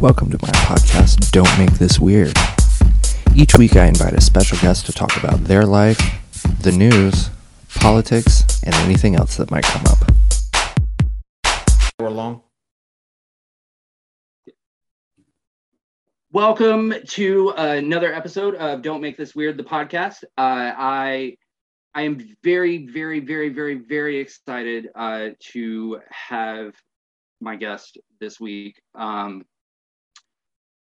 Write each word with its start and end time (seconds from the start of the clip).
Welcome 0.00 0.30
to 0.30 0.38
my 0.40 0.48
podcast, 0.48 1.30
Don't 1.30 1.58
Make 1.58 1.72
This 1.72 2.00
Weird. 2.00 2.34
Each 3.36 3.58
week, 3.58 3.76
I 3.76 3.84
invite 3.84 4.14
a 4.14 4.20
special 4.22 4.56
guest 4.56 4.86
to 4.86 4.92
talk 4.92 5.14
about 5.18 5.44
their 5.44 5.66
life, 5.66 5.98
the 6.62 6.72
news, 6.72 7.28
politics, 7.74 8.62
and 8.64 8.74
anything 8.76 9.14
else 9.14 9.36
that 9.36 9.50
might 9.50 9.64
come 9.64 9.84
up. 9.84 9.98
We're 11.98 12.08
long. 12.08 12.40
Welcome 16.32 16.94
to 17.08 17.50
another 17.58 18.14
episode 18.14 18.54
of 18.54 18.80
Don't 18.80 19.02
Make 19.02 19.18
This 19.18 19.34
Weird, 19.34 19.58
the 19.58 19.64
podcast. 19.64 20.24
Uh, 20.38 20.72
I 20.78 21.36
I 21.94 22.02
am 22.04 22.36
very, 22.42 22.86
very, 22.86 23.20
very, 23.20 23.50
very, 23.50 23.74
very 23.74 24.16
excited 24.16 24.88
uh, 24.94 25.28
to 25.52 26.00
have 26.08 26.72
my 27.42 27.56
guest 27.56 27.98
this 28.18 28.40
week. 28.40 28.80
Um, 28.94 29.44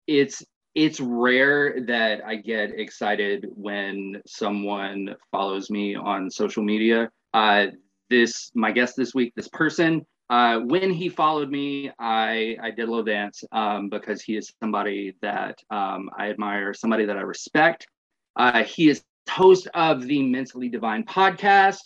it's 0.08 0.44
it's 0.76 1.00
rare 1.00 1.82
that 1.88 2.24
I 2.26 2.36
get 2.36 2.80
excited 2.80 3.48
when 3.56 4.22
someone 4.28 5.16
follows 5.32 5.70
me 5.70 5.96
on 5.96 6.30
social 6.30 6.64
media. 6.64 7.10
Uh, 7.34 7.68
this 8.10 8.52
my 8.56 8.72
guest 8.72 8.96
this 8.96 9.14
week, 9.14 9.34
this 9.36 9.48
person 9.50 10.06
uh, 10.30 10.60
when 10.60 10.92
he 10.92 11.08
followed 11.08 11.50
me, 11.50 11.90
I, 12.00 12.58
I 12.62 12.72
did 12.72 12.84
a 12.84 12.92
little 12.92 13.04
dance 13.04 13.44
um, 13.52 13.90
because 13.90 14.22
he 14.22 14.36
is 14.36 14.52
somebody 14.62 15.16
that 15.22 15.58
um, 15.70 16.10
I 16.18 16.30
admire, 16.30 16.74
somebody 16.74 17.06
that 17.06 17.18
I 17.18 17.22
respect. 17.22 17.88
Uh, 18.36 18.64
he 18.64 18.90
is 18.90 19.04
host 19.30 19.68
of 19.74 20.04
the 20.04 20.22
Mentally 20.24 20.68
Divine 20.68 21.04
podcast. 21.06 21.80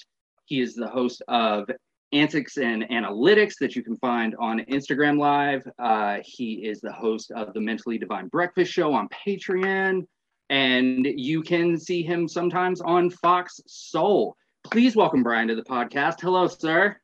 He 0.46 0.60
is 0.60 0.74
the 0.74 0.88
host 0.88 1.22
of 1.28 1.70
Antics 2.14 2.58
and 2.58 2.84
Analytics 2.84 3.56
that 3.60 3.76
you 3.76 3.84
can 3.84 3.98
find 3.98 4.36
on 4.40 4.60
Instagram 4.70 5.18
Live. 5.18 5.64
Uh, 5.80 6.18
he 6.24 6.66
is 6.66 6.82
the 6.82 6.92
host 6.92 7.32
of 7.32 7.54
the 7.54 7.62
Mentally 7.62 7.98
Divine 7.98 8.28
Breakfast 8.28 8.72
Show 8.72 8.94
on 8.94 9.08
Patreon. 9.10 10.06
And 10.50 11.06
you 11.06 11.42
can 11.42 11.80
see 11.80 12.04
him 12.04 12.28
sometimes 12.28 12.82
on 12.82 13.10
Fox 13.10 13.62
Soul. 13.68 14.36
Please 14.64 14.96
welcome 14.96 15.24
Brian 15.24 15.48
to 15.48 15.56
the 15.56 15.64
podcast. 15.64 16.20
Hello, 16.20 16.48
sir. 16.48 16.98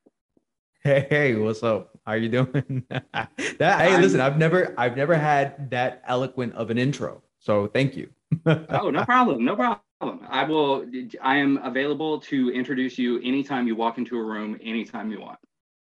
Hey, 0.84 1.08
hey, 1.10 1.36
what's 1.36 1.64
up? 1.64 1.92
How 2.06 2.14
are 2.14 2.18
you 2.18 2.30
doing? 2.30 2.84
that 2.90 3.30
hey, 3.58 3.98
listen, 3.98 4.20
I've 4.20 4.38
never 4.38 4.74
I've 4.78 4.96
never 4.96 5.16
had 5.16 5.70
that 5.72 6.02
eloquent 6.06 6.54
of 6.56 6.70
an 6.70 6.78
intro. 6.78 7.24
So 7.40 7.68
thank 7.68 7.96
you. 7.96 8.10
oh, 8.46 8.90
no 8.90 9.06
problem. 9.06 9.46
No 9.46 9.56
problem. 9.56 9.80
I 10.00 10.44
will 10.44 10.86
I 11.22 11.38
am 11.38 11.58
available 11.58 12.20
to 12.22 12.52
introduce 12.52 12.98
you 12.98 13.20
anytime 13.20 13.68
you 13.68 13.76
walk 13.76 13.98
into 13.98 14.18
a 14.18 14.24
room, 14.24 14.58
anytime 14.62 15.12
you 15.12 15.22
want. 15.22 15.40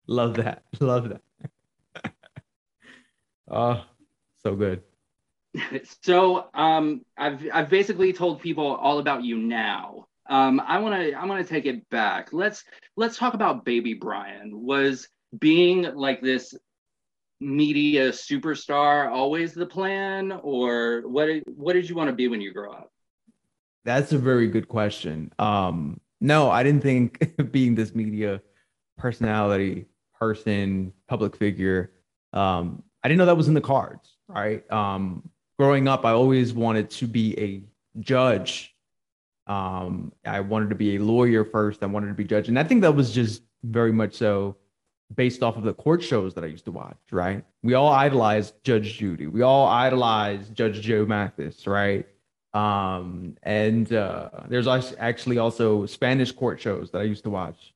Love 0.06 0.34
that. 0.34 0.62
Love 0.80 1.10
that. 1.10 1.22
oh, 3.50 3.84
so 4.42 4.54
good. 4.54 4.82
So 6.02 6.48
um 6.54 7.02
I've 7.16 7.44
I've 7.52 7.68
basically 7.68 8.12
told 8.12 8.40
people 8.40 8.66
all 8.66 8.98
about 8.98 9.24
you 9.24 9.36
now. 9.36 10.06
Um, 10.28 10.60
I 10.60 10.78
want 10.78 10.94
to 10.94 11.12
I 11.14 11.24
want 11.24 11.44
to 11.44 11.52
take 11.52 11.64
it 11.64 11.88
back. 11.88 12.32
Let's 12.32 12.64
let's 12.96 13.16
talk 13.16 13.34
about 13.34 13.64
Baby 13.64 13.94
Brian. 13.94 14.50
Was 14.52 15.08
being 15.38 15.82
like 15.94 16.20
this 16.20 16.54
media 17.40 18.10
superstar 18.10 19.10
always 19.10 19.54
the 19.54 19.66
plan, 19.66 20.32
or 20.42 21.02
what? 21.06 21.28
What 21.46 21.72
did 21.72 21.88
you 21.88 21.94
want 21.94 22.08
to 22.08 22.14
be 22.14 22.28
when 22.28 22.42
you 22.42 22.52
grow 22.52 22.72
up? 22.72 22.92
That's 23.88 24.12
a 24.12 24.18
very 24.18 24.48
good 24.48 24.68
question. 24.68 25.32
Um, 25.38 26.00
no, 26.20 26.50
I 26.50 26.62
didn't 26.62 26.82
think 26.82 27.34
being 27.52 27.74
this 27.74 27.94
media 27.94 28.40
personality, 28.96 29.86
person, 30.18 30.92
public 31.08 31.36
figure. 31.36 31.92
Um, 32.32 32.82
I 33.02 33.08
didn't 33.08 33.18
know 33.18 33.26
that 33.26 33.36
was 33.36 33.48
in 33.48 33.54
the 33.54 33.60
cards. 33.60 34.16
Right. 34.28 34.70
Um, 34.70 35.30
growing 35.58 35.88
up, 35.88 36.04
I 36.04 36.10
always 36.10 36.52
wanted 36.52 36.90
to 36.90 37.06
be 37.06 37.38
a 37.38 38.00
judge 38.00 38.74
um, 39.48 40.12
I 40.26 40.40
wanted 40.40 40.68
to 40.68 40.74
be 40.74 40.96
a 40.96 40.98
lawyer 40.98 41.44
first. 41.44 41.82
I 41.82 41.86
wanted 41.86 42.08
to 42.08 42.14
be 42.14 42.24
judge, 42.24 42.48
and 42.48 42.58
I 42.58 42.64
think 42.64 42.82
that 42.82 42.94
was 42.94 43.10
just 43.10 43.42
very 43.64 43.92
much 43.92 44.14
so 44.14 44.56
based 45.14 45.42
off 45.42 45.56
of 45.56 45.64
the 45.64 45.72
court 45.72 46.02
shows 46.02 46.34
that 46.34 46.44
I 46.44 46.48
used 46.48 46.66
to 46.66 46.72
watch. 46.72 46.98
Right? 47.10 47.44
We 47.62 47.74
all 47.74 47.88
idolized 47.88 48.54
Judge 48.62 48.98
Judy. 48.98 49.26
We 49.26 49.42
all 49.42 49.66
idolized 49.66 50.54
Judge 50.54 50.82
Joe 50.82 51.06
Mathis. 51.06 51.66
Right? 51.66 52.06
Um, 52.54 53.36
and 53.42 53.92
uh, 53.92 54.30
there's 54.48 54.66
actually 54.66 55.38
also 55.38 55.86
Spanish 55.86 56.32
court 56.32 56.60
shows 56.60 56.90
that 56.90 57.00
I 57.00 57.04
used 57.04 57.24
to 57.24 57.30
watch, 57.30 57.74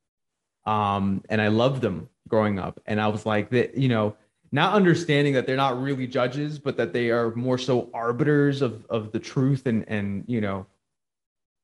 um, 0.65 1.22
and 1.28 1.41
I 1.41 1.49
loved 1.49 1.83
them 1.83 2.09
growing 2.28 2.59
up. 2.59 2.81
And 2.87 3.00
I 3.00 3.09
was 3.09 3.27
like, 3.27 3.50
that 3.50 3.77
you 3.77 3.88
know, 3.88 4.16
not 4.50 4.75
understanding 4.75 5.34
that 5.34 5.47
they're 5.47 5.56
not 5.56 5.81
really 5.81 6.06
judges, 6.06 6.59
but 6.59 6.77
that 6.78 6.93
they 6.93 7.10
are 7.10 7.34
more 7.34 7.59
so 7.59 7.91
arbiters 7.93 8.62
of 8.62 8.87
of 8.87 9.12
the 9.12 9.19
truth 9.19 9.66
and 9.66 9.84
and 9.88 10.25
you 10.27 10.41
know 10.41 10.66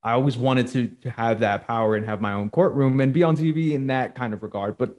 I 0.03 0.13
always 0.13 0.37
wanted 0.37 0.69
to, 0.69 0.89
to 1.03 1.11
have 1.11 1.41
that 1.41 1.67
power 1.67 1.97
and 1.97 2.07
have 2.07 2.21
my 2.21 2.33
own 2.33 2.51
courtroom 2.51 3.01
and 3.01 3.13
be 3.13 3.23
on 3.23 3.37
TV 3.37 3.73
in 3.73 3.89
that 3.89 4.15
kind 4.15 4.33
of 4.33 4.43
regard. 4.43 4.79
But 4.79 4.97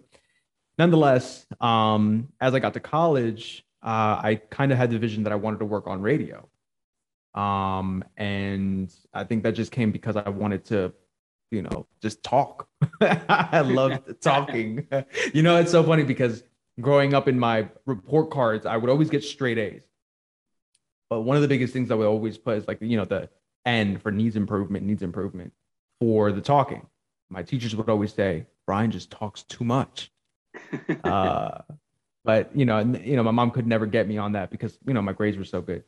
nonetheless, 0.78 1.46
um, 1.62 2.28
as 2.42 2.54
I 2.54 2.60
got 2.60 2.74
to 2.74 2.80
college, 2.80 3.66
uh, 3.82 4.20
I 4.22 4.42
kind 4.50 4.72
of 4.72 4.78
had 4.78 4.92
the 4.92 5.00
vision 5.00 5.24
that 5.24 5.32
I 5.32 5.38
wanted 5.38 5.60
to 5.60 5.66
work 5.66 5.88
on 5.88 6.02
radio. 6.02 6.49
Um, 7.40 8.04
and 8.18 8.94
I 9.14 9.24
think 9.24 9.44
that 9.44 9.54
just 9.54 9.72
came 9.72 9.92
because 9.92 10.18
I 10.18 10.28
wanted 10.28 10.66
to, 10.66 10.94
you 11.52 11.62
know, 11.62 11.88
just 12.02 12.22
talk. 12.22 12.68
I 13.02 13.62
loved 13.62 14.22
talking. 14.22 14.86
you 15.34 15.42
know, 15.42 15.56
it's 15.56 15.72
so 15.72 15.82
funny 15.84 16.04
because 16.04 16.44
growing 16.82 17.14
up 17.14 17.30
in 17.30 17.40
my 17.40 17.70
report 17.86 18.30
cards, 18.30 18.66
I 18.66 18.76
would 18.76 18.90
always 18.90 19.10
get 19.10 19.24
straight 19.24 19.58
A's. 19.58 19.84
But 21.10 21.22
one 21.22 21.38
of 21.38 21.42
the 21.42 21.48
biggest 21.48 21.72
things 21.72 21.92
I 21.92 21.96
would 21.96 22.08
always 22.08 22.38
put 22.38 22.58
is 22.58 22.68
like, 22.68 22.80
you 22.82 22.98
know, 22.98 23.06
the 23.06 23.30
and 23.64 24.02
for 24.02 24.12
needs 24.12 24.36
improvement, 24.36 24.86
needs 24.86 25.02
improvement 25.02 25.54
for 26.02 26.34
the 26.34 26.42
talking. 26.42 26.86
My 27.30 27.44
teachers 27.44 27.74
would 27.76 27.90
always 27.90 28.14
say, 28.14 28.48
Brian 28.68 28.92
just 28.92 29.12
talks 29.12 29.44
too 29.44 29.64
much. 29.64 30.12
uh, 31.06 31.60
but 32.26 32.54
you 32.56 32.66
know, 32.66 32.80
you 32.80 33.16
know, 33.16 33.24
my 33.24 33.32
mom 33.32 33.52
could 33.52 33.66
never 33.66 33.86
get 33.86 34.10
me 34.10 34.18
on 34.18 34.34
that 34.34 34.52
because 34.52 34.78
you 34.86 34.94
know 34.94 35.02
my 35.02 35.14
grades 35.14 35.38
were 35.38 35.46
so 35.46 35.62
good. 35.62 35.84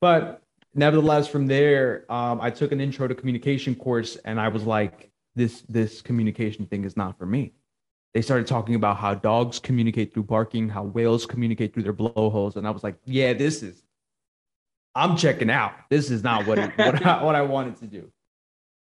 But 0.00 0.42
nevertheless, 0.74 1.28
from 1.28 1.46
there, 1.46 2.04
um, 2.10 2.40
I 2.40 2.50
took 2.50 2.72
an 2.72 2.80
intro 2.80 3.08
to 3.08 3.14
communication 3.14 3.74
course, 3.74 4.16
and 4.24 4.40
I 4.40 4.48
was 4.48 4.64
like, 4.64 5.10
this 5.34 5.62
this 5.68 6.00
communication 6.02 6.66
thing 6.66 6.84
is 6.84 6.96
not 6.96 7.18
for 7.18 7.26
me. 7.26 7.52
They 8.12 8.22
started 8.22 8.46
talking 8.46 8.76
about 8.76 8.96
how 8.98 9.14
dogs 9.14 9.58
communicate 9.58 10.14
through 10.14 10.24
barking, 10.24 10.68
how 10.68 10.84
whales 10.84 11.26
communicate 11.26 11.74
through 11.74 11.82
their 11.82 11.92
blowholes, 11.92 12.56
and 12.56 12.66
I 12.66 12.70
was 12.70 12.84
like, 12.84 12.96
yeah, 13.04 13.32
this 13.32 13.62
is 13.62 13.82
I'm 14.94 15.16
checking 15.16 15.50
out. 15.50 15.72
This 15.90 16.10
is 16.10 16.22
not 16.22 16.46
what 16.46 16.58
it, 16.58 16.70
what, 16.76 17.04
I, 17.04 17.22
what 17.22 17.34
I 17.34 17.42
wanted 17.42 17.76
to 17.78 17.86
do. 17.86 18.10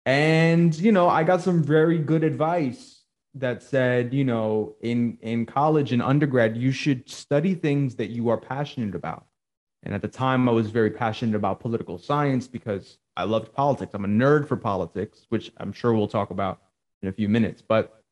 And 0.06 0.76
you 0.78 0.92
know, 0.92 1.08
I 1.08 1.22
got 1.22 1.42
some 1.42 1.62
very 1.62 1.98
good 1.98 2.24
advice 2.24 3.02
that 3.34 3.62
said, 3.62 4.14
you 4.14 4.24
know, 4.24 4.74
in 4.80 5.18
in 5.20 5.44
college 5.46 5.92
and 5.92 6.02
undergrad, 6.02 6.56
you 6.56 6.72
should 6.72 7.08
study 7.08 7.54
things 7.54 7.96
that 7.96 8.10
you 8.10 8.30
are 8.30 8.38
passionate 8.38 8.94
about. 8.94 9.26
And 9.82 9.94
at 9.94 10.02
the 10.02 10.08
time, 10.08 10.48
I 10.48 10.52
was 10.52 10.70
very 10.70 10.90
passionate 10.90 11.36
about 11.36 11.60
political 11.60 11.98
science 11.98 12.46
because 12.48 12.98
I 13.16 13.24
loved 13.24 13.52
politics. 13.52 13.94
I'm 13.94 14.04
a 14.04 14.08
nerd 14.08 14.48
for 14.48 14.56
politics, 14.56 15.26
which 15.28 15.52
I'm 15.58 15.72
sure 15.72 15.92
we'll 15.92 16.08
talk 16.08 16.30
about 16.30 16.60
in 17.02 17.08
a 17.08 17.12
few 17.12 17.28
minutes. 17.28 17.62
But 17.62 18.02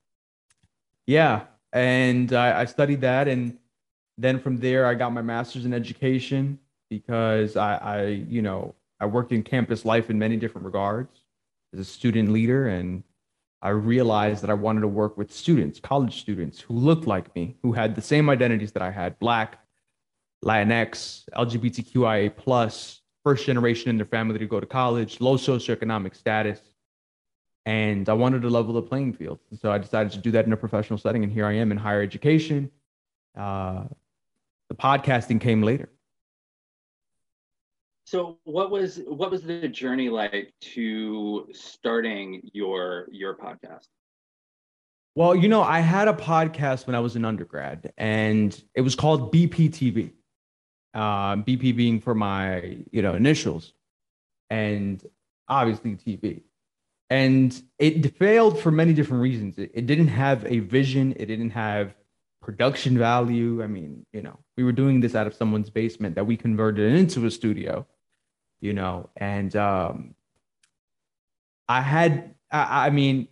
yeah, 1.06 1.42
and 1.72 2.32
I, 2.32 2.60
I 2.60 2.64
studied 2.64 3.00
that, 3.02 3.28
and 3.28 3.58
then 4.18 4.40
from 4.40 4.58
there, 4.58 4.86
I 4.86 4.94
got 4.94 5.12
my 5.12 5.22
master's 5.22 5.64
in 5.64 5.74
education 5.74 6.58
because 6.88 7.56
I, 7.56 7.76
I, 7.76 8.06
you 8.06 8.42
know, 8.42 8.74
I 9.00 9.06
worked 9.06 9.32
in 9.32 9.42
campus 9.42 9.84
life 9.84 10.08
in 10.08 10.18
many 10.18 10.36
different 10.36 10.64
regards 10.64 11.20
as 11.72 11.80
a 11.80 11.84
student 11.84 12.32
leader, 12.32 12.68
and 12.68 13.02
I 13.60 13.70
realized 13.70 14.42
that 14.42 14.50
I 14.50 14.54
wanted 14.54 14.82
to 14.82 14.88
work 14.88 15.16
with 15.16 15.32
students, 15.32 15.80
college 15.80 16.20
students 16.20 16.60
who 16.60 16.74
looked 16.74 17.06
like 17.06 17.34
me, 17.34 17.56
who 17.62 17.72
had 17.72 17.94
the 17.94 18.02
same 18.02 18.30
identities 18.30 18.72
that 18.72 18.82
I 18.82 18.90
had: 18.90 19.18
Black, 19.18 19.58
Latinx, 20.44 21.24
LGBTQIA 21.34 22.36
plus, 22.36 23.00
first 23.24 23.46
generation 23.46 23.90
in 23.90 23.96
their 23.96 24.06
family 24.06 24.38
to 24.38 24.46
go 24.46 24.60
to 24.60 24.66
college, 24.66 25.20
low 25.20 25.36
socioeconomic 25.36 26.14
status, 26.14 26.60
and 27.64 28.08
I 28.08 28.12
wanted 28.12 28.42
to 28.42 28.48
level 28.48 28.74
the 28.74 28.82
playing 28.82 29.14
field. 29.14 29.40
So 29.60 29.72
I 29.72 29.78
decided 29.78 30.12
to 30.12 30.18
do 30.18 30.30
that 30.30 30.46
in 30.46 30.52
a 30.52 30.56
professional 30.56 30.98
setting, 30.98 31.24
and 31.24 31.32
here 31.32 31.46
I 31.46 31.54
am 31.54 31.72
in 31.72 31.78
higher 31.78 32.00
education. 32.00 32.70
Uh, 33.36 33.84
the 34.68 34.76
podcasting 34.76 35.40
came 35.40 35.62
later. 35.62 35.88
So 38.04 38.38
what 38.44 38.70
was 38.70 39.00
what 39.08 39.32
was 39.32 39.42
the 39.42 39.66
journey 39.66 40.08
like 40.08 40.54
to 40.74 41.48
starting 41.52 42.48
your 42.52 43.08
your 43.10 43.36
podcast? 43.36 43.88
Well, 45.16 45.34
you 45.34 45.48
know, 45.48 45.62
I 45.62 45.80
had 45.80 46.06
a 46.06 46.12
podcast 46.12 46.86
when 46.86 46.94
I 46.94 47.00
was 47.00 47.16
an 47.16 47.24
undergrad, 47.24 47.92
and 47.98 48.62
it 48.74 48.82
was 48.82 48.94
called 48.94 49.32
BPTV. 49.32 50.12
Uh, 50.96 51.36
BP 51.36 51.76
being 51.76 52.00
for 52.00 52.14
my 52.14 52.78
you 52.90 53.02
know 53.02 53.14
initials, 53.14 53.74
and 54.48 55.04
obviously 55.46 55.94
TV. 55.94 56.42
And 57.10 57.62
it 57.78 58.16
failed 58.16 58.58
for 58.58 58.70
many 58.70 58.92
different 58.92 59.22
reasons. 59.22 59.58
It, 59.58 59.70
it 59.74 59.86
didn't 59.86 60.08
have 60.08 60.44
a 60.46 60.60
vision. 60.60 61.14
It 61.16 61.26
didn't 61.26 61.50
have 61.50 61.94
production 62.40 62.96
value. 62.96 63.62
I 63.62 63.66
mean, 63.66 64.06
you 64.12 64.22
know, 64.22 64.38
we 64.56 64.64
were 64.64 64.72
doing 64.72 65.00
this 65.00 65.14
out 65.14 65.26
of 65.26 65.34
someone's 65.34 65.68
basement 65.68 66.14
that 66.14 66.24
we 66.24 66.36
converted 66.36 66.94
into 66.94 67.26
a 67.26 67.30
studio, 67.30 67.86
you 68.60 68.72
know, 68.72 69.10
and 69.16 69.54
um, 69.54 70.14
I 71.68 71.80
had, 71.80 72.34
I, 72.50 72.86
I 72.86 72.90
mean, 72.90 73.28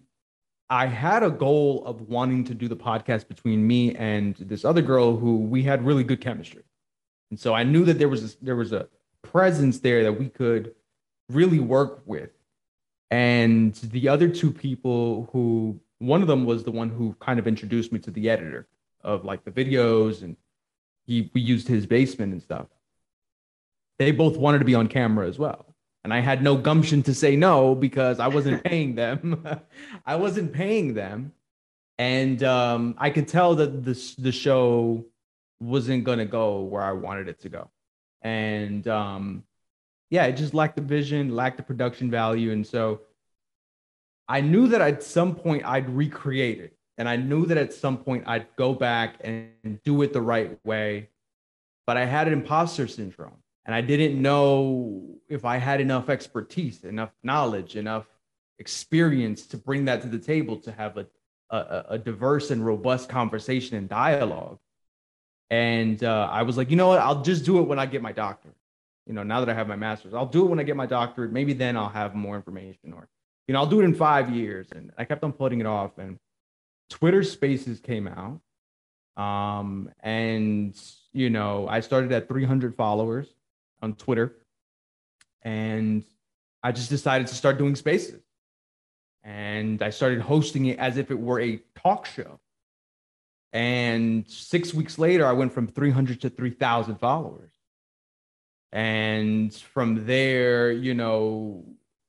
I 0.69 0.87
had 0.87 1.23
a 1.23 1.31
goal 1.31 1.85
of 1.87 2.03
wanting 2.03 2.45
to 2.45 2.55
do 2.55 2.69
the 2.69 2.77
podcast 2.77 3.29
between 3.29 3.67
me 3.67 3.95
and 3.95 4.35
this 4.37 4.65
other 4.65 4.83
girl 4.83 5.17
who 5.17 5.39
we 5.39 5.63
had 5.63 5.85
really 5.87 6.05
good 6.05 6.21
chemistry. 6.21 6.65
And 7.31 7.39
so 7.39 7.55
I 7.55 7.63
knew 7.65 7.85
that 7.85 7.99
there 7.99 8.09
was 8.09 8.35
a, 8.35 8.45
there 8.45 8.57
was 8.57 8.73
a 8.73 8.89
presence 9.23 9.81
there 9.81 10.03
that 10.05 10.13
we 10.13 10.29
could 10.29 10.75
really 11.29 11.59
work 11.59 12.03
with. 12.07 12.31
And 13.11 13.75
the 13.75 14.09
other 14.09 14.29
two 14.29 14.51
people 14.51 15.29
who 15.33 15.81
one 15.99 16.21
of 16.21 16.29
them 16.29 16.45
was 16.45 16.65
the 16.65 16.71
one 16.71 16.91
who 16.91 17.15
kind 17.21 17.39
of 17.39 17.47
introduced 17.47 17.93
me 17.93 17.99
to 18.01 18.11
the 18.11 18.29
editor 18.29 18.67
of 19.03 19.25
like 19.25 19.45
the 19.45 19.51
videos 19.51 20.23
and 20.23 20.37
he 21.07 21.31
we 21.35 21.41
used 21.41 21.69
his 21.69 21.87
basement 21.87 22.33
and 22.33 22.43
stuff. 22.43 22.67
They 23.99 24.11
both 24.11 24.37
wanted 24.37 24.59
to 24.59 24.65
be 24.65 24.75
on 24.75 24.89
camera 24.89 25.29
as 25.29 25.39
well. 25.39 25.75
And 26.03 26.13
I 26.13 26.21
had 26.21 26.43
no 26.43 26.57
gumption 26.57 27.03
to 27.05 27.15
say 27.15 27.37
no 27.37 27.75
because 27.75 28.21
I 28.21 28.29
wasn't 28.29 28.65
paying 28.71 28.95
them. 28.95 29.47
I 30.07 30.17
wasn't 30.17 30.53
paying 30.53 30.95
them. 30.95 31.33
And 31.97 32.43
um, 32.43 32.95
I 32.99 33.11
could 33.11 33.29
tell 33.29 33.55
that 33.55 33.85
this 33.85 34.15
the 34.17 34.33
show 34.33 35.05
wasn't 35.65 36.05
gonna 36.05 36.27
go 36.27 36.63
where 36.63 36.83
I 36.83 36.93
wanted 36.93 37.29
it 37.29 37.41
to 37.41 37.49
go. 37.49 37.71
And 38.23 38.87
um, 38.89 39.45
yeah, 40.11 40.25
it 40.27 40.37
just 40.37 40.55
lacked 40.55 40.77
the 40.77 40.83
vision, 40.83 41.35
lacked 41.35 41.57
the 41.57 41.63
production 41.63 42.11
value. 42.11 42.53
And 42.53 42.67
so 42.67 43.01
I 44.29 44.41
knew 44.41 44.69
that 44.69 44.81
at 44.81 45.03
some 45.03 45.35
point 45.35 45.65
I'd 45.65 45.89
recreate 45.91 46.61
it. 46.61 46.77
And 46.97 47.09
I 47.09 47.17
knew 47.17 47.47
that 47.47 47.59
at 47.59 47.73
some 47.73 47.99
point 47.99 48.25
I'd 48.27 48.47
go 48.57 48.73
back 48.75 49.17
and 49.25 49.83
do 49.85 50.03
it 50.03 50.13
the 50.13 50.21
right 50.21 50.59
way. 50.65 51.11
But 51.87 51.97
I 51.97 52.05
had 52.05 52.29
an 52.29 52.33
imposter 52.33 52.87
syndrome. 52.87 53.37
And 53.67 53.75
I 53.75 53.81
didn't 53.81 54.21
know 54.21 55.17
if 55.29 55.45
I 55.45 55.57
had 55.57 55.81
enough 55.81 56.09
expertise, 56.09 56.85
enough 56.85 57.11
knowledge, 57.23 57.77
enough 57.77 58.07
experience 58.59 59.47
to 59.49 59.57
bring 59.57 59.87
that 59.87 60.03
to 60.03 60.09
the 60.09 60.19
table 60.19 60.59
to 60.59 60.73
have 60.73 60.99
a, 60.99 61.07
a, 61.51 61.85
a 61.91 61.99
diverse 61.99 62.51
and 62.51 62.65
robust 62.65 63.09
conversation 63.09 63.77
and 63.77 63.89
dialogue. 63.89 64.59
And 65.55 66.03
uh, 66.03 66.29
I 66.33 66.43
was 66.43 66.57
like, 66.57 66.69
you 66.71 66.77
know 66.77 66.89
what? 66.89 66.99
I'll 66.99 67.23
just 67.23 67.45
do 67.45 67.61
it 67.61 67.69
when 67.69 67.79
I 67.79 67.87
get 67.87 68.03
my 68.03 68.11
doctorate. 68.11 68.57
You 69.07 69.13
know, 69.13 69.23
now 69.23 69.39
that 69.39 69.49
I 69.49 69.55
have 69.55 69.69
my 69.69 69.77
master's, 69.77 70.13
I'll 70.13 70.27
do 70.27 70.45
it 70.45 70.49
when 70.49 70.59
I 70.59 70.65
get 70.65 70.75
my 70.75 70.87
doctorate. 70.87 71.31
Maybe 71.31 71.53
then 71.53 71.77
I'll 71.77 71.89
have 71.89 72.15
more 72.17 72.35
information 72.35 72.93
or 72.93 73.09
you 73.47 73.53
know, 73.53 73.61
I'll 73.61 73.67
do 73.67 73.81
it 73.81 73.85
in 73.85 73.95
five 73.95 74.31
years. 74.31 74.69
And 74.75 74.91
I 74.99 75.05
kept 75.05 75.23
on 75.23 75.33
putting 75.33 75.61
it 75.61 75.67
off. 75.67 75.99
And 75.99 76.19
Twitter 76.91 77.23
Spaces 77.23 77.79
came 77.79 78.09
out. 78.09 78.41
Um, 79.23 79.91
and, 80.01 80.75
you 81.13 81.31
know, 81.31 81.69
I 81.69 81.81
started 81.81 82.11
at 82.13 82.27
300 82.27 82.75
followers 82.75 83.29
on 83.81 83.95
Twitter. 83.95 84.35
And 85.43 86.03
I 86.63 86.73
just 86.73 86.89
decided 86.89 87.27
to 87.29 87.35
start 87.35 87.59
doing 87.59 87.77
spaces. 87.77 88.23
And 89.23 89.83
I 89.83 89.91
started 89.91 90.21
hosting 90.21 90.67
it 90.67 90.79
as 90.79 90.97
if 90.97 91.11
it 91.11 91.19
were 91.19 91.41
a 91.41 91.61
talk 91.77 92.07
show. 92.07 92.41
And 93.55 94.29
six 94.29 94.75
weeks 94.75 94.99
later, 94.99 95.25
I 95.25 95.33
went 95.33 95.53
from 95.53 95.69
300 95.69 96.21
to 96.23 96.29
3,000 96.29 96.97
followers. 96.97 97.53
And 98.73 99.55
from 99.55 100.05
there, 100.07 100.73
you 100.73 100.93
know, 100.93 101.65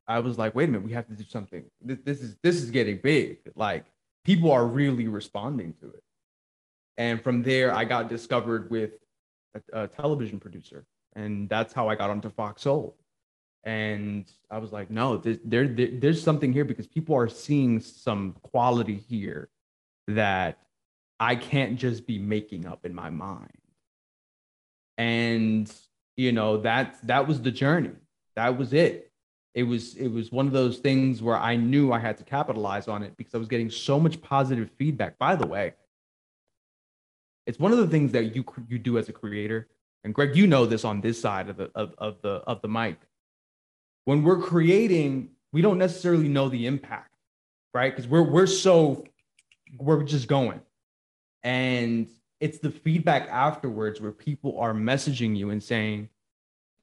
I 0.07 0.19
was 0.19 0.39
like, 0.39 0.56
wait 0.56 0.69
a 0.69 0.71
minute, 0.71 0.83
we 0.83 0.94
have 0.94 1.07
to 1.07 1.13
do 1.13 1.24
something. 1.24 1.63
This, 1.80 2.00
this 2.03 2.21
is 2.21 2.36
this 2.42 2.56
is 2.56 2.71
getting 2.71 2.97
big. 2.97 3.38
Like 3.56 3.86
people 4.24 4.51
are 4.51 4.65
really 4.65 5.07
responding 5.07 5.74
to 5.81 5.89
it. 5.89 6.03
And 6.97 7.21
from 7.21 7.44
there, 7.44 7.74
I 7.74 7.86
got 7.86 8.09
discovered 8.09 8.71
with 8.71 8.92
a, 9.53 9.83
a 9.83 9.88
television 9.88 10.39
producer, 10.39 10.86
and 11.15 11.47
that's 11.47 11.74
how 11.74 11.88
I 11.88 11.95
got 11.95 12.09
onto 12.09 12.31
Fox 12.31 12.63
Soul. 12.63 12.97
And 13.63 14.25
I 14.50 14.57
was 14.57 14.71
like, 14.71 14.89
no, 14.89 15.18
there, 15.18 15.38
there, 15.44 15.68
there's 15.68 16.21
something 16.21 16.53
here 16.53 16.65
because 16.65 16.88
people 16.88 17.15
are 17.15 17.27
seeing 17.27 17.80
some 17.80 18.36
quality 18.44 18.95
here 18.95 19.50
that 20.07 20.59
I 21.20 21.36
can't 21.36 21.78
just 21.78 22.06
be 22.06 22.20
making 22.20 22.66
up 22.66 22.86
in 22.86 22.94
my 22.94 23.10
mind. 23.10 23.52
And 24.98 25.72
you 26.18 26.32
know 26.32 26.58
that 26.58 26.96
that 27.04 27.28
was 27.28 27.42
the 27.42 27.52
journey. 27.52 27.92
That 28.36 28.58
was 28.58 28.74
it 28.74 29.12
it 29.56 29.64
was 29.64 29.96
it 29.96 30.10
was 30.10 30.32
one 30.32 30.46
of 30.46 30.54
those 30.54 30.80
things 30.80 31.22
where 31.22 31.38
I 31.38 31.56
knew 31.56 31.92
I 31.92 32.00
had 32.00 32.18
to 32.18 32.24
capitalize 32.24 32.90
on 32.90 33.02
it 33.02 33.16
because 33.18 33.34
I 33.34 33.38
was 33.38 33.48
getting 33.48 33.72
so 33.72 34.00
much 34.00 34.22
positive 34.22 34.70
feedback. 34.78 35.18
By 35.18 35.36
the 35.36 35.48
way, 35.48 35.74
it's 37.48 37.58
one 37.58 37.72
of 37.72 37.78
the 37.78 37.88
things 37.88 38.12
that 38.12 38.36
you 38.36 38.44
you 38.68 38.78
do 38.78 38.98
as 38.98 39.08
a 39.08 39.14
creator, 39.14 39.70
and 40.04 40.14
Greg, 40.14 40.36
you 40.36 40.46
know 40.46 40.66
this 40.66 40.84
on 40.84 41.00
this 41.00 41.20
side 41.20 41.50
of 41.50 41.56
the 41.56 41.72
of, 41.74 41.96
of 41.98 42.22
the 42.22 42.30
of 42.46 42.62
the 42.62 42.68
mic. 42.68 42.98
When 44.04 44.24
we're 44.24 44.42
creating, 44.42 45.30
we 45.54 45.62
don't 45.62 45.78
necessarily 45.78 46.28
know 46.28 46.50
the 46.50 46.68
impact, 46.68 47.16
right? 47.74 47.96
Because 47.96 48.10
we're 48.10 48.30
we're 48.30 48.48
so 48.48 49.06
we're 49.78 50.04
just 50.04 50.28
going, 50.28 50.60
and 51.45 52.07
it's 52.42 52.57
the 52.57 52.71
feedback 52.71 53.30
afterwards 53.30 54.01
where 54.01 54.12
people 54.12 54.59
are 54.59 54.74
messaging 54.74 55.38
you 55.38 55.51
and 55.51 55.63
saying, 55.63 56.09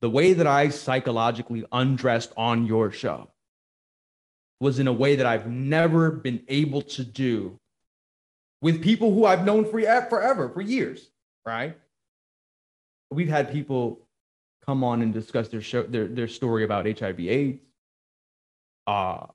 the 0.00 0.08
way 0.08 0.32
that 0.32 0.46
I 0.46 0.68
psychologically 0.68 1.64
undressed 1.72 2.32
on 2.36 2.64
your 2.64 2.92
show 2.92 3.28
was 4.60 4.78
in 4.78 4.86
a 4.86 4.92
way 4.92 5.16
that 5.16 5.26
I've 5.26 5.48
never 5.48 6.12
been 6.12 6.44
able 6.46 6.82
to 6.82 7.04
do 7.04 7.58
with 8.60 8.80
people 8.80 9.12
who 9.12 9.24
I've 9.24 9.44
known 9.44 9.64
for 9.64 9.80
forever, 10.08 10.48
for 10.48 10.60
years, 10.60 11.10
right? 11.44 11.76
We've 13.10 13.28
had 13.28 13.50
people 13.50 14.06
come 14.64 14.84
on 14.84 15.02
and 15.02 15.12
discuss 15.12 15.48
their 15.48 15.60
show, 15.60 15.82
their, 15.82 16.06
their 16.06 16.28
story 16.28 16.62
about 16.62 16.86
HIV 16.86 17.18
AIDS, 17.18 17.60
uh, 18.86 19.26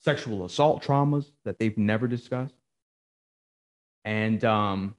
sexual 0.00 0.44
assault 0.44 0.84
traumas 0.84 1.30
that 1.46 1.58
they've 1.58 1.78
never 1.78 2.06
discussed. 2.06 2.54
And 4.06 4.42
um, 4.44 4.94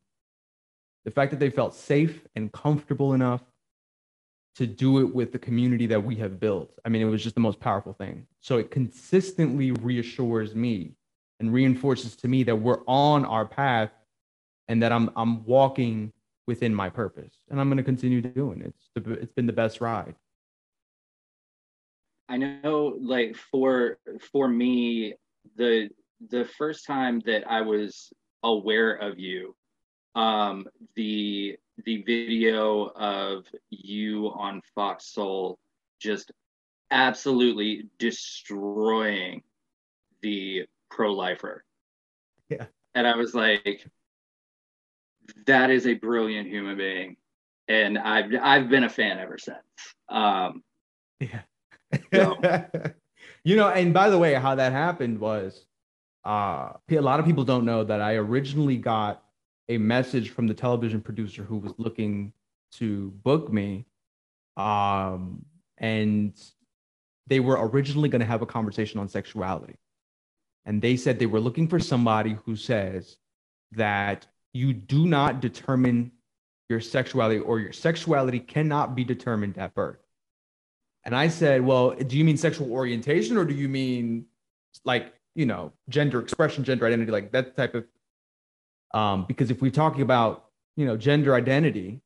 the 1.05 1.11
fact 1.11 1.31
that 1.31 1.39
they 1.39 1.49
felt 1.49 1.73
safe 1.73 2.27
and 2.35 2.51
comfortable 2.51 3.13
enough 3.13 3.41
to 4.57 4.67
do 4.67 4.99
it 4.99 5.15
with 5.15 5.31
the 5.31 5.39
community 5.39 5.85
that 5.85 6.03
we 6.03 6.15
have 6.15 6.39
built. 6.39 6.77
I 6.83 6.89
mean, 6.89 7.01
it 7.01 7.05
was 7.05 7.23
just 7.23 7.35
the 7.35 7.41
most 7.41 7.59
powerful 7.59 7.93
thing. 7.93 8.27
So 8.41 8.57
it 8.57 8.69
consistently 8.69 9.71
reassures 9.71 10.53
me 10.53 10.95
and 11.39 11.53
reinforces 11.53 12.15
to 12.17 12.27
me 12.27 12.43
that 12.43 12.55
we're 12.55 12.81
on 12.87 13.23
our 13.23 13.45
path 13.45 13.91
and 14.67 14.83
that 14.83 14.91
I'm 14.91 15.09
I'm 15.15 15.45
walking 15.45 16.11
within 16.47 16.73
my 16.73 16.89
purpose. 16.89 17.35
And 17.49 17.61
I'm 17.61 17.69
going 17.69 17.77
to 17.77 17.83
continue 17.83 18.19
doing 18.19 18.61
it. 18.61 18.73
It's 18.95 19.05
the, 19.05 19.13
it's 19.13 19.31
been 19.31 19.45
the 19.45 19.53
best 19.53 19.79
ride. 19.79 20.15
I 22.27 22.37
know 22.37 22.97
like 22.99 23.37
for 23.37 23.99
for 24.31 24.47
me 24.47 25.13
the 25.55 25.89
the 26.29 26.45
first 26.57 26.85
time 26.85 27.21
that 27.25 27.49
I 27.49 27.61
was 27.61 28.11
aware 28.43 28.93
of 28.93 29.19
you 29.19 29.55
um 30.15 30.65
the 30.95 31.57
the 31.85 32.01
video 32.03 32.91
of 32.95 33.45
you 33.69 34.27
on 34.27 34.61
Fox 34.73 35.05
Soul 35.05 35.59
just 35.99 36.31
absolutely 36.91 37.89
destroying 37.99 39.43
the 40.21 40.65
pro 40.89 41.13
lifer. 41.13 41.63
Yeah. 42.49 42.65
And 42.95 43.05
I 43.05 43.15
was 43.15 43.35
like, 43.35 43.85
that 45.45 45.69
is 45.69 45.85
a 45.85 45.93
brilliant 45.93 46.47
human 46.47 46.77
being. 46.77 47.17
And 47.67 47.97
I've 47.97 48.31
I've 48.41 48.69
been 48.69 48.85
a 48.85 48.89
fan 48.89 49.19
ever 49.19 49.37
since. 49.37 49.57
Um, 50.09 50.63
yeah. 51.19 51.41
So. 52.13 52.37
you 53.43 53.55
know, 53.55 53.69
and 53.69 53.93
by 53.93 54.09
the 54.09 54.17
way, 54.17 54.33
how 54.33 54.55
that 54.55 54.71
happened 54.71 55.19
was 55.19 55.65
uh, 56.25 56.73
a 56.89 56.99
lot 56.99 57.19
of 57.19 57.25
people 57.25 57.43
don't 57.43 57.65
know 57.65 57.83
that 57.83 58.01
I 58.01 58.15
originally 58.15 58.77
got 58.77 59.23
a 59.69 59.77
message 59.77 60.29
from 60.29 60.47
the 60.47 60.53
television 60.53 61.01
producer 61.01 61.43
who 61.43 61.57
was 61.57 61.73
looking 61.77 62.33
to 62.73 63.11
book 63.23 63.51
me. 63.51 63.85
Um, 64.55 65.45
and 65.77 66.33
they 67.27 67.39
were 67.39 67.57
originally 67.67 68.09
going 68.09 68.21
to 68.21 68.25
have 68.25 68.41
a 68.41 68.45
conversation 68.45 68.99
on 68.99 69.07
sexuality. 69.07 69.75
And 70.65 70.81
they 70.81 70.97
said 70.97 71.19
they 71.19 71.25
were 71.25 71.39
looking 71.39 71.67
for 71.67 71.79
somebody 71.79 72.37
who 72.45 72.55
says 72.55 73.17
that 73.71 74.27
you 74.53 74.73
do 74.73 75.05
not 75.05 75.39
determine 75.39 76.11
your 76.69 76.81
sexuality 76.81 77.39
or 77.39 77.59
your 77.59 77.71
sexuality 77.71 78.39
cannot 78.39 78.95
be 78.95 79.03
determined 79.03 79.57
at 79.57 79.73
birth. 79.73 79.99
And 81.03 81.15
I 81.15 81.29
said, 81.29 81.61
well, 81.61 81.91
do 81.91 82.17
you 82.17 82.25
mean 82.25 82.35
sexual 82.35 82.71
orientation 82.71 83.37
or 83.37 83.45
do 83.45 83.53
you 83.53 83.69
mean 83.69 84.25
like, 84.83 85.13
you 85.37 85.45
know, 85.45 85.71
gender 85.89 86.19
expression, 86.19 86.63
gender 86.63 86.85
identity, 86.85 87.11
like 87.11 87.31
that 87.31 87.55
type 87.55 87.75
of 87.75 87.85
um, 88.93 89.25
because 89.27 89.51
if 89.51 89.61
we're 89.61 89.71
talking 89.71 90.01
about, 90.01 90.45
you 90.75 90.85
know, 90.85 90.97
gender 90.97 91.35
identity, 91.35 92.01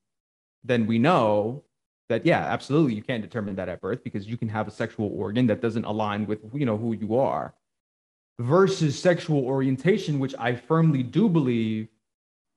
then 0.63 0.85
we 0.85 1.00
know 1.00 1.63
that, 2.09 2.25
yeah, 2.25 2.39
absolutely, 2.39 2.93
you 2.95 3.03
can't 3.03 3.21
determine 3.21 3.55
that 3.55 3.69
at 3.69 3.81
birth 3.81 4.03
because 4.03 4.27
you 4.27 4.38
can 4.38 4.50
have 4.50 4.67
a 4.67 4.71
sexual 4.71 5.11
organ 5.15 5.47
that 5.47 5.61
doesn't 5.61 5.85
align 5.85 6.25
with, 6.25 6.39
you 6.53 6.65
know, 6.65 6.77
who 6.77 6.93
you 6.93 7.17
are 7.17 7.53
versus 8.39 8.97
sexual 8.97 9.45
orientation, 9.45 10.19
which 10.19 10.35
I 10.38 10.55
firmly 10.55 11.03
do 11.03 11.29
believe 11.29 11.88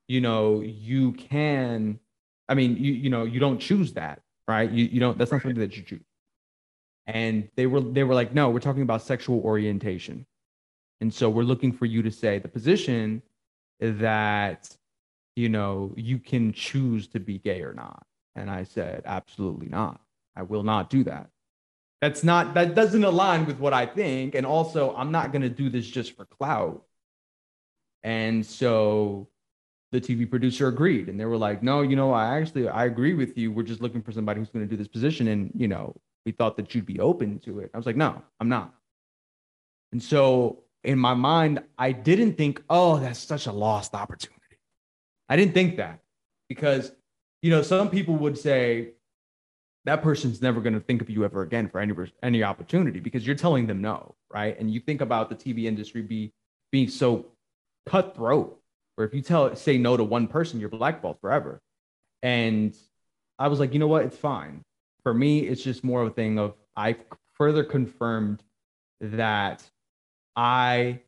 you 0.08 0.20
know, 0.20 0.60
you 0.60 1.12
can, 1.12 1.98
I 2.48 2.54
mean, 2.54 2.76
you, 2.76 2.92
you 2.92 3.10
know, 3.10 3.24
you 3.24 3.40
don't 3.40 3.58
choose 3.58 3.94
that, 3.94 4.20
right? 4.46 4.70
You, 4.70 4.84
you 4.84 5.00
don't, 5.00 5.16
that's 5.16 5.32
not 5.32 5.42
something 5.42 5.60
that 5.60 5.76
you 5.76 5.82
choose. 5.82 6.04
And 7.06 7.48
they 7.56 7.66
were, 7.66 7.80
they 7.80 8.04
were 8.04 8.14
like, 8.14 8.34
no, 8.34 8.50
we're 8.50 8.60
talking 8.60 8.82
about 8.82 9.02
sexual 9.02 9.40
orientation. 9.40 10.26
And 11.00 11.12
so 11.12 11.28
we're 11.28 11.42
looking 11.42 11.72
for 11.72 11.86
you 11.86 12.02
to 12.02 12.10
say 12.10 12.38
the 12.38 12.48
position 12.48 13.22
that, 13.80 14.74
you 15.36 15.48
know, 15.48 15.92
you 15.96 16.18
can 16.18 16.52
choose 16.52 17.08
to 17.08 17.20
be 17.20 17.38
gay 17.38 17.62
or 17.62 17.74
not. 17.74 18.06
And 18.36 18.50
I 18.50 18.64
said, 18.64 19.02
absolutely 19.04 19.68
not. 19.68 20.00
I 20.36 20.42
will 20.42 20.62
not 20.62 20.90
do 20.90 21.04
that. 21.04 21.28
That's 22.00 22.24
not, 22.24 22.54
that 22.54 22.74
doesn't 22.74 23.04
align 23.04 23.46
with 23.46 23.58
what 23.58 23.72
I 23.72 23.86
think. 23.86 24.34
And 24.34 24.44
also, 24.44 24.94
I'm 24.94 25.12
not 25.12 25.32
going 25.32 25.42
to 25.42 25.48
do 25.48 25.70
this 25.70 25.86
just 25.86 26.16
for 26.16 26.26
clout. 26.26 26.84
And 28.02 28.44
so 28.44 29.28
the 29.92 30.00
TV 30.00 30.28
producer 30.28 30.68
agreed. 30.68 31.08
And 31.08 31.18
they 31.18 31.24
were 31.24 31.38
like, 31.38 31.62
no, 31.62 31.82
you 31.82 31.96
know, 31.96 32.12
I 32.12 32.38
actually, 32.38 32.68
I 32.68 32.84
agree 32.84 33.14
with 33.14 33.38
you. 33.38 33.52
We're 33.52 33.62
just 33.62 33.80
looking 33.80 34.02
for 34.02 34.12
somebody 34.12 34.40
who's 34.40 34.50
going 34.50 34.66
to 34.66 34.70
do 34.70 34.76
this 34.76 34.88
position. 34.88 35.28
And, 35.28 35.50
you 35.54 35.68
know, 35.68 35.96
we 36.26 36.32
thought 36.32 36.56
that 36.56 36.74
you'd 36.74 36.86
be 36.86 37.00
open 37.00 37.38
to 37.40 37.60
it. 37.60 37.70
I 37.72 37.76
was 37.76 37.86
like, 37.86 37.96
no, 37.96 38.20
I'm 38.40 38.48
not. 38.48 38.74
And 39.92 40.02
so 40.02 40.63
in 40.84 40.98
my 40.98 41.14
mind, 41.14 41.60
I 41.78 41.92
didn't 41.92 42.34
think, 42.34 42.62
oh, 42.68 42.98
that's 42.98 43.18
such 43.18 43.46
a 43.46 43.52
lost 43.52 43.94
opportunity. 43.94 44.40
I 45.28 45.36
didn't 45.36 45.54
think 45.54 45.78
that 45.78 46.00
because, 46.48 46.92
you 47.42 47.50
know, 47.50 47.62
some 47.62 47.90
people 47.90 48.16
would 48.16 48.38
say 48.38 48.90
that 49.86 50.02
person's 50.02 50.40
never 50.40 50.60
going 50.60 50.74
to 50.74 50.80
think 50.80 51.02
of 51.02 51.10
you 51.10 51.24
ever 51.24 51.42
again 51.42 51.68
for 51.68 51.80
any 51.80 51.94
any 52.22 52.42
opportunity 52.42 53.00
because 53.00 53.26
you're 53.26 53.36
telling 53.36 53.66
them 53.66 53.80
no, 53.80 54.14
right? 54.32 54.58
And 54.58 54.70
you 54.70 54.80
think 54.80 55.00
about 55.00 55.28
the 55.28 55.36
TV 55.36 55.64
industry 55.64 56.02
be 56.02 56.32
being 56.70 56.88
so 56.88 57.26
cutthroat, 57.86 58.58
where 58.96 59.06
if 59.06 59.14
you 59.14 59.22
tell 59.22 59.54
say 59.56 59.78
no 59.78 59.96
to 59.96 60.04
one 60.04 60.26
person, 60.26 60.60
you're 60.60 60.68
blackballed 60.68 61.20
forever. 61.20 61.60
And 62.22 62.74
I 63.38 63.48
was 63.48 63.60
like, 63.60 63.72
you 63.72 63.78
know 63.78 63.86
what? 63.86 64.04
It's 64.04 64.16
fine. 64.16 64.62
For 65.02 65.12
me, 65.12 65.40
it's 65.40 65.62
just 65.62 65.84
more 65.84 66.02
of 66.02 66.08
a 66.08 66.14
thing 66.14 66.38
of 66.38 66.54
I 66.76 66.96
further 67.34 67.64
confirmed 67.64 68.42
that 69.00 69.62
I 70.36 71.00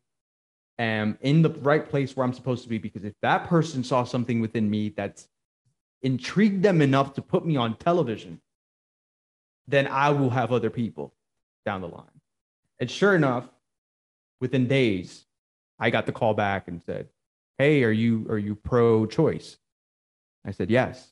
am 0.79 1.17
in 1.21 1.41
the 1.41 1.49
right 1.49 1.87
place 1.87 2.15
where 2.15 2.25
I'm 2.25 2.33
supposed 2.33 2.63
to 2.63 2.69
be 2.69 2.77
because 2.77 3.03
if 3.03 3.13
that 3.21 3.47
person 3.47 3.83
saw 3.83 4.03
something 4.03 4.41
within 4.41 4.69
me 4.69 4.89
that's 4.89 5.27
intrigued 6.01 6.63
them 6.63 6.81
enough 6.81 7.13
to 7.15 7.21
put 7.21 7.45
me 7.45 7.55
on 7.55 7.75
television, 7.77 8.41
then 9.67 9.87
I 9.87 10.09
will 10.11 10.29
have 10.29 10.51
other 10.51 10.69
people 10.69 11.13
down 11.65 11.81
the 11.81 11.87
line. 11.87 12.05
And 12.79 12.89
sure 12.89 13.15
enough, 13.15 13.49
within 14.39 14.67
days, 14.67 15.25
I 15.79 15.89
got 15.89 16.05
the 16.05 16.11
call 16.11 16.33
back 16.33 16.67
and 16.67 16.81
said, 16.81 17.09
"Hey, 17.57 17.83
are 17.83 17.91
you 17.91 18.25
are 18.29 18.37
you 18.37 18.55
pro-choice?" 18.55 19.57
I 20.45 20.51
said, 20.51 20.69
"Yes." 20.69 21.11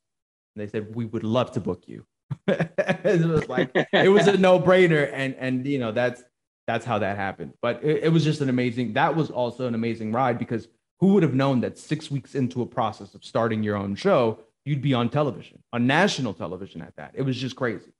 And 0.55 0.61
they 0.61 0.69
said, 0.71 0.95
"We 0.95 1.05
would 1.05 1.23
love 1.23 1.51
to 1.53 1.59
book 1.59 1.87
you." 1.87 2.05
it 2.47 3.27
was 3.27 3.49
like 3.49 3.71
it 3.91 4.11
was 4.11 4.27
a 4.27 4.37
no-brainer, 4.37 5.09
and 5.11 5.35
and 5.35 5.65
you 5.65 5.79
know 5.79 5.91
that's 5.91 6.23
that's 6.67 6.85
how 6.85 6.99
that 6.99 7.17
happened. 7.17 7.53
But 7.61 7.83
it, 7.83 8.05
it 8.05 8.09
was 8.09 8.23
just 8.23 8.41
an 8.41 8.49
amazing. 8.49 8.93
That 8.93 9.15
was 9.15 9.29
also 9.29 9.67
an 9.67 9.75
amazing 9.75 10.11
ride 10.11 10.39
because 10.39 10.67
who 10.99 11.13
would 11.13 11.23
have 11.23 11.33
known 11.33 11.61
that 11.61 11.77
six 11.77 12.09
weeks 12.09 12.35
into 12.35 12.61
a 12.61 12.65
process 12.65 13.15
of 13.15 13.23
starting 13.23 13.63
your 13.63 13.75
own 13.75 13.95
show, 13.95 14.39
you'd 14.63 14.81
be 14.81 14.93
on 14.93 15.09
television, 15.09 15.61
on 15.73 15.85
national 15.85 16.33
television 16.33 16.81
at 16.81 16.95
that. 16.95 17.11
It 17.13 17.21
was 17.21 17.37
just 17.37 17.55
crazy. 17.55 17.91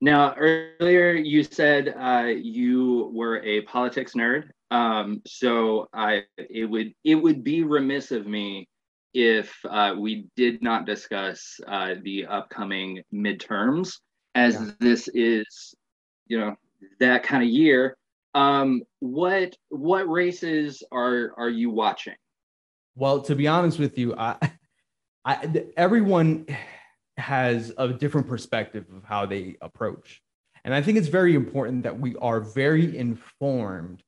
Now, 0.00 0.34
earlier 0.34 1.12
you 1.12 1.44
said 1.44 1.94
uh, 1.98 2.26
you 2.26 3.10
were 3.14 3.40
a 3.42 3.62
politics 3.62 4.14
nerd. 4.14 4.50
Um, 4.70 5.22
so 5.26 5.88
I, 5.92 6.24
it 6.36 6.64
would 6.64 6.94
it 7.04 7.14
would 7.14 7.44
be 7.44 7.62
remiss 7.62 8.10
of 8.10 8.26
me 8.26 8.68
if 9.14 9.54
uh, 9.68 9.94
we 9.98 10.26
did 10.36 10.62
not 10.62 10.86
discuss 10.86 11.60
uh, 11.68 11.94
the 12.02 12.26
upcoming 12.26 13.02
midterms, 13.12 13.98
as 14.34 14.54
yeah. 14.54 14.70
this 14.80 15.08
is, 15.12 15.74
you 16.26 16.40
know, 16.40 16.56
that 17.00 17.22
kind 17.22 17.42
of 17.42 17.48
year. 17.48 17.96
Um, 18.34 18.82
what 19.00 19.54
what 19.68 20.08
races 20.08 20.82
are 20.90 21.32
are 21.36 21.50
you 21.50 21.70
watching? 21.70 22.14
Well, 22.94 23.22
to 23.22 23.34
be 23.34 23.48
honest 23.48 23.78
with 23.78 23.98
you, 23.98 24.14
I, 24.16 24.36
I 25.24 25.64
everyone 25.76 26.46
has 27.16 27.72
a 27.76 27.88
different 27.88 28.28
perspective 28.28 28.86
of 28.94 29.04
how 29.04 29.26
they 29.26 29.56
approach, 29.60 30.22
and 30.64 30.74
I 30.74 30.82
think 30.82 30.98
it's 30.98 31.08
very 31.08 31.34
important 31.34 31.82
that 31.82 31.98
we 31.98 32.16
are 32.16 32.40
very 32.40 32.96
informed 32.96 34.02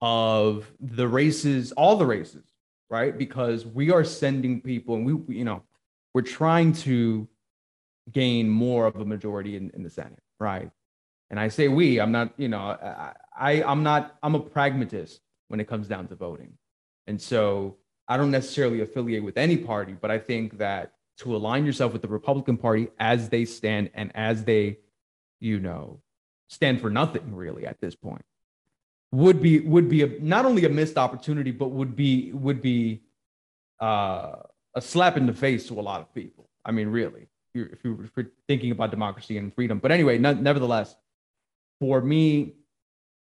of 0.00 0.70
the 0.80 1.08
races, 1.08 1.72
all 1.72 1.96
the 1.96 2.06
races, 2.06 2.44
right? 2.90 3.16
Because 3.16 3.66
we 3.66 3.90
are 3.90 4.04
sending 4.04 4.60
people, 4.60 4.96
and 4.96 5.06
we, 5.06 5.36
you 5.36 5.44
know, 5.44 5.62
we're 6.14 6.22
trying 6.22 6.72
to 6.72 7.28
gain 8.10 8.48
more 8.48 8.86
of 8.86 8.96
a 8.96 9.04
majority 9.04 9.56
in, 9.56 9.70
in 9.74 9.82
the 9.82 9.90
Senate, 9.90 10.20
right? 10.40 10.70
And 11.30 11.38
I 11.38 11.48
say 11.48 11.68
we, 11.68 12.00
I'm 12.00 12.12
not, 12.12 12.32
you 12.36 12.48
know, 12.48 12.58
I, 12.58 13.12
I 13.38 13.62
I'm 13.62 13.82
not, 13.82 14.16
I'm 14.22 14.34
a 14.34 14.40
pragmatist 14.40 15.20
when 15.48 15.60
it 15.60 15.68
comes 15.68 15.88
down 15.88 16.08
to 16.08 16.14
voting. 16.14 16.54
And 17.06 17.20
so 17.20 17.76
I 18.06 18.16
don't 18.16 18.30
necessarily 18.30 18.80
affiliate 18.80 19.22
with 19.22 19.36
any 19.36 19.56
party, 19.56 19.94
but 20.00 20.10
I 20.10 20.18
think 20.18 20.58
that 20.58 20.92
to 21.18 21.36
align 21.36 21.66
yourself 21.66 21.92
with 21.92 22.02
the 22.02 22.08
Republican 22.08 22.56
Party 22.56 22.88
as 22.98 23.28
they 23.28 23.44
stand 23.44 23.90
and 23.94 24.10
as 24.14 24.44
they, 24.44 24.78
you 25.40 25.58
know, 25.58 26.00
stand 26.48 26.80
for 26.80 26.90
nothing 26.90 27.34
really 27.34 27.66
at 27.66 27.80
this 27.80 27.94
point 27.94 28.24
would 29.12 29.40
be 29.40 29.60
would 29.60 29.88
be 29.88 30.02
a, 30.02 30.06
not 30.20 30.44
only 30.44 30.64
a 30.64 30.68
missed 30.68 30.98
opportunity, 30.98 31.50
but 31.50 31.68
would 31.68 31.96
be 31.96 32.32
would 32.32 32.60
be 32.60 33.02
uh, 33.80 34.36
a 34.74 34.80
slap 34.80 35.16
in 35.16 35.26
the 35.26 35.32
face 35.32 35.66
to 35.68 35.78
a 35.78 35.82
lot 35.82 36.00
of 36.00 36.12
people. 36.14 36.48
I 36.64 36.72
mean, 36.72 36.88
really, 36.88 37.28
if, 37.54 37.84
you, 37.84 37.98
if 38.02 38.10
you're 38.16 38.30
thinking 38.46 38.70
about 38.70 38.90
democracy 38.90 39.38
and 39.38 39.54
freedom. 39.54 39.78
But 39.78 39.90
anyway, 39.90 40.18
nevertheless, 40.18 40.94
for 41.80 42.00
me, 42.00 42.54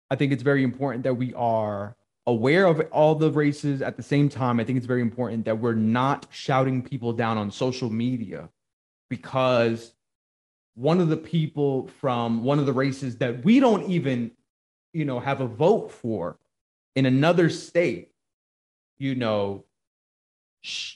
I 0.10 0.16
think 0.16 0.32
it's 0.32 0.44
very 0.44 0.64
important 0.64 1.04
that 1.04 1.16
we 1.16 1.34
are 1.34 1.96
aware 2.26 2.66
of 2.66 2.80
all 2.92 3.16
the 3.16 3.32
races 3.32 3.82
at 3.82 3.98
the 3.98 4.04
same 4.04 4.30
time. 4.30 4.60
I 4.60 4.64
think 4.64 4.78
it's 4.78 4.88
very 4.88 5.02
important 5.02 5.46
that 5.46 5.60
we're 5.60 5.74
not 5.74 6.28
shouting 6.30 6.82
people 6.82 7.14
down 7.14 7.38
on 7.38 7.52
social 7.52 7.90
media 7.90 8.50
because 9.10 9.94
one 10.76 11.00
of 11.00 11.10
the 11.10 11.18
people 11.18 11.88
from 12.00 12.44
one 12.44 12.60
of 12.60 12.66
the 12.66 12.74
races 12.74 13.18
that 13.18 13.44
we 13.44 13.60
don't 13.60 13.90
even, 13.90 14.32
you 14.94 15.06
know, 15.06 15.20
have 15.20 15.42
a 15.42 15.48
vote 15.48 15.92
for 15.92 16.38
in 16.96 17.06
another 17.06 17.50
state, 17.50 18.12
you 18.98 19.16
know, 19.16 19.66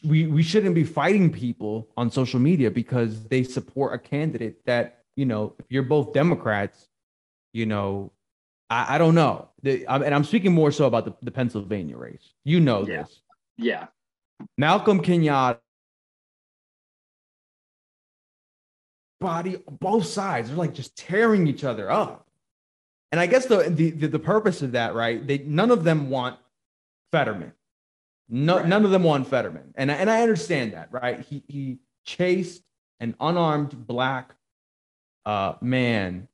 we, 0.03 0.27
we 0.27 0.43
shouldn't 0.43 0.75
be 0.75 0.83
fighting 0.83 1.31
people 1.31 1.87
on 1.95 2.11
social 2.11 2.39
media 2.39 2.69
because 2.69 3.23
they 3.25 3.43
support 3.43 3.93
a 3.93 3.97
candidate 3.97 4.65
that, 4.65 5.03
you 5.15 5.25
know, 5.25 5.53
if 5.57 5.65
you're 5.69 5.83
both 5.83 6.13
Democrats, 6.13 6.89
you 7.53 7.65
know, 7.65 8.11
I, 8.69 8.95
I 8.95 8.97
don't 8.97 9.15
know. 9.15 9.49
The, 9.61 9.87
I'm, 9.87 10.01
and 10.03 10.13
I'm 10.13 10.23
speaking 10.23 10.53
more 10.53 10.71
so 10.71 10.85
about 10.85 11.05
the, 11.05 11.13
the 11.21 11.31
Pennsylvania 11.31 11.95
race. 11.95 12.33
You 12.43 12.59
know 12.59 12.85
yeah. 12.85 13.03
this. 13.03 13.21
Yeah. 13.57 13.85
Malcolm 14.57 15.01
Kenyatta, 15.01 15.59
body, 19.21 19.57
both 19.69 20.05
sides 20.05 20.51
are 20.51 20.55
like 20.55 20.73
just 20.73 20.97
tearing 20.97 21.47
each 21.47 21.63
other 21.63 21.89
up. 21.89 22.27
And 23.11 23.21
I 23.21 23.27
guess 23.27 23.45
the, 23.45 23.69
the, 23.69 23.91
the, 23.91 24.07
the 24.07 24.19
purpose 24.19 24.61
of 24.63 24.73
that, 24.73 24.95
right? 24.95 25.25
They, 25.25 25.37
none 25.37 25.71
of 25.71 25.83
them 25.83 26.09
want 26.09 26.39
Fetterman. 27.11 27.53
No, 28.27 28.57
right. 28.57 28.67
none 28.67 28.85
of 28.85 28.91
them 28.91 29.03
want 29.03 29.27
Fetterman. 29.27 29.73
And, 29.75 29.91
and 29.91 30.09
I 30.09 30.23
understand 30.23 30.73
that, 30.73 30.91
right? 30.91 31.19
He, 31.19 31.43
he 31.47 31.77
chased 32.05 32.63
an 32.99 33.15
unarmed 33.19 33.85
black 33.85 34.33
uh, 35.25 35.53
man 35.61 36.27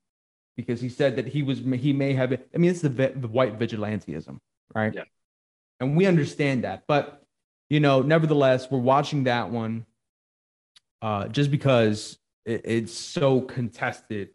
because 0.59 0.81
he 0.81 0.89
said 0.89 1.15
that 1.15 1.25
he 1.25 1.41
was 1.41 1.59
he 1.59 1.93
may 1.93 2.11
have 2.11 2.33
I 2.33 2.57
mean 2.57 2.69
it's 2.69 2.81
the, 2.81 2.89
the 2.89 3.29
white 3.29 3.57
vigilantism, 3.57 4.39
right? 4.75 4.93
Yeah. 4.93 5.03
And 5.79 5.95
we 5.95 6.05
understand 6.05 6.65
that, 6.65 6.83
but 6.85 7.23
you 7.69 7.79
know, 7.79 8.01
nevertheless, 8.01 8.69
we're 8.69 8.79
watching 8.79 9.23
that 9.23 9.51
one 9.51 9.85
uh, 11.01 11.29
just 11.29 11.49
because 11.49 12.17
it, 12.45 12.61
it's 12.65 12.91
so 12.91 13.39
contested, 13.39 14.31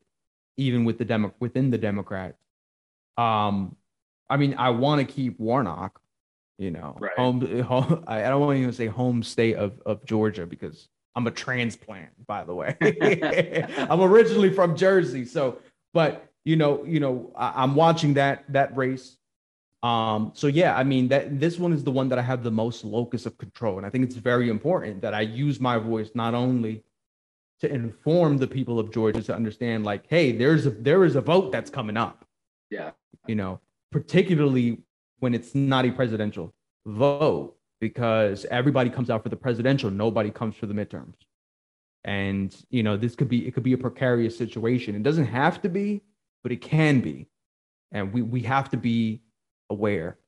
even 0.57 0.87
with 0.87 0.97
the 0.97 1.05
demo 1.05 1.35
within 1.41 1.71
the 1.71 1.77
Democrats. 1.77 2.39
Um, 3.19 3.77
I 4.31 4.39
mean, 4.39 4.55
I 4.57 4.71
want 4.71 5.07
to 5.07 5.13
keep 5.13 5.39
Warnock, 5.39 6.01
you 6.57 6.71
know, 6.71 6.97
right. 6.99 7.13
home, 7.19 7.61
home. 7.61 8.03
I 8.07 8.23
don't 8.23 8.41
want 8.41 8.57
to 8.57 8.63
even 8.63 8.73
say 8.73 8.87
home 8.87 9.23
state 9.23 9.57
of 9.57 9.79
of 9.85 10.07
Georgia 10.07 10.47
because 10.47 10.89
I'm 11.15 11.27
a 11.27 11.31
transplant, 11.31 12.27
by 12.27 12.45
the 12.45 12.55
way. 12.55 12.77
I'm 13.77 14.01
originally 14.01 14.55
from 14.55 14.75
Jersey, 14.75 15.27
so 15.27 15.59
but 15.95 16.31
you 16.45 16.57
know, 16.57 16.85
you 16.85 17.01
know, 17.01 17.33
I, 17.35 17.65
am 17.65 17.75
watching 17.75 18.15
that 18.15 18.45
that 18.53 18.77
race. 18.77 19.17
Um, 19.83 20.33
so 20.35 20.47
yeah, 20.47 20.77
I 20.77 20.85
mean 20.85 21.09
that 21.09 21.41
this 21.41 21.59
one 21.59 21.73
is 21.73 21.85
the 21.85 21.91
one 21.91 22.09
that 22.11 22.19
I 22.19 22.23
have 22.23 22.43
the 22.43 22.51
most 22.51 22.85
locus 22.85 23.25
of 23.25 23.39
control, 23.39 23.79
and 23.79 23.87
I 23.87 23.91
think 23.91 24.05
it's 24.05 24.17
very 24.17 24.51
important 24.51 25.01
that 25.01 25.15
I 25.15 25.23
use 25.23 25.61
my 25.61 25.79
voice 25.79 26.11
not 26.15 26.35
only 26.35 26.83
to 27.61 27.73
inform 27.73 28.37
the 28.37 28.47
people 28.47 28.79
of 28.79 28.93
Georgia 28.93 29.23
to 29.23 29.35
understand, 29.35 29.85
like, 29.85 30.05
hey, 30.09 30.33
there's 30.33 30.67
a 30.67 30.71
there 30.71 31.05
is 31.05 31.17
a 31.17 31.23
vote 31.23 31.53
that's 31.53 31.71
coming 31.71 31.97
up. 31.97 32.27
Yeah, 32.71 32.91
you 33.27 33.37
know, 33.37 33.61
particularly 33.91 34.83
when 35.21 35.35
it's 35.35 35.55
not 35.55 35.87
a 35.87 35.93
presidential 35.93 36.53
vote, 36.85 37.57
because 37.81 38.45
everybody 38.51 38.91
comes 38.91 39.09
out 39.09 39.23
for 39.23 39.31
the 39.31 39.37
presidential, 39.37 39.91
nobody 39.91 40.31
comes 40.31 40.57
for 40.57 40.67
the 40.67 40.75
midterms. 40.75 41.15
And 42.05 42.55
you 42.71 42.83
know, 42.83 42.97
this 42.97 43.15
could 43.15 43.29
be 43.29 43.47
it 43.47 43.55
could 43.55 43.63
be 43.63 43.73
a 43.73 43.79
precarious 43.79 44.37
situation. 44.37 44.95
It 44.95 45.03
doesn't 45.03 45.27
have 45.27 45.63
to 45.63 45.69
be, 45.69 46.03
but 46.43 46.53
it 46.53 46.61
can 46.61 47.01
be. 47.01 47.29
And 47.93 48.13
we 48.13 48.23
we 48.23 48.43
have 48.43 48.71
to 48.71 48.77
be 48.77 49.23
aware. 49.71 50.19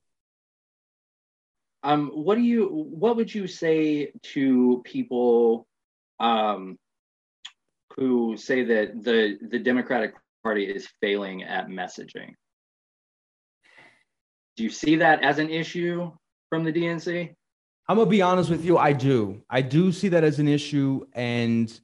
Um, 1.87 2.09
what 2.09 2.35
do 2.35 2.41
you 2.41 2.67
what 2.67 3.15
would 3.15 3.33
you 3.33 3.47
say 3.47 4.11
to 4.35 4.83
people 4.85 5.69
um, 6.19 6.79
who 7.95 8.37
say 8.37 8.65
that 8.65 9.05
the 9.05 9.39
the 9.41 9.61
Democratic 9.61 10.15
Party 10.43 10.65
is 10.65 10.89
failing 11.01 11.45
at 11.45 11.69
messaging? 11.69 12.35
Do 14.57 14.65
you 14.65 14.71
see 14.71 14.97
that 14.97 15.23
as 15.23 15.39
an 15.39 15.49
issue 15.49 16.11
from 16.51 16.65
the 16.65 16.73
DNC? 16.73 17.36
I'm 17.89 17.97
gonna 17.97 18.11
be 18.11 18.23
honest 18.23 18.51
with 18.51 18.65
you. 18.65 18.79
I 18.79 18.93
do. 18.93 19.43
I 19.49 19.63
do 19.63 19.93
see 19.93 20.09
that 20.09 20.25
as 20.25 20.39
an 20.39 20.49
issue, 20.49 21.07
and 21.13 21.81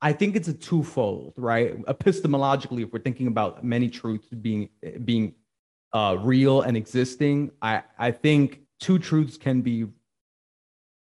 I 0.00 0.12
think 0.12 0.36
it's 0.36 0.48
a 0.48 0.54
twofold, 0.54 1.34
right? 1.36 1.76
Epistemologically, 1.86 2.84
if 2.84 2.92
we're 2.92 3.00
thinking 3.00 3.26
about 3.26 3.64
many 3.64 3.88
truths 3.88 4.28
being 4.28 4.68
being 5.04 5.34
uh, 5.92 6.16
real 6.20 6.62
and 6.62 6.76
existing, 6.76 7.50
I 7.60 7.82
I 7.98 8.12
think 8.12 8.60
two 8.78 8.98
truths 8.98 9.36
can 9.36 9.60
be 9.60 9.86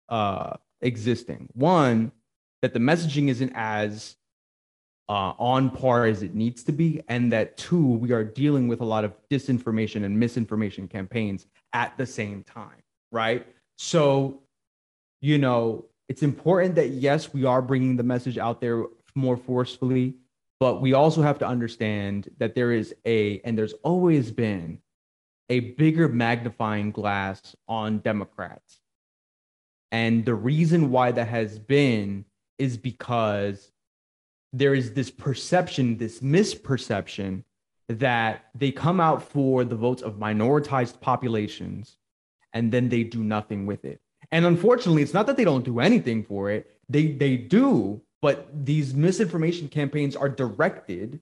uh, 0.09 0.53
existing. 0.81 1.49
One, 1.53 2.11
that 2.61 2.73
the 2.73 2.79
messaging 2.79 3.29
isn't 3.29 3.53
as 3.55 4.15
uh, 5.09 5.33
on 5.39 5.69
par 5.69 6.05
as 6.05 6.21
it 6.21 6.35
needs 6.35 6.63
to 6.63 6.71
be, 6.71 7.01
and 7.07 7.31
that 7.31 7.57
two, 7.57 7.85
we 7.85 8.11
are 8.11 8.23
dealing 8.23 8.67
with 8.67 8.81
a 8.81 8.85
lot 8.85 9.03
of 9.03 9.13
disinformation 9.29 10.03
and 10.05 10.19
misinformation 10.19 10.87
campaigns 10.87 11.47
at 11.73 11.97
the 11.97 12.05
same 12.05 12.43
time, 12.43 12.83
right? 13.11 13.47
So, 13.77 14.41
you 15.21 15.37
know, 15.37 15.85
it's 16.09 16.23
important 16.23 16.75
that 16.75 16.89
yes, 16.89 17.33
we 17.33 17.45
are 17.45 17.61
bringing 17.61 17.95
the 17.95 18.03
message 18.03 18.37
out 18.37 18.59
there 18.59 18.83
more 19.15 19.37
forcefully, 19.37 20.15
but 20.59 20.81
we 20.81 20.93
also 20.93 21.21
have 21.21 21.39
to 21.39 21.47
understand 21.47 22.29
that 22.39 22.55
there 22.55 22.71
is 22.71 22.93
a, 23.05 23.39
and 23.41 23.57
there's 23.57 23.73
always 23.83 24.31
been 24.31 24.79
a 25.49 25.59
bigger 25.59 26.07
magnifying 26.07 26.91
glass 26.91 27.55
on 27.67 27.99
Democrats. 27.99 28.79
And 29.91 30.25
the 30.25 30.35
reason 30.35 30.91
why 30.91 31.11
that 31.11 31.27
has 31.27 31.57
been 31.59 32.25
is 32.57 32.77
because 32.77 33.71
there 34.51 34.73
is 34.73 34.93
this 34.93 35.11
perception, 35.11 35.97
this 35.97 36.19
misperception 36.19 37.43
that 37.87 38.45
they 38.55 38.71
come 38.71 38.99
out 38.99 39.23
for 39.23 39.63
the 39.63 39.75
votes 39.75 40.01
of 40.01 40.15
minoritized 40.15 40.99
populations 40.99 41.97
and 42.53 42.71
then 42.71 42.89
they 42.89 43.03
do 43.03 43.23
nothing 43.23 43.65
with 43.65 43.85
it. 43.85 43.99
And 44.31 44.45
unfortunately, 44.45 45.01
it's 45.01 45.13
not 45.13 45.27
that 45.27 45.37
they 45.37 45.45
don't 45.45 45.65
do 45.65 45.79
anything 45.79 46.23
for 46.23 46.49
it. 46.49 46.69
They 46.89 47.07
they 47.07 47.37
do, 47.37 48.01
but 48.21 48.47
these 48.65 48.93
misinformation 48.93 49.67
campaigns 49.67 50.15
are 50.15 50.29
directed 50.29 51.21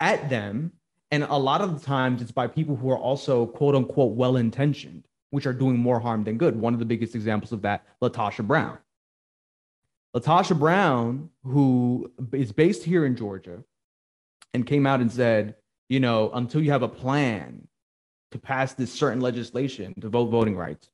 at 0.00 0.28
them 0.28 0.72
and 1.10 1.22
a 1.24 1.36
lot 1.36 1.60
of 1.60 1.78
the 1.78 1.86
times 1.86 2.20
it's 2.20 2.32
by 2.32 2.46
people 2.46 2.76
who 2.76 2.90
are 2.90 2.98
also 2.98 3.46
quote 3.46 3.74
unquote 3.74 4.14
well 4.14 4.36
intentioned, 4.36 5.04
which 5.30 5.46
are 5.46 5.52
doing 5.52 5.78
more 5.78 6.00
harm 6.00 6.24
than 6.24 6.38
good. 6.38 6.56
One 6.56 6.72
of 6.72 6.80
the 6.80 6.84
biggest 6.84 7.14
examples 7.14 7.52
of 7.52 7.62
that, 7.62 7.84
LaTosha 8.02 8.46
Brown. 8.46 8.78
LaTosha 10.14 10.58
Brown, 10.58 11.30
who 11.44 12.10
is 12.32 12.52
based 12.52 12.84
here 12.84 13.06
in 13.06 13.16
Georgia 13.16 13.62
and 14.54 14.66
came 14.66 14.86
out 14.86 15.00
and 15.00 15.12
said, 15.12 15.54
you 15.88 16.00
know, 16.00 16.30
until 16.32 16.62
you 16.62 16.72
have 16.72 16.82
a 16.82 16.88
plan 16.88 17.68
to 18.36 18.42
pass 18.42 18.74
this 18.74 18.92
certain 18.92 19.20
legislation 19.20 19.94
to 20.00 20.08
vote 20.08 20.26
voting 20.26 20.56
rights, 20.56 20.90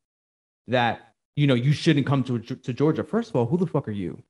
that, 0.68 1.14
you 1.36 1.46
know, 1.46 1.54
you 1.54 1.72
shouldn't 1.72 2.06
come 2.06 2.22
to, 2.24 2.38
to 2.38 2.72
Georgia. 2.72 3.02
First 3.02 3.30
of 3.30 3.36
all, 3.36 3.46
who 3.46 3.56
the 3.56 3.66
fuck 3.66 3.88
are 3.88 3.92
you? 3.92 4.22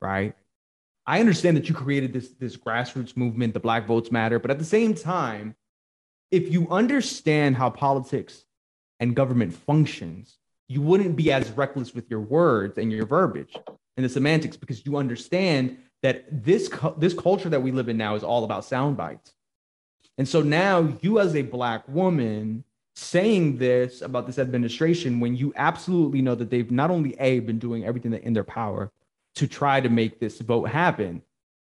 Right? 0.00 0.34
I 1.06 1.20
understand 1.20 1.56
that 1.56 1.68
you 1.68 1.74
created 1.74 2.12
this 2.12 2.30
this 2.38 2.56
grassroots 2.56 3.16
movement, 3.16 3.52
the 3.52 3.60
Black 3.60 3.86
Votes 3.86 4.10
Matter, 4.10 4.38
but 4.38 4.50
at 4.50 4.58
the 4.58 4.64
same 4.64 4.94
time, 4.94 5.54
if 6.30 6.50
you 6.50 6.68
understand 6.70 7.56
how 7.56 7.68
politics 7.68 8.44
and 9.00 9.14
government 9.14 9.52
functions, 9.52 10.38
you 10.68 10.80
wouldn't 10.80 11.14
be 11.14 11.30
as 11.30 11.50
reckless 11.50 11.94
with 11.94 12.08
your 12.08 12.20
words 12.20 12.78
and 12.78 12.90
your 12.90 13.06
verbiage 13.06 13.54
and 13.96 14.04
the 14.04 14.08
semantics 14.08 14.56
because 14.56 14.86
you 14.86 14.96
understand 14.96 15.76
that 16.02 16.24
this 16.44 16.70
this 16.96 17.12
culture 17.12 17.50
that 17.50 17.62
we 17.62 17.70
live 17.70 17.88
in 17.88 17.98
now 17.98 18.14
is 18.14 18.22
all 18.22 18.44
about 18.44 18.64
sound 18.64 18.96
bites. 18.96 19.33
And 20.18 20.28
so 20.28 20.42
now 20.42 20.96
you 21.00 21.18
as 21.18 21.34
a 21.34 21.42
black 21.42 21.86
woman 21.88 22.64
saying 22.96 23.58
this 23.58 24.02
about 24.02 24.26
this 24.26 24.38
administration 24.38 25.18
when 25.18 25.36
you 25.36 25.52
absolutely 25.56 26.22
know 26.22 26.34
that 26.36 26.50
they've 26.50 26.70
not 26.70 26.90
only 26.90 27.18
a 27.18 27.40
been 27.40 27.58
doing 27.58 27.84
everything 27.84 28.12
in 28.12 28.32
their 28.32 28.44
power 28.44 28.92
to 29.34 29.48
try 29.48 29.80
to 29.80 29.88
make 29.88 30.20
this 30.20 30.40
vote 30.40 30.68
happen, 30.68 31.22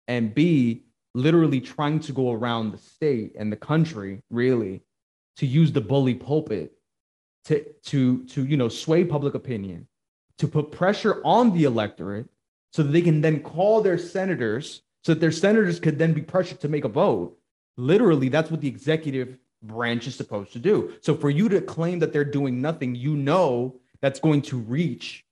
and 0.07 0.35
B, 0.35 0.83
literally 1.14 1.61
trying 1.61 2.00
to 2.00 2.12
go 2.12 2.33
around 2.33 2.72
the 2.72 2.78
state 2.78 3.35
and 3.38 3.50
the 3.50 3.57
country, 3.57 4.20
really, 4.30 4.83
to 5.37 5.46
use 5.46 5.72
the 5.72 5.80
bully 5.80 6.14
pulpit 6.14 6.72
to 7.46 7.64
to 7.85 8.24
to 8.24 8.44
you 8.44 8.57
know 8.59 8.68
sway 8.68 9.04
public 9.04 9.35
opinion, 9.35 9.87
to 10.38 10.46
put 10.46 10.70
pressure 10.70 11.22
on 11.24 11.54
the 11.54 11.64
electorate 11.64 12.28
so 12.72 12.83
that 12.83 12.90
they 12.90 13.02
can 13.02 13.22
then 13.22 13.40
call 13.40 13.80
their 13.80 13.96
senators 13.96 14.83
so 15.04 15.12
that 15.12 15.20
their 15.20 15.33
senators 15.33 15.78
could 15.78 15.98
then 15.98 16.12
be 16.12 16.22
pressured 16.22 16.61
to 16.61 16.68
make 16.68 16.85
a 16.85 16.88
vote. 16.88 17.38
Literally, 17.77 18.29
that's 18.29 18.51
what 18.51 18.61
the 18.61 18.69
executive 18.69 19.37
branch 19.63 20.07
is 20.07 20.15
supposed 20.15 20.53
to 20.53 20.59
do. 20.59 20.95
So 21.01 21.15
for 21.15 21.31
you 21.31 21.49
to 21.49 21.61
claim 21.61 21.99
that 22.01 22.13
they're 22.13 22.25
doing 22.25 22.61
nothing, 22.61 22.95
you 22.95 23.17
know 23.17 23.77
that's 24.01 24.21
going 24.21 24.43
to 24.43 24.59
reach 24.59 25.25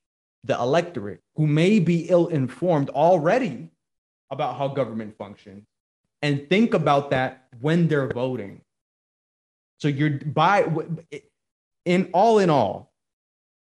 the 0.45 0.59
electorate 0.59 1.21
who 1.37 1.47
may 1.47 1.79
be 1.79 2.09
ill 2.09 2.29
informed 2.29 2.91
already 2.91 3.71
about 4.31 4.57
how 4.57 4.69
government 4.69 5.17
functions 5.17 5.67
and 6.23 6.49
think 6.49 6.75
about 6.75 7.11
that 7.11 7.47
when 7.61 7.87
they're 7.87 8.09
voting. 8.09 8.61
So 9.79 9.89
you're 9.89 10.11
by 10.11 10.67
in 11.85 12.11
all 12.13 12.39
in 12.39 12.51
all, 12.51 12.93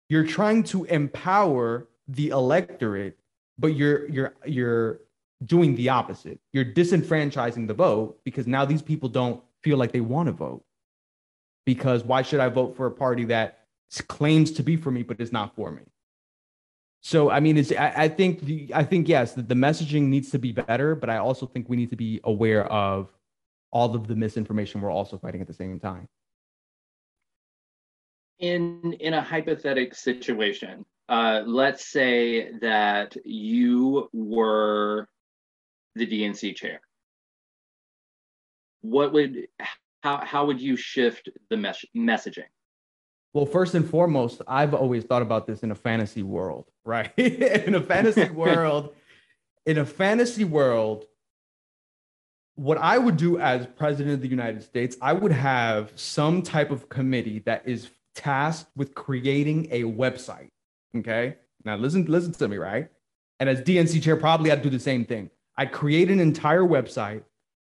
you're 0.09 0.27
trying 0.27 0.65
to 0.65 0.85
empower 0.85 1.89
the 2.09 2.29
electorate, 2.29 3.19
but 3.59 3.69
you're 3.69 4.09
you're 4.09 4.35
you're 4.45 5.01
doing 5.47 5.75
the 5.77 5.89
opposite. 5.89 6.41
You're 6.53 6.65
disenfranchising 6.65 7.67
the 7.67 7.75
vote 7.75 8.19
because 8.25 8.47
now 8.47 8.65
these 8.65 8.83
people 8.83 9.09
don't 9.09 9.43
feel 9.63 9.79
like 9.79 9.93
they 9.93 10.01
want 10.01 10.27
to 10.27 10.33
vote. 10.33 10.65
Because 11.65 12.05
why 12.05 12.23
should 12.23 12.41
I 12.41 12.49
vote 12.49 12.77
for 12.77 12.87
a 12.87 12.91
party 12.91 13.25
that 13.27 13.61
claims 14.09 14.51
to 14.53 14.63
be 14.63 14.77
for 14.77 14.91
me 14.91 15.03
but 15.03 15.21
is 15.21 15.33
not 15.33 15.55
for 15.55 15.71
me? 15.71 15.83
So 17.03 17.31
I 17.31 17.41
mean, 17.41 17.57
it's 17.57 17.73
I, 17.73 17.93
I 17.97 18.09
think 18.09 18.41
the, 18.41 18.71
I 18.75 18.85
think 18.85 19.09
yes, 19.09 19.35
the, 19.35 19.43
the 19.43 19.55
messaging 19.55 20.03
needs 20.03 20.31
to 20.31 20.39
be 20.39 20.53
better, 20.53 20.95
but 20.95 21.11
I 21.11 21.19
also 21.19 21.47
think 21.47 21.69
we 21.69 21.77
need 21.77 21.91
to 21.91 21.97
be 21.97 22.21
aware 22.25 22.65
of 22.67 23.09
all 23.73 23.95
of 23.95 24.07
the 24.07 24.15
misinformation 24.15 24.81
we're 24.81 24.91
also 24.91 25.19
fighting 25.19 25.41
at 25.41 25.47
the 25.47 25.55
same 25.55 25.81
time. 25.81 26.09
In 28.39 28.93
in 28.95 29.15
a 29.15 29.21
hypothetical 29.21 29.97
situation, 29.97 30.85
uh, 31.09 31.43
let's 31.45 31.91
say 31.91 32.53
that 32.61 33.17
you 33.25 34.09
were 34.13 35.09
the 35.95 36.07
DNC 36.07 36.57
chair. 36.57 36.81
What 38.81 39.13
would 39.13 39.49
how 40.03 40.25
how 40.25 40.47
would 40.47 40.61
you 40.61 40.77
shift 40.77 41.29
the 41.51 41.57
mes- 41.57 41.85
messaging? 41.97 42.49
Well, 43.33 43.47
first 43.47 43.75
and 43.75 43.89
foremost, 43.89 44.43
I've 44.47 44.75
always 44.75 45.05
thought 45.05 45.23
about 45.23 45.47
this 45.47 45.63
in 45.63 45.71
a 45.71 45.75
fantasy 45.75 46.23
world, 46.23 46.67
right? 46.85 47.13
in 47.17 47.75
a 47.75 47.81
fantasy 47.81 48.29
world, 48.31 48.95
in 49.65 49.79
a 49.79 49.87
fantasy 49.87 50.45
world, 50.45 51.07
what 52.57 52.79
I 52.79 52.99
would 52.99 53.17
do 53.17 53.39
as 53.39 53.67
president 53.67 54.15
of 54.15 54.21
the 54.21 54.29
United 54.29 54.63
States, 54.63 54.97
I 55.01 55.13
would 55.13 55.33
have 55.33 55.93
some 55.95 56.43
type 56.43 56.71
of 56.71 56.89
committee 56.89 57.41
that 57.47 57.63
is 57.67 57.89
tasked 58.15 58.71
with 58.77 58.95
creating 58.95 59.69
a 59.71 59.83
website. 59.85 60.51
Okay. 60.97 61.37
Now 61.65 61.77
listen, 61.77 62.05
listen 62.05 62.33
to 62.33 62.49
me, 62.49 62.59
right? 62.59 62.91
And 63.41 63.49
as 63.49 63.63
DNC 63.63 64.03
chair, 64.03 64.17
probably 64.17 64.51
I'd 64.51 64.63
do 64.63 64.71
the 64.71 64.79
same 64.79 65.05
thing. 65.05 65.31
I'd 65.57 65.73
create 65.73 66.11
an 66.11 66.21
entire 66.21 66.63
website 66.63 67.23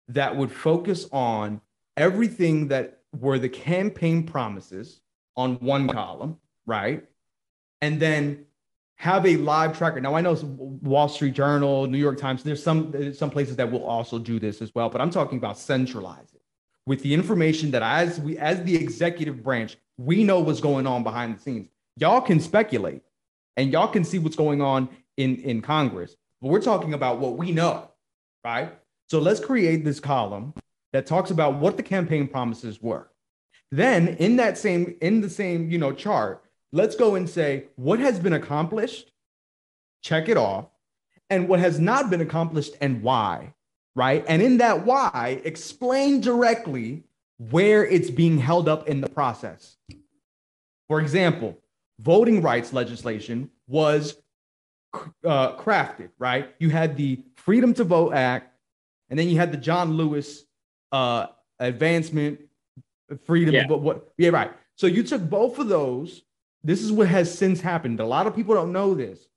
that 0.08 0.36
would 0.36 0.52
focus 0.52 1.06
on 1.12 1.60
everything 1.96 2.68
that 2.68 3.00
were 3.18 3.38
the 3.38 3.48
campaign 3.48 4.24
promises 4.24 5.00
on 5.36 5.54
one 5.56 5.88
column, 5.88 6.38
right? 6.66 7.04
And 7.80 8.00
then 8.00 8.46
have 8.96 9.24
a 9.26 9.36
live 9.36 9.78
tracker. 9.78 10.00
Now 10.00 10.14
I 10.14 10.20
know 10.20 10.34
Wall 10.34 11.08
Street 11.08 11.34
Journal, 11.34 11.86
New 11.86 11.98
York 11.98 12.18
Times. 12.18 12.42
There's 12.42 12.62
some 12.62 13.14
some 13.14 13.30
places 13.30 13.56
that 13.56 13.70
will 13.70 13.84
also 13.84 14.18
do 14.18 14.40
this 14.40 14.60
as 14.60 14.74
well, 14.74 14.88
but 14.88 15.00
I'm 15.00 15.10
talking 15.10 15.38
about 15.38 15.58
centralize 15.58 16.32
it 16.34 16.42
with 16.86 17.02
the 17.02 17.14
information 17.14 17.70
that 17.70 17.82
as 17.82 18.18
we 18.18 18.36
as 18.38 18.62
the 18.64 18.74
executive 18.74 19.42
branch 19.42 19.76
we 19.98 20.22
know 20.24 20.40
what's 20.40 20.60
going 20.60 20.86
on 20.86 21.02
behind 21.02 21.36
the 21.36 21.40
scenes. 21.40 21.68
Y'all 21.96 22.20
can 22.20 22.40
speculate 22.40 23.02
and 23.56 23.72
y'all 23.72 23.88
can 23.88 24.04
see 24.04 24.18
what's 24.18 24.36
going 24.36 24.62
on 24.62 24.88
in 25.16 25.36
in 25.36 25.60
Congress, 25.60 26.16
but 26.40 26.48
we're 26.48 26.60
talking 26.60 26.94
about 26.94 27.18
what 27.18 27.36
we 27.36 27.52
know, 27.52 27.90
right? 28.44 28.72
So 29.08 29.18
let's 29.18 29.40
create 29.40 29.84
this 29.84 30.00
column 30.00 30.54
that 30.92 31.06
talks 31.06 31.30
about 31.30 31.56
what 31.56 31.76
the 31.76 31.82
campaign 31.82 32.28
promises 32.28 32.80
were. 32.80 33.10
Then 33.70 34.08
in 34.08 34.36
that 34.36 34.56
same 34.56 34.96
in 35.00 35.20
the 35.20 35.30
same 35.30 35.70
you 35.70 35.78
know 35.78 35.92
chart, 35.92 36.44
let's 36.72 36.96
go 36.96 37.14
and 37.14 37.28
say 37.28 37.64
what 37.76 37.98
has 37.98 38.18
been 38.18 38.32
accomplished, 38.32 39.12
check 40.02 40.28
it 40.28 40.36
off, 40.36 40.66
and 41.30 41.48
what 41.48 41.60
has 41.60 41.78
not 41.78 42.10
been 42.10 42.20
accomplished 42.20 42.74
and 42.80 43.02
why, 43.02 43.52
right? 43.94 44.24
And 44.28 44.40
in 44.40 44.58
that 44.58 44.86
why, 44.86 45.40
explain 45.44 46.20
directly 46.20 47.04
where 47.38 47.84
it's 47.84 48.10
being 48.10 48.38
held 48.38 48.68
up 48.68 48.88
in 48.88 49.00
the 49.00 49.08
process. 49.08 49.76
For 50.88 51.00
example, 51.00 51.58
voting 52.00 52.40
rights 52.40 52.72
legislation 52.72 53.50
was 53.66 54.16
uh, 54.94 55.56
crafted, 55.56 56.10
right? 56.18 56.54
You 56.58 56.70
had 56.70 56.96
the 56.96 57.22
Freedom 57.36 57.74
to 57.74 57.84
Vote 57.84 58.14
Act, 58.14 58.54
and 59.10 59.18
then 59.18 59.28
you 59.28 59.36
had 59.36 59.52
the 59.52 59.58
John 59.58 59.94
Lewis 59.94 60.44
uh, 60.92 61.26
Advancement 61.58 62.40
Freedom. 63.24 63.54
Yeah. 63.54 63.66
But 63.66 63.80
what? 63.80 64.12
Yeah, 64.18 64.30
right. 64.30 64.52
So 64.76 64.86
you 64.86 65.02
took 65.02 65.28
both 65.28 65.58
of 65.58 65.68
those. 65.68 66.22
This 66.62 66.82
is 66.82 66.92
what 66.92 67.08
has 67.08 67.36
since 67.36 67.60
happened. 67.60 68.00
A 68.00 68.06
lot 68.06 68.26
of 68.26 68.34
people 68.34 68.54
don't 68.54 68.72
know 68.72 68.94
this. 68.94 69.28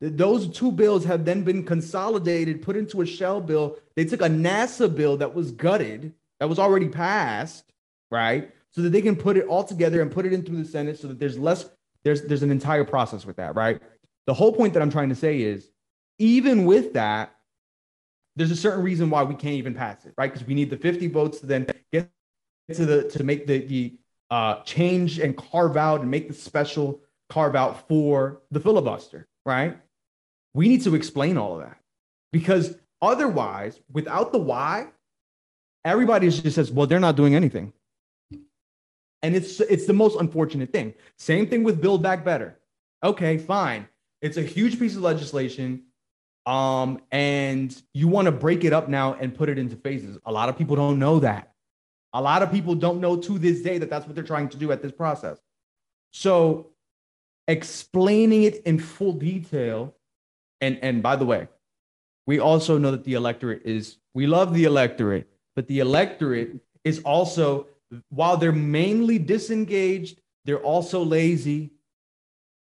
That 0.00 0.18
Those 0.18 0.48
two 0.48 0.70
bills 0.70 1.04
have 1.04 1.24
then 1.24 1.42
been 1.42 1.64
consolidated, 1.64 2.60
put 2.60 2.76
into 2.76 3.00
a 3.00 3.06
shell 3.06 3.40
bill. 3.40 3.78
They 3.94 4.04
took 4.04 4.20
a 4.20 4.28
NASA 4.28 4.94
bill 4.94 5.16
that 5.18 5.34
was 5.34 5.52
gutted, 5.52 6.12
that 6.38 6.48
was 6.48 6.58
already 6.58 6.88
passed, 6.88 7.72
right? 8.10 8.50
So 8.70 8.82
that 8.82 8.90
they 8.90 9.00
can 9.00 9.16
put 9.16 9.38
it 9.38 9.46
all 9.46 9.64
together 9.64 10.02
and 10.02 10.10
put 10.10 10.26
it 10.26 10.34
in 10.34 10.42
through 10.42 10.62
the 10.62 10.68
Senate 10.68 10.98
so 10.98 11.08
that 11.08 11.18
there's 11.18 11.38
less, 11.38 11.70
there's 12.04 12.22
there's 12.22 12.42
an 12.42 12.50
entire 12.50 12.84
process 12.84 13.24
with 13.24 13.36
that, 13.36 13.54
right? 13.54 13.80
The 14.26 14.34
whole 14.34 14.52
point 14.52 14.74
that 14.74 14.82
I'm 14.82 14.90
trying 14.90 15.08
to 15.10 15.14
say 15.14 15.40
is 15.40 15.70
even 16.18 16.64
with 16.64 16.94
that, 16.94 17.34
there's 18.34 18.50
a 18.50 18.56
certain 18.56 18.82
reason 18.82 19.08
why 19.08 19.22
we 19.22 19.34
can't 19.34 19.54
even 19.54 19.74
pass 19.74 20.04
it, 20.04 20.14
right? 20.18 20.32
Because 20.32 20.46
we 20.46 20.54
need 20.54 20.70
the 20.70 20.76
50 20.76 21.08
votes 21.08 21.40
to 21.40 21.46
then 21.46 21.66
get 21.92 22.10
to 22.74 22.84
the 22.84 23.08
to 23.10 23.24
make 23.24 23.46
the 23.46 23.58
the 23.58 23.98
uh, 24.30 24.62
change 24.62 25.18
and 25.18 25.36
carve 25.36 25.76
out 25.76 26.00
and 26.00 26.10
make 26.10 26.28
the 26.28 26.34
special 26.34 27.00
carve 27.30 27.54
out 27.54 27.88
for 27.88 28.42
the 28.50 28.60
filibuster, 28.60 29.26
right? 29.44 29.78
We 30.54 30.68
need 30.68 30.82
to 30.82 30.94
explain 30.94 31.38
all 31.38 31.54
of 31.54 31.60
that 31.60 31.78
because 32.32 32.76
otherwise, 33.00 33.80
without 33.92 34.32
the 34.32 34.38
why, 34.38 34.88
everybody 35.84 36.28
just 36.28 36.54
says, 36.54 36.72
"Well, 36.72 36.86
they're 36.86 37.00
not 37.00 37.16
doing 37.16 37.34
anything," 37.34 37.72
and 39.22 39.36
it's 39.36 39.60
it's 39.60 39.86
the 39.86 39.92
most 39.92 40.18
unfortunate 40.18 40.72
thing. 40.72 40.94
Same 41.18 41.46
thing 41.46 41.62
with 41.62 41.80
Build 41.80 42.02
Back 42.02 42.24
Better. 42.24 42.58
Okay, 43.02 43.38
fine. 43.38 43.88
It's 44.22 44.36
a 44.36 44.42
huge 44.42 44.78
piece 44.78 44.96
of 44.96 45.02
legislation 45.02 45.84
um, 46.46 47.00
and 47.10 47.76
you 47.92 48.06
want 48.06 48.26
to 48.26 48.32
break 48.32 48.64
it 48.64 48.72
up 48.72 48.88
now 48.88 49.14
and 49.14 49.34
put 49.34 49.48
it 49.48 49.58
into 49.58 49.76
phases. 49.76 50.16
A 50.24 50.32
lot 50.32 50.48
of 50.48 50.56
people 50.56 50.76
don't 50.76 50.98
know 50.98 51.18
that. 51.18 51.52
A 52.12 52.22
lot 52.22 52.42
of 52.42 52.52
people 52.52 52.74
don't 52.76 53.00
know 53.00 53.16
to 53.16 53.38
this 53.38 53.60
day 53.60 53.78
that 53.78 53.90
that's 53.90 54.06
what 54.06 54.14
they're 54.14 54.24
trying 54.24 54.48
to 54.50 54.56
do 54.56 54.70
at 54.72 54.80
this 54.80 54.92
process. 54.92 55.38
So, 56.12 56.70
explaining 57.48 58.44
it 58.44 58.62
in 58.64 58.78
full 58.78 59.12
detail, 59.12 59.94
and 60.60 60.78
and 60.82 61.02
by 61.02 61.16
the 61.16 61.26
way, 61.26 61.48
we 62.26 62.38
also 62.38 62.78
know 62.78 62.92
that 62.92 63.04
the 63.04 63.14
electorate 63.14 63.62
is 63.64 63.98
we 64.14 64.26
love 64.26 64.54
the 64.54 64.64
electorate, 64.64 65.28
but 65.56 65.66
the 65.66 65.80
electorate 65.80 66.60
is 66.84 67.00
also 67.00 67.66
while 68.08 68.36
they're 68.36 68.52
mainly 68.52 69.18
disengaged, 69.18 70.20
they're 70.44 70.62
also 70.62 71.02
lazy 71.02 71.72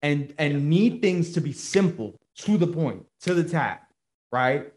and 0.05 0.35
and 0.37 0.69
need 0.69 1.01
things 1.01 1.33
to 1.33 1.41
be 1.41 1.51
simple 1.51 2.13
to 2.37 2.57
the 2.57 2.67
point, 2.67 3.03
to 3.21 3.33
the 3.33 3.43
tap, 3.43 3.91
right? 4.31 4.71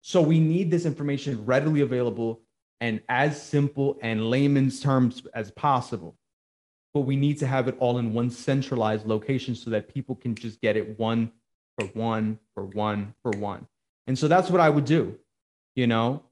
So 0.00 0.20
we 0.20 0.40
need 0.40 0.68
this 0.68 0.84
information 0.84 1.46
readily 1.46 1.82
available 1.82 2.40
and 2.80 3.00
as 3.08 3.40
simple 3.40 3.96
and 4.02 4.28
layman's 4.28 4.80
terms 4.80 5.22
as 5.32 5.52
possible. 5.52 6.16
But 6.92 7.02
we 7.02 7.14
need 7.14 7.38
to 7.38 7.46
have 7.46 7.68
it 7.68 7.76
all 7.78 7.98
in 7.98 8.12
one 8.12 8.30
centralized 8.30 9.06
location 9.06 9.54
so 9.54 9.70
that 9.70 9.94
people 9.94 10.16
can 10.16 10.34
just 10.34 10.60
get 10.60 10.76
it 10.76 10.98
one 10.98 11.30
for 11.78 11.86
one 11.88 12.40
for 12.52 12.64
one 12.64 13.14
for 13.22 13.30
one. 13.38 13.68
And 14.08 14.18
so 14.18 14.26
that's 14.26 14.50
what 14.50 14.60
I 14.60 14.70
would 14.70 14.84
do, 14.84 15.16
you 15.76 15.86
know, 15.86 16.24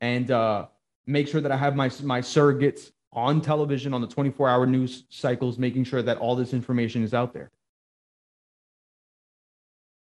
and 0.00 0.32
uh, 0.32 0.66
make 1.06 1.28
sure 1.28 1.40
that 1.40 1.52
I 1.52 1.56
have 1.56 1.76
my 1.76 1.90
my 2.02 2.20
surrogates 2.20 2.90
on 3.12 3.40
television 3.40 3.94
on 3.94 4.00
the 4.00 4.08
24 4.08 4.48
hour 4.48 4.66
news 4.66 5.04
cycles, 5.10 5.58
making 5.58 5.84
sure 5.84 6.02
that 6.02 6.18
all 6.18 6.34
this 6.34 6.52
information 6.52 7.04
is 7.04 7.14
out 7.14 7.32
there. 7.32 7.52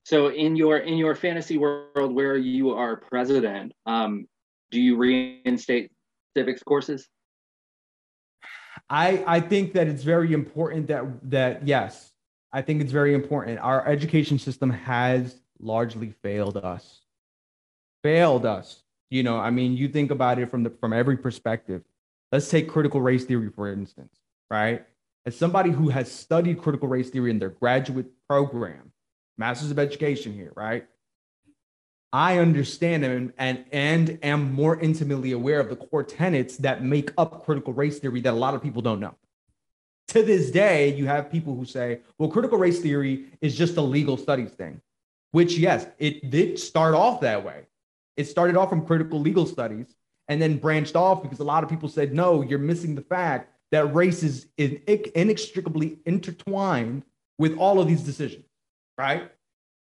So 0.06 0.28
in 0.28 0.56
your 0.56 0.78
in 0.78 1.00
your 1.00 1.16
fantasy 1.16 1.58
world 1.58 2.14
where 2.14 2.38
you 2.38 2.70
are 2.70 2.96
president, 2.96 3.74
um, 3.88 4.28
do 4.70 4.80
you 4.80 4.98
reinstate 4.98 5.92
civics 6.38 6.62
courses? 6.62 7.08
I 8.88 9.24
I 9.26 9.40
think 9.40 9.74
that 9.74 9.88
it's 9.88 10.04
very 10.04 10.32
important 10.34 10.88
that 10.88 11.06
that 11.32 11.68
yes, 11.68 12.12
I 12.54 12.62
think 12.62 12.84
it's 12.84 12.92
very 12.92 13.16
important. 13.16 13.58
Our 13.58 13.88
education 13.88 14.38
system 14.38 14.70
has 14.70 15.42
largely 15.60 16.14
failed 16.22 16.58
us. 16.58 17.02
Failed 18.04 18.46
us. 18.46 18.84
You 19.10 19.24
know, 19.24 19.40
I 19.40 19.50
mean, 19.50 19.76
you 19.76 19.88
think 19.88 20.12
about 20.12 20.38
it 20.38 20.52
from 20.52 20.62
the 20.62 20.70
from 20.70 20.94
every 20.94 21.18
perspective. 21.18 21.82
Let's 22.32 22.48
take 22.48 22.70
critical 22.70 23.02
race 23.02 23.26
theory 23.26 23.50
for 23.50 23.74
instance, 23.74 24.20
right? 24.52 24.86
As 25.26 25.36
somebody 25.36 25.72
who 25.72 25.90
has 25.90 26.12
studied 26.12 26.60
critical 26.60 26.88
race 26.88 27.10
theory 27.10 27.32
in 27.32 27.40
their 27.40 27.50
graduate 27.50 28.06
program, 28.30 28.92
Masters 29.38 29.72
of 29.72 29.80
Education 29.80 30.34
here, 30.34 30.52
right? 30.56 30.88
I 32.14 32.38
understand 32.38 33.04
and, 33.04 33.34
and 33.38 33.66
and 33.74 34.20
am 34.24 34.54
more 34.54 34.80
intimately 34.80 35.34
aware 35.34 35.60
of 35.60 35.70
the 35.70 35.76
core 35.76 36.04
tenets 36.04 36.56
that 36.58 36.82
make 36.84 37.12
up 37.18 37.44
critical 37.44 37.74
race 37.74 38.00
theory 38.00 38.22
that 38.22 38.34
a 38.34 38.38
lot 38.38 38.54
of 38.54 38.64
people 38.64 38.82
don't 38.82 39.02
know. 39.02 39.16
To 40.10 40.24
this 40.24 40.50
day, 40.52 40.96
you 40.96 41.08
have 41.08 41.30
people 41.30 41.56
who 41.56 41.66
say, 41.66 42.00
well, 42.18 42.30
critical 42.30 42.58
race 42.58 42.80
theory 42.80 43.26
is 43.42 43.58
just 43.58 43.76
a 43.76 43.82
legal 43.82 44.16
studies 44.16 44.52
thing, 44.52 44.80
which, 45.32 45.58
yes, 45.58 45.88
it 45.98 46.30
did 46.30 46.58
start 46.58 46.94
off 46.94 47.22
that 47.22 47.44
way. 47.44 47.66
It 48.16 48.26
started 48.26 48.56
off 48.56 48.70
from 48.70 48.86
critical 48.86 49.20
legal 49.20 49.46
studies 49.46 49.94
and 50.30 50.42
then 50.42 50.58
branched 50.58 50.96
off 50.96 51.22
because 51.22 51.40
a 51.40 51.44
lot 51.44 51.64
of 51.64 51.70
people 51.70 51.90
said, 51.90 52.14
no, 52.14 52.42
you're 52.42 52.60
missing 52.60 52.96
the 52.96 53.02
fact 53.02 53.52
that 53.72 53.94
race 53.94 54.24
is 54.24 54.48
inextricably 54.58 56.00
intertwined 56.06 57.04
with 57.38 57.58
all 57.58 57.82
of 57.82 57.88
these 57.88 58.02
decisions, 58.02 58.45
right? 58.98 59.32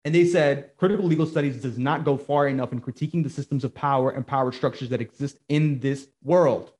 And 0.05 0.15
they 0.15 0.25
said 0.25 0.71
critical 0.77 1.05
legal 1.07 1.27
studies 1.27 1.63
does 1.63 1.79
not 1.79 2.05
go 2.05 2.17
far 2.17 2.49
enough 2.49 2.73
in 2.73 2.81
critiquing 2.81 3.23
the 3.23 3.31
systems 3.31 3.63
of 3.63 3.75
power 3.75 4.11
and 4.11 4.27
power 4.27 4.51
structures 4.51 4.89
that 4.89 5.01
exist 5.01 5.39
in 5.49 5.79
this 5.79 6.09
world. 6.23 6.73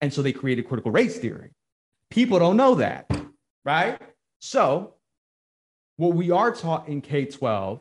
And 0.00 0.12
so 0.12 0.22
they 0.22 0.32
created 0.32 0.68
critical 0.68 0.92
race 0.92 1.18
theory. 1.18 1.50
People 2.10 2.38
don't 2.38 2.56
know 2.56 2.76
that, 2.76 3.10
right? 3.64 4.00
So, 4.40 4.94
what 5.96 6.14
we 6.14 6.30
are 6.30 6.52
taught 6.52 6.88
in 6.88 7.00
K 7.00 7.24
12 7.24 7.80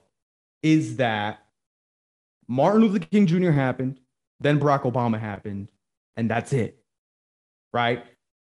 is 0.63 0.97
that 0.97 1.43
Martin 2.47 2.82
Luther 2.82 3.06
King 3.06 3.28
Jr. 3.28 3.52
happened, 3.52 4.00
then 4.39 4.60
Barack 4.60 4.82
Obama 4.82 5.19
happened, 5.19 5.69
and 6.15 6.30
that's 6.30 6.54
it, 6.54 6.84
right? 7.74 8.04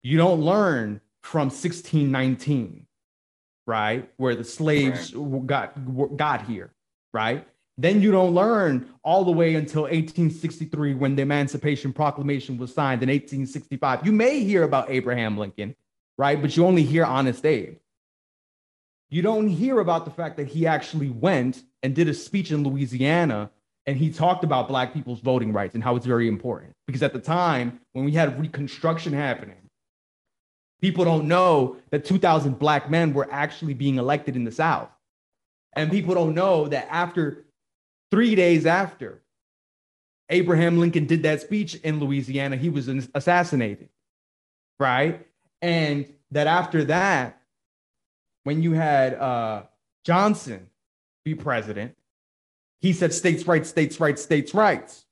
You 0.04 0.18
don't 0.18 0.42
learn 0.42 1.02
from 1.24 1.48
1619 1.48 2.85
right? 3.68 4.10
Where 4.18 4.36
the 4.36 4.44
slaves 4.44 5.12
got 5.46 6.18
got 6.18 6.46
here, 6.46 6.74
right? 7.14 7.48
Then 7.78 8.02
you 8.02 8.12
don't 8.12 8.34
learn 8.34 8.88
all 9.04 9.26
the 9.26 9.32
way 9.32 9.56
until 9.56 9.84
1863 9.84 10.94
when 10.94 11.16
the 11.16 11.24
Emancipation 11.24 11.92
Proclamation 11.92 12.58
was 12.58 12.74
signed 12.74 13.04
in 13.04 13.10
1865. 13.10 14.06
You 14.06 14.14
may 14.14 14.44
hear 14.44 14.64
about 14.64 14.90
Abraham 14.90 15.38
Lincoln, 15.38 15.76
right? 16.18 16.42
But 16.42 16.56
you 16.56 16.66
only 16.66 16.84
hear 16.84 17.04
Honest 17.04 17.46
Abe. 17.46 17.78
You 19.10 19.22
don't 19.22 19.48
hear 19.48 19.80
about 19.80 20.06
the 20.06 20.12
fact 20.12 20.38
that 20.38 20.48
he 20.48 20.66
actually 20.66 21.10
went 21.10 21.64
and 21.84 21.94
did 21.94 22.08
a 22.08 22.14
speech 22.14 22.52
in 22.52 22.64
Louisiana 22.64 23.52
and 23.86 23.98
he 23.98 24.12
talked 24.12 24.44
about 24.44 24.68
Black 24.68 24.94
people's 24.94 25.20
voting 25.20 25.54
rights 25.54 25.76
and 25.76 25.84
how 25.84 25.96
it's 25.96 26.06
very 26.06 26.28
important. 26.28 26.74
Because 26.88 27.04
at 27.04 27.14
the 27.14 27.20
time, 27.20 27.80
when 27.94 28.04
we 28.04 28.12
had 28.14 28.40
Reconstruction 28.40 29.14
happening, 29.14 29.65
People 30.82 31.06
don't 31.06 31.28
know 31.28 31.78
that 31.90 32.06
2,000 32.06 32.60
black 32.60 32.90
men 32.90 33.14
were 33.14 33.28
actually 33.32 33.74
being 33.74 33.98
elected 33.98 34.36
in 34.36 34.44
the 34.44 34.52
South. 34.52 34.90
And 35.74 35.92
people 35.92 36.14
don't 36.14 36.36
know 36.36 36.68
that 36.68 36.88
after 36.90 37.46
three 38.12 38.36
days 38.36 38.66
after 38.66 39.22
Abraham 40.30 40.80
Lincoln 40.80 41.06
did 41.06 41.24
that 41.24 41.42
speech 41.42 41.76
in 41.76 42.00
Louisiana, 42.00 42.56
he 42.56 42.70
was 42.70 42.88
assassinated, 43.14 43.90
right? 44.80 45.26
And 45.62 46.12
that 46.32 46.48
after 46.48 46.86
that, 46.86 47.42
when 48.44 48.62
you 48.64 48.74
had 48.74 49.14
uh, 49.16 49.64
Johnson 50.04 50.68
be 51.24 51.36
president, 51.36 51.96
he 52.82 52.94
said 52.94 53.14
states' 53.14 53.48
rights, 53.48 53.70
states' 53.70 54.00
rights, 54.00 54.22
states' 54.22 54.54
rights. 54.54 55.06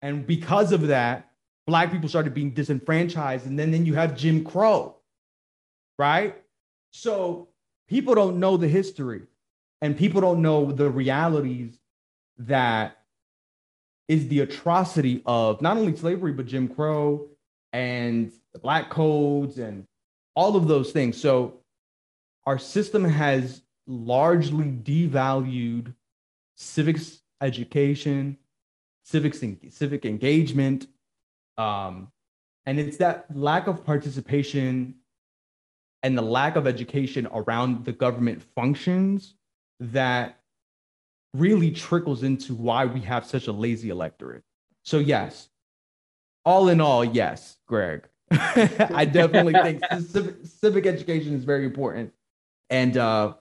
And 0.00 0.26
because 0.26 0.72
of 0.72 0.88
that, 0.88 1.31
black 1.72 1.90
people 1.90 2.08
started 2.08 2.34
being 2.34 2.50
disenfranchised 2.50 3.46
and 3.46 3.58
then, 3.58 3.70
then 3.70 3.86
you 3.86 3.94
have 3.94 4.16
jim 4.16 4.44
crow 4.44 4.96
right 5.98 6.36
so 6.90 7.48
people 7.88 8.14
don't 8.14 8.38
know 8.38 8.56
the 8.56 8.68
history 8.68 9.22
and 9.80 9.96
people 9.96 10.20
don't 10.20 10.42
know 10.42 10.70
the 10.70 10.88
realities 10.88 11.78
that 12.38 12.98
is 14.08 14.28
the 14.28 14.40
atrocity 14.40 15.22
of 15.26 15.62
not 15.62 15.76
only 15.76 15.96
slavery 15.96 16.32
but 16.32 16.46
jim 16.46 16.68
crow 16.68 17.28
and 17.72 18.30
the 18.52 18.58
black 18.58 18.90
codes 18.90 19.58
and 19.58 19.86
all 20.34 20.56
of 20.56 20.68
those 20.68 20.92
things. 20.92 21.20
So 21.20 21.60
our 22.46 22.58
system 22.58 23.04
has 23.04 23.62
largely 23.86 24.66
devalued 24.66 25.94
civics 26.56 27.20
education, 27.40 28.38
civics 29.04 29.42
civic 29.70 30.04
engagement, 30.04 30.86
um, 31.58 32.08
and 32.66 32.78
it's 32.78 32.96
that 32.98 33.26
lack 33.34 33.66
of 33.66 33.84
participation 33.84 34.94
and 36.02 36.16
the 36.16 36.22
lack 36.22 36.56
of 36.56 36.66
education 36.66 37.28
around 37.32 37.84
the 37.84 37.92
government 37.92 38.42
functions 38.54 39.34
that 39.80 40.40
really 41.34 41.70
trickles 41.70 42.22
into 42.22 42.54
why 42.54 42.84
we 42.84 43.00
have 43.00 43.24
such 43.24 43.46
a 43.46 43.52
lazy 43.52 43.88
electorate. 43.90 44.42
So 44.84 44.98
yes, 44.98 45.48
all 46.44 46.68
in 46.68 46.80
all, 46.80 47.04
yes, 47.04 47.56
Greg. 47.66 48.08
I 48.30 49.04
definitely 49.04 49.52
think 49.52 49.82
civic, 50.08 50.36
civic, 50.44 50.86
education 50.86 51.34
is 51.34 51.44
very 51.44 51.64
important, 51.64 52.12
and 52.70 52.96
uh, 52.96 53.34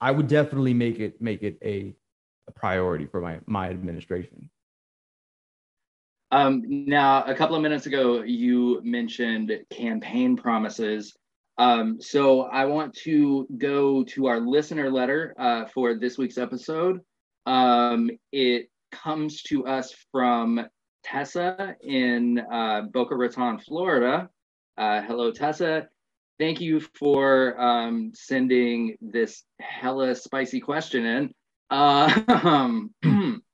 I 0.00 0.10
would 0.10 0.28
definitely 0.28 0.74
make 0.74 1.00
it 1.00 1.20
make 1.20 1.42
it 1.42 1.58
a, 1.62 1.94
a 2.46 2.52
priority 2.52 3.06
for 3.06 3.20
my 3.20 3.40
my 3.46 3.70
administration. 3.70 4.50
Um, 6.30 6.62
now, 6.66 7.24
a 7.24 7.34
couple 7.34 7.56
of 7.56 7.62
minutes 7.62 7.86
ago, 7.86 8.22
you 8.22 8.80
mentioned 8.84 9.52
campaign 9.70 10.36
promises. 10.36 11.16
Um, 11.56 12.00
so 12.00 12.42
I 12.42 12.66
want 12.66 12.94
to 13.04 13.46
go 13.56 14.04
to 14.04 14.26
our 14.26 14.38
listener 14.38 14.90
letter 14.90 15.34
uh, 15.38 15.64
for 15.66 15.94
this 15.94 16.18
week's 16.18 16.38
episode. 16.38 17.00
Um, 17.46 18.10
it 18.30 18.68
comes 18.92 19.42
to 19.44 19.66
us 19.66 19.94
from 20.12 20.66
Tessa 21.02 21.76
in 21.82 22.38
uh, 22.52 22.82
Boca 22.92 23.16
Raton, 23.16 23.58
Florida. 23.58 24.28
Uh, 24.76 25.02
hello, 25.02 25.32
Tessa. 25.32 25.88
Thank 26.38 26.60
you 26.60 26.80
for 26.80 27.60
um, 27.60 28.12
sending 28.14 28.96
this 29.00 29.42
hella 29.60 30.14
spicy 30.14 30.60
question 30.60 31.04
in. 31.04 31.34
Uh, 31.70 32.84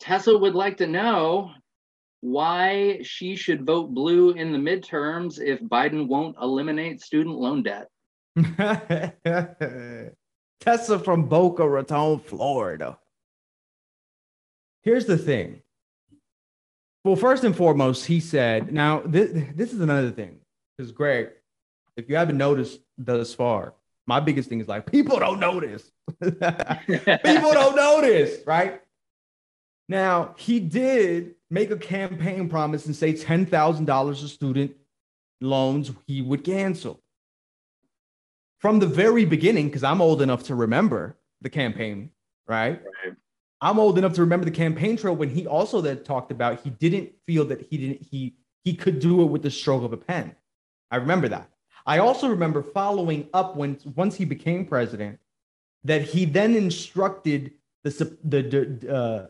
Tessa 0.00 0.36
would 0.36 0.54
like 0.54 0.78
to 0.78 0.86
know 0.86 1.52
why 2.22 3.00
she 3.02 3.36
should 3.36 3.66
vote 3.66 3.94
blue 3.94 4.32
in 4.32 4.52
the 4.52 4.58
midterms 4.58 5.40
if 5.40 5.60
Biden 5.60 6.08
won't 6.08 6.36
eliminate 6.40 7.00
student 7.02 7.36
loan 7.36 7.62
debt. 7.62 7.88
Tessa 10.60 10.98
from 10.98 11.28
Boca 11.28 11.68
Raton, 11.68 12.20
Florida. 12.20 12.98
Here's 14.82 15.06
the 15.06 15.18
thing. 15.18 15.62
Well, 17.04 17.16
first 17.16 17.44
and 17.44 17.56
foremost, 17.56 18.06
he 18.06 18.20
said, 18.20 18.72
now 18.72 19.02
this, 19.04 19.30
this 19.54 19.72
is 19.72 19.80
another 19.80 20.10
thing. 20.10 20.40
Because, 20.76 20.92
Greg, 20.92 21.30
if 21.96 22.08
you 22.08 22.16
haven't 22.16 22.38
noticed 22.38 22.80
thus 22.98 23.34
far, 23.34 23.74
my 24.06 24.20
biggest 24.20 24.48
thing 24.48 24.60
is 24.60 24.68
like, 24.68 24.90
people 24.90 25.18
don't 25.18 25.40
notice. 25.40 25.90
people 26.20 26.40
don't 27.52 27.76
notice, 27.76 28.38
right? 28.46 28.80
Now, 29.90 30.36
he 30.38 30.60
did 30.60 31.34
make 31.50 31.72
a 31.72 31.76
campaign 31.76 32.48
promise 32.48 32.86
and 32.86 32.94
say 32.94 33.12
$10,000 33.12 34.22
of 34.22 34.30
student 34.30 34.76
loans 35.40 35.90
he 36.06 36.22
would 36.22 36.44
cancel. 36.44 37.02
From 38.60 38.78
the 38.78 38.86
very 38.86 39.24
beginning, 39.24 39.66
because 39.66 39.82
I'm 39.82 40.00
old 40.00 40.22
enough 40.22 40.44
to 40.44 40.54
remember 40.54 41.16
the 41.40 41.50
campaign, 41.50 42.10
right? 42.46 42.80
right? 43.04 43.16
I'm 43.60 43.80
old 43.80 43.98
enough 43.98 44.12
to 44.12 44.20
remember 44.20 44.44
the 44.44 44.52
campaign 44.52 44.96
trail 44.96 45.16
when 45.16 45.28
he 45.28 45.48
also 45.48 45.80
that 45.80 46.04
talked 46.04 46.30
about 46.30 46.60
he 46.60 46.70
didn't 46.70 47.10
feel 47.26 47.44
that 47.46 47.66
he 47.68 47.76
didn't 47.76 48.06
he 48.08 48.36
he 48.62 48.74
could 48.74 49.00
do 49.00 49.22
it 49.22 49.26
with 49.26 49.42
the 49.42 49.50
stroke 49.50 49.82
of 49.82 49.92
a 49.92 49.96
pen. 49.96 50.36
I 50.92 50.96
remember 50.98 51.26
that. 51.30 51.50
I 51.84 51.98
also 51.98 52.28
remember 52.28 52.62
following 52.62 53.28
up 53.34 53.56
when 53.56 53.76
once 53.96 54.14
he 54.14 54.24
became 54.24 54.66
president 54.66 55.18
that 55.82 56.02
he 56.02 56.26
then 56.26 56.54
instructed 56.54 57.54
the 57.82 58.16
the, 58.22 58.42
the 58.42 58.94
uh, 58.94 59.26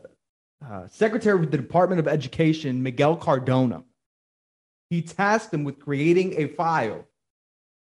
uh, 0.69 0.87
Secretary 0.87 1.39
of 1.39 1.49
the 1.49 1.57
Department 1.57 1.99
of 1.99 2.07
Education, 2.07 2.83
Miguel 2.83 3.15
Cardona, 3.15 3.83
he 4.89 5.01
tasked 5.01 5.53
him 5.53 5.63
with 5.63 5.79
creating 5.79 6.35
a 6.37 6.47
file 6.47 7.07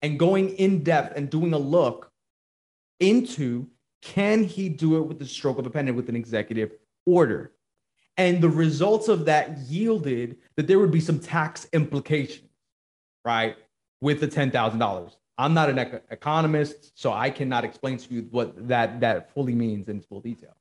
and 0.01 0.19
going 0.19 0.49
in 0.57 0.83
depth 0.83 1.17
and 1.17 1.29
doing 1.29 1.53
a 1.53 1.57
look 1.57 2.11
into 2.99 3.67
can 4.01 4.43
he 4.43 4.69
do 4.69 4.97
it 4.97 5.01
with 5.01 5.19
the 5.19 5.25
stroke 5.25 5.57
of 5.57 5.65
a 5.65 5.69
pen 5.69 5.87
and 5.87 5.97
with 5.97 6.09
an 6.09 6.15
executive 6.15 6.71
order? 7.05 7.51
And 8.15 8.41
the 8.41 8.49
results 8.49 9.07
of 9.07 9.25
that 9.25 9.57
yielded 9.59 10.37
that 10.55 10.67
there 10.67 10.79
would 10.79 10.91
be 10.91 10.99
some 10.99 11.19
tax 11.19 11.67
implications, 11.73 12.49
right, 13.25 13.55
with 14.01 14.19
the 14.19 14.27
$10,000. 14.27 15.11
I'm 15.37 15.53
not 15.53 15.69
an 15.69 15.77
ec- 15.77 16.03
economist, 16.09 16.99
so 16.99 17.13
I 17.13 17.29
cannot 17.29 17.63
explain 17.63 17.97
to 17.97 18.13
you 18.13 18.27
what 18.31 18.67
that, 18.67 18.99
that 19.01 19.33
fully 19.33 19.53
means 19.53 19.87
in 19.87 20.01
full 20.01 20.19
detail. 20.19 20.55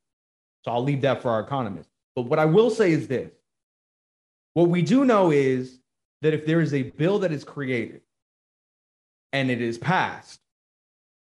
So 0.64 0.70
I'll 0.70 0.84
leave 0.84 1.00
that 1.02 1.22
for 1.22 1.30
our 1.30 1.40
economists. 1.40 1.95
But 2.16 2.22
what 2.22 2.38
I 2.38 2.46
will 2.46 2.70
say 2.70 2.90
is 2.90 3.06
this 3.06 3.30
what 4.54 4.70
we 4.70 4.80
do 4.80 5.04
know 5.04 5.30
is 5.30 5.78
that 6.22 6.32
if 6.32 6.46
there 6.46 6.62
is 6.62 6.72
a 6.72 6.82
bill 6.82 7.18
that 7.20 7.30
is 7.30 7.44
created 7.44 8.00
and 9.32 9.50
it 9.50 9.60
is 9.60 9.76
passed, 9.76 10.40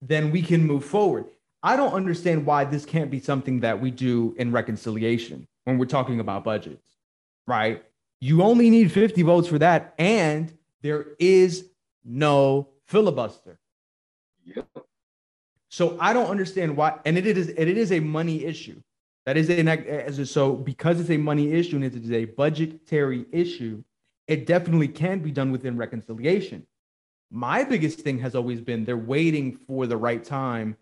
then 0.01 0.29
we 0.29 0.43
can 0.43 0.65
move 0.65 0.86
forward. 0.86 1.25
I 1.63 1.75
don't 1.75 1.93
understand 1.93 2.45
why 2.45 2.65
this 2.65 2.86
can't 2.86 3.10
be 3.10 3.19
something 3.19 3.62
that 3.62 3.82
we 3.82 3.89
do 3.89 4.36
in 4.38 4.51
reconciliation 4.51 5.47
when 5.63 5.79
we're 5.79 5.86
talking 5.86 6.19
about 6.19 6.43
budgets, 6.43 6.86
right? 7.47 7.84
You 8.21 8.43
only 8.43 8.69
need 8.69 8.91
50 8.91 9.23
votes 9.23 9.47
for 9.47 9.58
that, 9.60 9.95
and 9.97 10.56
there 10.82 11.08
is 11.19 11.65
no 12.06 12.69
filibuster. 12.86 13.58
Yep. 14.45 14.67
So 15.69 15.97
I 15.99 16.13
don't 16.13 16.29
understand 16.29 16.77
why, 16.77 16.99
and 17.06 17.17
it 17.17 17.25
is 17.25 17.49
it 17.49 17.67
is 17.67 17.91
a 17.91 17.99
money 17.99 18.45
issue. 18.45 18.79
That 19.25 19.38
is 19.38 19.49
an 19.49 20.25
so 20.25 20.53
because 20.53 20.99
it's 20.99 21.09
a 21.09 21.17
money 21.17 21.53
issue 21.53 21.77
and 21.77 21.86
it 21.86 21.95
is 21.95 22.12
a 22.12 22.25
budgetary 22.25 23.25
issue, 23.31 23.83
it 24.27 24.45
definitely 24.45 24.89
can 24.89 25.19
be 25.19 25.31
done 25.31 25.51
within 25.51 25.77
reconciliation. 25.77 26.67
My 27.31 27.63
biggest 27.63 28.01
thing 28.01 28.19
has 28.19 28.36
always 28.36 28.62
been 28.62 28.86
they're 28.86 28.97
waiting 28.97 29.57
for 29.65 29.88
the 29.88 29.97
right 29.97 30.23
time 30.23 30.75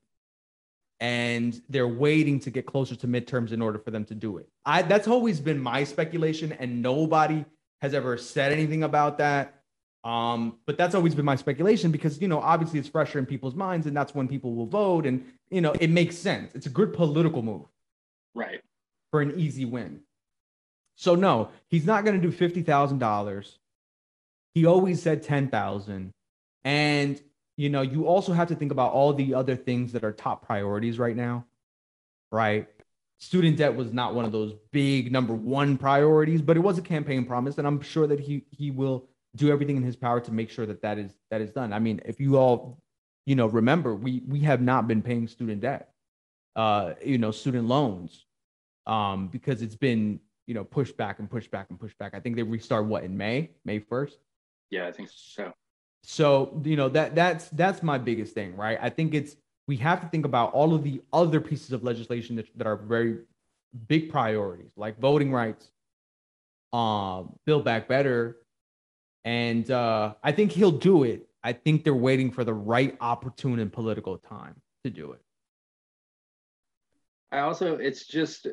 and 0.99 1.59
they're 1.69 1.87
waiting 1.87 2.39
to 2.39 2.51
get 2.51 2.65
closer 2.65 2.95
to 2.95 3.07
midterms 3.07 3.51
in 3.51 3.61
order 3.61 3.79
for 3.79 3.91
them 3.91 4.05
to 4.05 4.15
do 4.15 4.37
it. 4.37 4.47
I 4.65 4.81
that's 4.81 5.07
always 5.07 5.39
been 5.39 5.59
my 5.59 5.83
speculation 5.83 6.51
and 6.53 6.81
nobody 6.81 7.45
has 7.81 7.93
ever 7.93 8.17
said 8.17 8.51
anything 8.51 8.83
about 8.83 9.17
that. 9.19 9.55
Um, 10.03 10.57
but 10.65 10.77
that's 10.77 10.95
always 10.95 11.13
been 11.13 11.25
my 11.25 11.35
speculation 11.35 11.91
because 11.91 12.19
you 12.19 12.27
know 12.27 12.39
obviously 12.39 12.79
it's 12.79 12.89
fresher 12.89 13.19
in 13.19 13.27
people's 13.27 13.55
minds 13.55 13.85
and 13.85 13.95
that's 13.95 14.15
when 14.15 14.27
people 14.27 14.55
will 14.55 14.65
vote 14.65 15.05
and 15.05 15.23
you 15.51 15.61
know 15.61 15.73
it 15.79 15.91
makes 15.91 16.17
sense. 16.17 16.53
It's 16.55 16.65
a 16.65 16.71
good 16.71 16.93
political 16.93 17.43
move. 17.43 17.65
Right. 18.33 18.61
For 19.11 19.21
an 19.21 19.39
easy 19.39 19.65
win. 19.65 20.01
So 20.95 21.15
no, 21.15 21.49
he's 21.67 21.85
not 21.85 22.05
going 22.05 22.21
to 22.21 22.29
do 22.29 22.35
$50,000. 22.35 23.57
He 24.53 24.65
always 24.65 25.01
said 25.01 25.23
10,000. 25.23 26.11
And 26.63 27.21
you 27.57 27.69
know, 27.69 27.81
you 27.81 28.07
also 28.07 28.33
have 28.33 28.47
to 28.47 28.55
think 28.55 28.71
about 28.71 28.93
all 28.93 29.13
the 29.13 29.35
other 29.35 29.55
things 29.55 29.91
that 29.91 30.03
are 30.03 30.11
top 30.11 30.45
priorities 30.45 30.97
right 30.97 31.15
now. 31.15 31.45
Right? 32.31 32.67
Student 33.19 33.57
debt 33.57 33.75
was 33.75 33.93
not 33.93 34.15
one 34.15 34.25
of 34.25 34.31
those 34.31 34.53
big 34.71 35.11
number 35.11 35.33
one 35.33 35.77
priorities, 35.77 36.41
but 36.41 36.57
it 36.57 36.61
was 36.61 36.77
a 36.77 36.81
campaign 36.81 37.25
promise 37.25 37.57
and 37.57 37.67
I'm 37.67 37.81
sure 37.81 38.07
that 38.07 38.19
he 38.19 38.45
he 38.49 38.71
will 38.71 39.07
do 39.35 39.51
everything 39.51 39.77
in 39.77 39.83
his 39.83 39.95
power 39.95 40.19
to 40.21 40.31
make 40.31 40.49
sure 40.49 40.65
that 40.65 40.81
that 40.81 40.97
is 40.97 41.11
that 41.29 41.41
is 41.41 41.51
done. 41.51 41.71
I 41.73 41.79
mean, 41.79 42.01
if 42.05 42.19
you 42.19 42.37
all 42.37 42.79
you 43.25 43.35
know, 43.35 43.47
remember 43.47 43.95
we 43.95 44.23
we 44.27 44.39
have 44.41 44.61
not 44.61 44.87
been 44.87 45.01
paying 45.01 45.27
student 45.27 45.61
debt 45.61 45.90
uh, 46.55 46.93
you 47.03 47.17
know, 47.17 47.31
student 47.31 47.67
loans 47.67 48.25
um, 48.87 49.27
because 49.27 49.61
it's 49.61 49.75
been, 49.75 50.19
you 50.47 50.53
know, 50.53 50.63
pushed 50.63 50.97
back 50.97 51.19
and 51.19 51.29
pushed 51.29 51.51
back 51.51 51.67
and 51.69 51.79
pushed 51.79 51.97
back. 51.97 52.13
I 52.13 52.19
think 52.19 52.35
they 52.35 52.43
restart 52.43 52.85
what 52.85 53.03
in 53.03 53.15
May, 53.15 53.51
May 53.65 53.79
1st. 53.79 54.15
Yeah, 54.69 54.87
I 54.87 54.91
think 54.91 55.09
so. 55.13 55.53
So, 56.03 56.61
you 56.63 56.75
know, 56.75 56.89
that 56.89 57.13
that's 57.13 57.49
that's 57.49 57.83
my 57.83 57.97
biggest 57.97 58.33
thing, 58.33 58.55
right? 58.55 58.77
I 58.81 58.89
think 58.89 59.13
it's 59.13 59.35
we 59.67 59.77
have 59.77 60.01
to 60.01 60.07
think 60.07 60.25
about 60.25 60.53
all 60.53 60.73
of 60.73 60.83
the 60.83 61.01
other 61.13 61.39
pieces 61.39 61.71
of 61.71 61.83
legislation 61.83 62.35
that, 62.37 62.47
that 62.57 62.65
are 62.65 62.75
very 62.75 63.19
big 63.87 64.11
priorities, 64.11 64.71
like 64.75 64.99
voting 64.99 65.31
rights, 65.31 65.71
um, 66.73 67.33
build 67.45 67.63
back 67.63 67.87
better. 67.87 68.37
And 69.23 69.69
uh, 69.69 70.15
I 70.23 70.31
think 70.31 70.51
he'll 70.51 70.71
do 70.71 71.03
it. 71.03 71.27
I 71.43 71.53
think 71.53 71.83
they're 71.83 71.93
waiting 71.93 72.31
for 72.31 72.43
the 72.43 72.53
right 72.53 72.97
opportune 72.99 73.59
and 73.59 73.71
political 73.71 74.17
time 74.17 74.55
to 74.83 74.89
do 74.89 75.11
it. 75.11 75.21
I 77.31 77.39
also 77.39 77.75
it's 77.75 78.05
just 78.07 78.47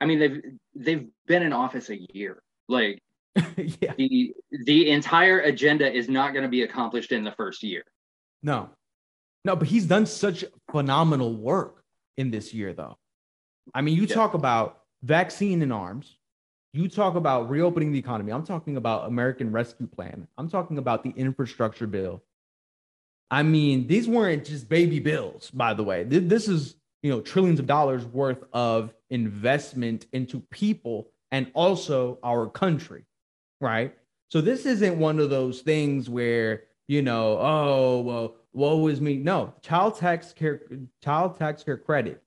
I 0.00 0.06
mean 0.06 0.18
they've 0.18 0.42
they've 0.74 1.08
been 1.26 1.42
in 1.42 1.52
office 1.52 1.90
a 1.90 1.98
year. 2.14 2.42
Like 2.68 3.02
yeah. 3.56 3.94
the 3.96 4.32
the 4.50 4.90
entire 4.90 5.40
agenda 5.40 5.90
is 5.90 6.08
not 6.08 6.32
going 6.32 6.44
to 6.44 6.48
be 6.48 6.62
accomplished 6.62 7.12
in 7.12 7.24
the 7.24 7.32
first 7.32 7.62
year. 7.62 7.84
No. 8.42 8.70
No, 9.44 9.56
but 9.56 9.66
he's 9.66 9.86
done 9.86 10.06
such 10.06 10.44
phenomenal 10.70 11.34
work 11.34 11.82
in 12.16 12.30
this 12.30 12.54
year 12.54 12.72
though. 12.72 12.96
I 13.74 13.80
mean, 13.80 13.96
you 13.96 14.02
yeah. 14.02 14.14
talk 14.14 14.34
about 14.34 14.82
vaccine 15.02 15.62
in 15.62 15.72
arms, 15.72 16.18
You 16.72 16.88
talk 16.88 17.16
about 17.16 17.50
reopening 17.50 17.92
the 17.92 17.98
economy. 17.98 18.32
I'm 18.32 18.44
talking 18.44 18.76
about 18.76 19.06
American 19.06 19.52
Rescue 19.52 19.86
Plan. 19.86 20.26
I'm 20.38 20.48
talking 20.48 20.78
about 20.78 21.02
the 21.02 21.10
infrastructure 21.10 21.86
bill. 21.86 22.22
I 23.32 23.42
mean, 23.42 23.88
these 23.88 24.06
weren't 24.06 24.44
just 24.44 24.68
baby 24.68 25.00
bills, 25.00 25.50
by 25.50 25.74
the 25.74 25.82
way. 25.82 26.04
This 26.04 26.46
is, 26.46 26.76
you 27.02 27.10
know, 27.10 27.20
trillions 27.20 27.58
of 27.58 27.66
dollars 27.66 28.04
worth 28.06 28.44
of 28.52 28.94
investment 29.10 30.06
into 30.12 30.40
people 30.50 31.08
and 31.32 31.50
also 31.54 32.20
our 32.22 32.48
country, 32.48 33.04
right? 33.60 33.96
So 34.28 34.40
this 34.40 34.66
isn't 34.66 34.98
one 34.98 35.18
of 35.18 35.30
those 35.30 35.62
things 35.62 36.08
where, 36.08 36.64
you 36.86 37.02
know, 37.02 37.38
oh, 37.40 38.00
well, 38.02 38.36
woe 38.52 38.86
is 38.86 39.00
me. 39.00 39.16
No, 39.16 39.54
child 39.62 39.96
tax 39.96 40.32
care, 40.32 40.60
child 41.02 41.36
tax 41.38 41.64
care 41.64 41.78
credit 41.78 42.22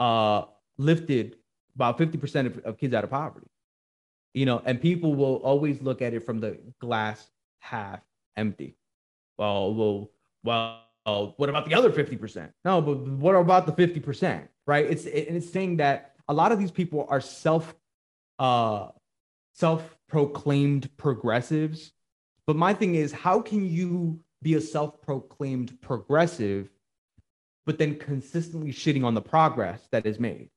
uh 0.00 0.42
lifted 0.76 1.36
about 1.76 1.96
50% 1.96 2.46
of, 2.46 2.58
of 2.58 2.76
kids 2.76 2.92
out 2.92 3.04
of 3.04 3.10
poverty 3.10 3.46
you 4.34 4.44
know, 4.44 4.60
and 4.64 4.80
people 4.80 5.14
will 5.14 5.36
always 5.36 5.80
look 5.80 6.02
at 6.02 6.12
it 6.12 6.26
from 6.26 6.40
the 6.40 6.58
glass 6.80 7.30
half 7.60 8.00
empty. 8.36 8.76
Well, 9.38 9.74
well, 9.74 10.10
well, 10.44 10.80
what 11.36 11.48
about 11.48 11.66
the 11.66 11.74
other 11.74 11.90
50%? 11.90 12.50
No, 12.64 12.80
but 12.80 12.98
what 12.98 13.34
about 13.34 13.66
the 13.66 13.72
50%? 13.72 14.48
Right? 14.66 14.86
It's 14.86 15.04
it, 15.04 15.28
and 15.28 15.36
it's 15.36 15.50
saying 15.50 15.78
that 15.78 16.14
a 16.28 16.34
lot 16.34 16.52
of 16.52 16.58
these 16.58 16.70
people 16.70 17.06
are 17.08 17.20
self 17.20 17.74
uh 18.38 18.88
self-proclaimed 19.52 20.96
progressives. 20.96 21.92
But 22.46 22.56
my 22.56 22.74
thing 22.74 22.96
is, 22.96 23.12
how 23.12 23.40
can 23.40 23.64
you 23.64 24.20
be 24.42 24.54
a 24.54 24.60
self-proclaimed 24.60 25.80
progressive, 25.80 26.68
but 27.64 27.78
then 27.78 27.96
consistently 27.96 28.72
shitting 28.72 29.04
on 29.04 29.14
the 29.14 29.22
progress 29.22 29.86
that 29.92 30.06
is 30.06 30.18
made? 30.18 30.50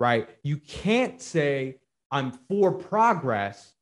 Right? 0.00 0.28
You 0.42 0.56
can't 0.56 1.20
say 1.20 1.78
I'm 2.10 2.32
for 2.48 2.72
progress, 2.72 3.74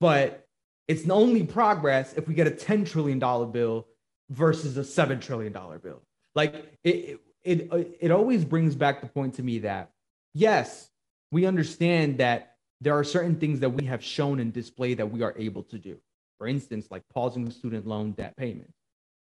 but 0.00 0.46
it's 0.88 1.08
only 1.08 1.44
progress 1.44 2.14
if 2.14 2.26
we 2.26 2.34
get 2.34 2.46
a 2.46 2.50
$10 2.50 2.86
trillion 2.86 3.18
bill 3.18 3.86
versus 4.30 4.76
a 4.76 4.80
$7 4.80 5.20
trillion 5.20 5.52
bill. 5.52 6.02
Like 6.34 6.54
it, 6.82 7.20
it, 7.42 7.68
it, 7.72 7.98
it 8.00 8.10
always 8.10 8.44
brings 8.44 8.74
back 8.74 9.00
the 9.00 9.06
point 9.06 9.34
to 9.34 9.42
me 9.42 9.60
that 9.60 9.90
yes, 10.32 10.90
we 11.30 11.46
understand 11.46 12.18
that 12.18 12.56
there 12.80 12.96
are 12.96 13.04
certain 13.04 13.36
things 13.36 13.60
that 13.60 13.70
we 13.70 13.86
have 13.86 14.02
shown 14.02 14.40
and 14.40 14.52
displayed 14.52 14.98
that 14.98 15.10
we 15.10 15.22
are 15.22 15.34
able 15.38 15.62
to 15.64 15.78
do. 15.78 15.98
For 16.38 16.46
instance, 16.46 16.88
like 16.90 17.02
pausing 17.12 17.50
student 17.50 17.86
loan 17.86 18.12
debt 18.12 18.36
payment. 18.36 18.72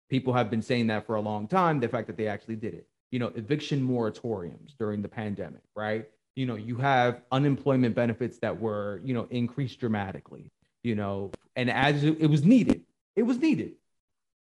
People 0.08 0.34
have 0.34 0.50
been 0.50 0.62
saying 0.62 0.88
that 0.88 1.06
for 1.06 1.16
a 1.16 1.20
long 1.20 1.48
time, 1.48 1.80
the 1.80 1.88
fact 1.88 2.06
that 2.06 2.16
they 2.16 2.28
actually 2.28 2.56
did 2.56 2.74
it. 2.74 2.86
You 3.10 3.18
know, 3.18 3.32
eviction 3.34 3.86
moratoriums 3.86 4.76
during 4.78 5.02
the 5.02 5.08
pandemic, 5.08 5.62
right? 5.74 6.06
you 6.34 6.46
know 6.46 6.54
you 6.54 6.76
have 6.76 7.22
unemployment 7.30 7.94
benefits 7.94 8.38
that 8.38 8.58
were 8.58 9.00
you 9.04 9.14
know 9.14 9.26
increased 9.30 9.80
dramatically 9.80 10.50
you 10.82 10.94
know 10.94 11.30
and 11.56 11.70
as 11.70 12.04
it, 12.04 12.28
was 12.28 12.44
needed 12.44 12.82
it 13.16 13.22
was 13.22 13.38
needed 13.38 13.72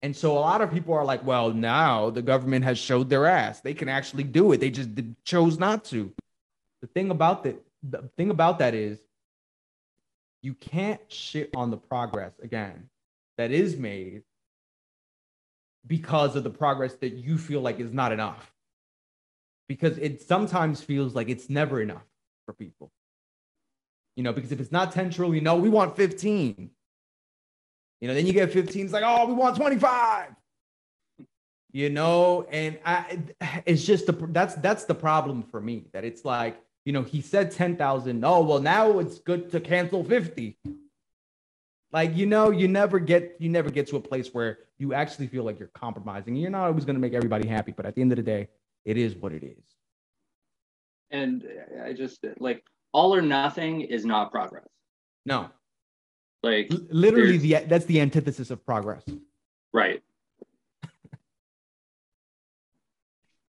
and 0.04 0.16
so 0.16 0.32
a 0.32 0.40
lot 0.40 0.62
of 0.62 0.72
people 0.72 0.94
are 0.94 1.06
like 1.06 1.26
well 1.26 1.52
now 1.52 2.10
the 2.10 2.22
government 2.22 2.64
has 2.66 2.78
showed 2.78 3.10
their 3.10 3.26
ass 3.26 3.62
they 3.62 3.74
can 3.74 3.90
actually 3.90 4.24
do 4.24 4.52
it 4.52 4.60
they 4.60 4.70
just 4.70 4.90
chose 5.24 5.58
not 5.58 5.84
to 5.86 6.12
the 6.82 6.88
thing 6.88 7.12
about 7.12 7.44
that 7.44 7.62
the 7.84 8.10
thing 8.18 8.30
about 8.30 8.60
that 8.60 8.74
is 8.74 9.00
you 10.42 10.54
can't 10.54 11.02
shit 11.12 11.50
on 11.56 11.70
the 11.72 11.78
progress 11.78 12.34
again 12.42 12.90
that 13.38 13.52
is 13.52 13.78
made 13.78 14.24
because 15.88 16.36
of 16.36 16.44
the 16.44 16.50
progress 16.50 16.94
that 16.96 17.14
you 17.14 17.38
feel 17.38 17.62
like 17.62 17.80
is 17.80 17.94
not 17.94 18.12
enough 18.12 18.52
because 19.72 19.98
it 20.00 20.22
sometimes 20.22 20.82
feels 20.82 21.16
like 21.16 21.30
it's 21.30 21.50
never 21.50 21.80
enough 21.80 22.04
for 22.46 22.54
people. 22.54 22.92
You 24.18 24.24
know, 24.24 24.34
because 24.34 24.52
if 24.52 24.60
it's 24.60 24.72
not 24.72 24.92
10 24.92 25.12
trillion, 25.12 25.46
no, 25.46 25.56
we 25.56 25.70
want 25.70 25.96
15. 25.96 26.70
You 28.02 28.08
know, 28.08 28.16
then 28.16 28.26
you 28.26 28.34
get 28.34 28.52
15, 28.52 28.86
it's 28.86 28.94
like, 28.94 29.04
oh, 29.06 29.28
we 29.28 29.34
want 29.34 29.56
25. 29.56 30.30
You 31.74 31.90
know, 31.90 32.46
and 32.52 32.78
I 32.86 33.20
it's 33.66 33.86
just 33.86 34.06
the 34.06 34.12
that's 34.12 34.56
that's 34.56 34.84
the 34.84 34.96
problem 34.96 35.42
for 35.44 35.62
me 35.62 35.86
that 35.94 36.04
it's 36.04 36.26
like, 36.26 36.60
you 36.84 36.92
know, 36.92 37.02
he 37.02 37.22
said 37.22 37.52
10,000. 37.52 38.26
Oh, 38.26 38.42
well, 38.42 38.60
now 38.60 39.00
it's 39.00 39.20
good 39.20 39.50
to 39.52 39.62
cancel 39.62 40.04
50. 40.04 40.58
Like, 41.94 42.16
you 42.18 42.26
know, 42.26 42.50
you 42.50 42.68
never 42.68 43.00
get 43.00 43.38
you 43.40 43.48
never 43.48 43.70
get 43.70 43.88
to 43.88 43.96
a 43.96 44.02
place 44.02 44.34
where 44.34 44.60
you 44.80 44.94
actually 44.94 45.28
feel 45.28 45.46
like 45.46 45.60
you're 45.60 45.70
compromising. 45.70 46.36
You're 46.36 46.50
not 46.50 46.66
always 46.66 46.84
going 46.84 46.96
to 46.96 47.02
make 47.02 47.14
everybody 47.14 47.48
happy, 47.48 47.72
but 47.72 47.86
at 47.86 47.96
the 47.96 48.02
end 48.02 48.12
of 48.12 48.18
the 48.18 48.24
day, 48.24 48.50
it 48.84 48.98
is 48.98 49.16
what 49.16 49.32
it 49.32 49.44
is. 49.44 49.64
And 51.10 51.48
I 51.86 51.94
just 51.94 52.26
like 52.40 52.66
all 52.92 53.16
or 53.16 53.22
nothing 53.22 53.82
is 53.82 54.04
not 54.04 54.32
progress. 54.32 54.68
No. 55.26 55.50
Like 56.43 56.71
L- 56.71 56.80
literally 56.89 57.38
the 57.38 57.65
that's 57.67 57.86
the 57.86 58.01
antithesis 58.01 58.51
of 58.51 58.65
progress. 58.65 59.04
Right. 59.73 60.01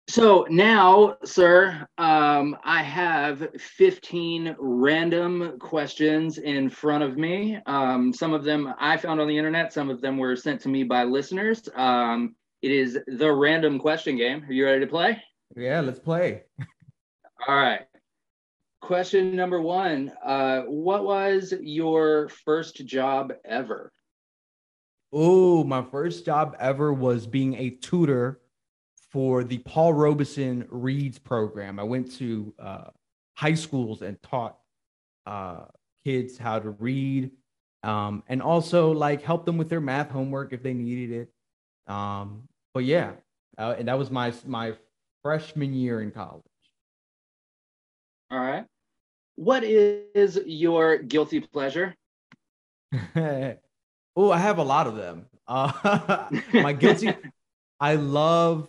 So 0.09 0.44
now, 0.50 1.18
sir, 1.22 1.87
um, 1.96 2.57
I 2.64 2.83
have 2.83 3.46
15 3.57 4.57
random 4.59 5.57
questions 5.61 6.38
in 6.38 6.68
front 6.68 7.05
of 7.05 7.16
me. 7.16 7.61
Um, 7.66 8.12
some 8.12 8.33
of 8.33 8.42
them 8.42 8.74
I 8.81 8.96
found 8.96 9.20
on 9.20 9.29
the 9.29 9.38
internet, 9.38 9.72
some 9.72 9.88
of 9.88 10.00
them 10.00 10.18
were 10.18 10.35
sent 10.35 10.62
to 10.62 10.68
me 10.68 10.83
by 10.83 11.05
listeners. 11.05 11.68
Um, 11.76 12.35
it 12.61 12.72
is 12.72 12.98
the 13.07 13.33
random 13.33 13.79
question 13.79 14.16
game. 14.16 14.44
Are 14.48 14.53
you 14.53 14.64
ready 14.64 14.81
to 14.81 14.88
play? 14.88 15.22
Yeah, 15.57 15.79
let's 15.79 16.00
play. 16.00 16.42
All 17.46 17.55
right. 17.55 17.83
Question 18.81 19.37
number 19.37 19.61
one 19.61 20.12
uh, 20.25 20.62
What 20.62 21.05
was 21.05 21.53
your 21.61 22.29
first 22.29 22.87
job 22.87 23.33
ever? 23.45 23.93
Oh, 25.12 25.64
my 25.64 25.83
first 25.83 26.25
job 26.25 26.57
ever 26.59 26.93
was 26.93 27.27
being 27.27 27.55
a 27.55 27.71
tutor 27.71 28.40
for 29.11 29.45
the 29.45 29.59
Paul 29.59 29.93
Robeson 29.93 30.66
Reads 30.71 31.19
program. 31.19 31.79
I 31.79 31.83
went 31.83 32.12
to 32.19 32.55
uh, 32.59 32.85
high 33.35 33.55
schools 33.55 34.03
and 34.03 34.21
taught 34.23 34.57
uh, 35.27 35.64
kids 36.05 36.38
how 36.38 36.59
to 36.61 36.71
read 36.71 37.33
um, 37.83 38.23
and 38.29 38.43
also 38.43 38.93
like 38.93 39.23
help 39.23 39.47
them 39.47 39.57
with 39.57 39.69
their 39.69 39.81
math 39.81 40.11
homework 40.11 40.53
if 40.53 40.62
they 40.62 40.75
needed 40.75 41.11
it. 41.23 41.93
Um, 41.93 42.49
but 42.75 42.85
yeah, 42.85 43.12
uh, 43.59 43.75
and 43.79 43.88
that 43.88 43.99
was 43.99 44.11
my 44.11 44.33
my 44.47 44.75
freshman 45.23 45.73
year 45.75 46.01
in 46.03 46.11
college. 46.11 46.45
All 48.31 48.38
right. 48.38 48.64
What 49.37 49.64
is 49.64 50.38
your 50.47 50.99
guilty 50.99 51.40
pleasure? 51.40 51.95
oh, 53.16 54.31
I 54.31 54.38
have 54.38 54.59
a 54.59 54.62
lot 54.62 54.87
of 54.87 54.97
them. 54.97 55.27
Uh, 55.49 56.29
my 56.53 56.73
guilty, 56.73 57.12
I 57.81 57.95
love 57.97 58.69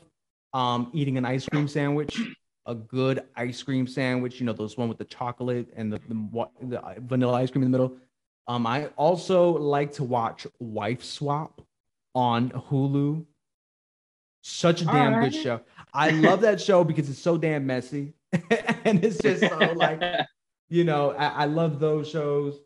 um, 0.53 0.89
eating 0.93 1.17
an 1.17 1.25
ice 1.25 1.47
cream 1.47 1.67
sandwich, 1.67 2.19
a 2.65 2.73
good 2.73 3.23
ice 3.35 3.61
cream 3.61 3.85
sandwich. 3.85 4.39
You 4.39 4.45
know, 4.47 4.53
those 4.53 4.77
one 4.77 4.89
with 4.89 4.97
the 4.97 5.05
chocolate 5.05 5.67
and 5.75 5.93
the, 5.93 5.99
the, 6.07 6.47
the 6.61 6.95
vanilla 6.99 7.33
ice 7.33 7.51
cream 7.51 7.63
in 7.63 7.71
the 7.71 7.77
middle. 7.77 7.97
Um, 8.47 8.65
I 8.65 8.87
also 8.97 9.51
like 9.51 9.93
to 9.93 10.03
watch 10.03 10.47
Wife 10.59 11.03
Swap 11.03 11.61
on 12.15 12.49
Hulu. 12.49 13.25
Such 14.43 14.81
a 14.81 14.85
damn 14.85 15.13
right. 15.13 15.31
good 15.31 15.39
show. 15.39 15.61
I 15.93 16.09
love 16.09 16.41
that 16.41 16.59
show 16.59 16.83
because 16.83 17.09
it's 17.09 17.19
so 17.19 17.37
damn 17.37 17.67
messy. 17.67 18.13
and 18.85 19.03
it's 19.03 19.17
just 19.17 19.41
so 19.41 19.73
like, 19.75 20.01
you 20.69 20.83
know, 20.83 21.11
I, 21.11 21.27
I, 21.27 21.45
love 21.45 21.79
those 21.79 22.09
shows. 22.09 22.59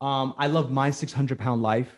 Um, 0.00 0.34
I 0.38 0.46
love 0.46 0.70
My 0.70 0.90
600 0.90 1.38
Pound 1.38 1.62
Life. 1.62 1.90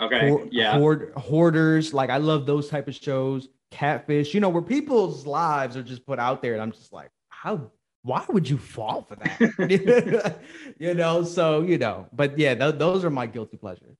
Okay. 0.00 0.28
Hoard, 0.28 0.48
yeah. 0.52 0.78
Hoard, 0.78 1.12
hoarders. 1.16 1.92
Like, 1.92 2.10
I 2.10 2.18
love 2.18 2.46
those 2.46 2.68
type 2.68 2.88
of 2.88 2.94
shows. 2.94 3.48
Catfish, 3.70 4.34
you 4.34 4.40
know, 4.40 4.48
where 4.48 4.62
people's 4.62 5.26
lives 5.26 5.76
are 5.76 5.82
just 5.82 6.06
put 6.06 6.18
out 6.18 6.42
there. 6.42 6.52
And 6.52 6.62
I'm 6.62 6.72
just 6.72 6.92
like, 6.92 7.10
how, 7.30 7.70
why 8.02 8.24
would 8.28 8.48
you 8.48 8.58
fall 8.58 9.02
for 9.02 9.16
that? 9.16 10.40
you 10.78 10.94
know, 10.94 11.24
so, 11.24 11.62
you 11.62 11.78
know, 11.78 12.06
but 12.12 12.38
yeah, 12.38 12.54
th- 12.54 12.76
those 12.76 13.04
are 13.04 13.10
my 13.10 13.26
guilty 13.26 13.56
pleasures. 13.56 13.96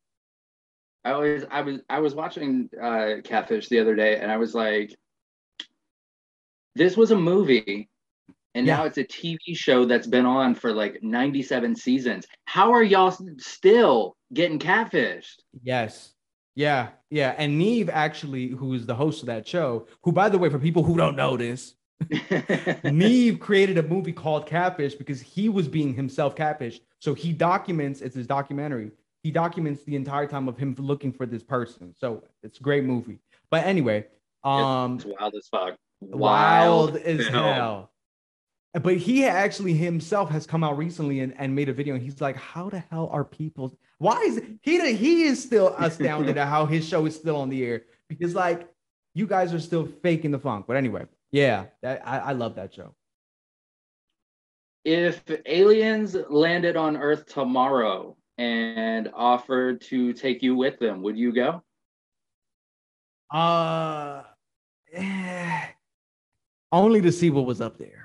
I 1.05 1.13
always 1.13 1.45
I 1.51 1.63
was 1.63 1.81
I 1.89 1.99
was 1.99 2.15
watching 2.15 2.71
uh, 2.81 3.15
Catfish 3.25 3.69
the 3.69 3.81
other 3.81 3.97
day, 3.97 4.19
and 4.19 4.31
I 4.31 4.37
was 4.37 4.55
like, 4.55 4.95
this 6.75 6.97
was 6.97 7.11
a 7.11 7.17
movie, 7.17 7.89
and 8.55 8.67
yeah. 8.67 8.77
now 8.77 8.85
it's 8.85 8.99
a 8.99 9.05
TV 9.05 9.39
show 9.55 9.85
that's 9.85 10.07
been 10.07 10.27
on 10.27 10.55
for 10.55 10.73
like 10.73 11.03
97 11.03 11.77
seasons. 11.77 12.27
How 12.45 12.73
are 12.73 12.83
y'all 12.83 13.17
still 13.39 14.17
getting 14.33 14.59
catfished? 14.59 15.37
Yes. 15.63 16.13
Yeah, 16.55 16.89
yeah. 17.09 17.35
And 17.39 17.59
Nev 17.59 17.89
actually, 17.89 18.49
who 18.49 18.75
is 18.75 18.85
the 18.85 18.95
host 18.95 19.23
of 19.23 19.27
that 19.27 19.49
show, 19.49 19.87
who 20.03 20.13
by 20.13 20.29
the 20.29 20.37
way, 20.37 20.51
for 20.51 20.59
people 20.59 20.83
who 20.83 20.97
don't 20.99 21.17
know 21.17 21.37
this, 21.37 21.75
Nev 22.85 23.41
created 23.41 23.79
a 23.79 23.83
movie 23.83 24.13
called 24.13 24.47
Catfish 24.47 24.95
because 24.95 25.23
he 25.23 25.49
was 25.49 25.67
being 25.67 25.95
himself 25.95 26.37
catfished. 26.37 26.81
So 26.99 27.15
he 27.15 27.33
documents, 27.33 28.03
it's 28.03 28.15
his 28.15 28.27
documentary 28.27 28.91
he 29.23 29.31
documents 29.31 29.85
the 29.85 29.97
entire 29.97 30.27
time 30.27 30.49
of 30.49 30.59
him 30.59 30.75
looking 30.79 31.13
for 31.13 31.27
this 31.27 31.43
person. 31.43 31.95
So 31.97 32.25
it's 32.43 32.59
a 32.59 32.63
great 32.63 32.85
movie. 32.85 33.21
But 33.51 33.65
anyway, 33.65 34.07
um, 34.43 34.97
it's 34.97 35.05
wild 35.05 35.35
as 35.35 35.47
fuck. 35.49 35.77
Wild, 36.11 36.93
wild 36.93 36.97
as 36.97 37.27
hell. 37.29 37.55
hell. 37.55 37.93
but 38.83 38.97
he 38.97 39.25
actually 39.25 39.75
himself 39.75 40.31
has 40.31 40.47
come 40.47 40.65
out 40.65 40.77
recently 40.77 41.21
and, 41.21 41.35
and 41.39 41.55
made 41.55 41.69
a 41.69 41.73
video 41.73 41.95
and 41.95 42.03
he's 42.03 42.21
like 42.21 42.37
how 42.37 42.69
the 42.69 42.81
hell 42.91 43.09
are 43.13 43.25
people 43.25 43.77
why 43.99 44.21
is 44.23 44.43
he 44.63 44.95
he 44.95 45.23
is 45.23 45.43
still 45.43 45.75
astounded 45.79 46.37
at 46.37 46.49
how 46.49 46.67
his 46.67 46.87
show 46.87 47.07
is 47.07 47.15
still 47.15 47.37
on 47.37 47.49
the 47.49 47.65
air 47.65 47.83
because 48.09 48.35
like 48.35 48.69
you 49.15 49.27
guys 49.27 49.55
are 49.55 49.61
still 49.61 49.87
faking 50.03 50.31
the 50.31 50.39
funk 50.39 50.65
but 50.67 50.77
anyway 50.77 51.05
yeah 51.31 51.67
that, 51.83 52.07
I, 52.07 52.19
I 52.19 52.33
love 52.33 52.55
that 52.57 52.75
show 52.75 52.95
if 54.85 55.23
aliens 55.47 56.17
landed 56.29 56.77
on 56.77 56.97
earth 56.97 57.27
tomorrow 57.27 58.17
and 58.39 59.09
offered 59.15 59.81
to 59.83 60.13
take 60.13 60.43
you 60.43 60.57
with 60.57 60.79
them 60.79 61.03
would 61.03 61.17
you 61.17 61.33
go 61.33 61.63
uh 63.31 64.23
eh, 64.93 65.67
only 66.73 67.01
to 67.01 67.13
see 67.13 67.31
what 67.31 67.47
was 67.47 67.61
up 67.61 67.79
there 67.79 68.03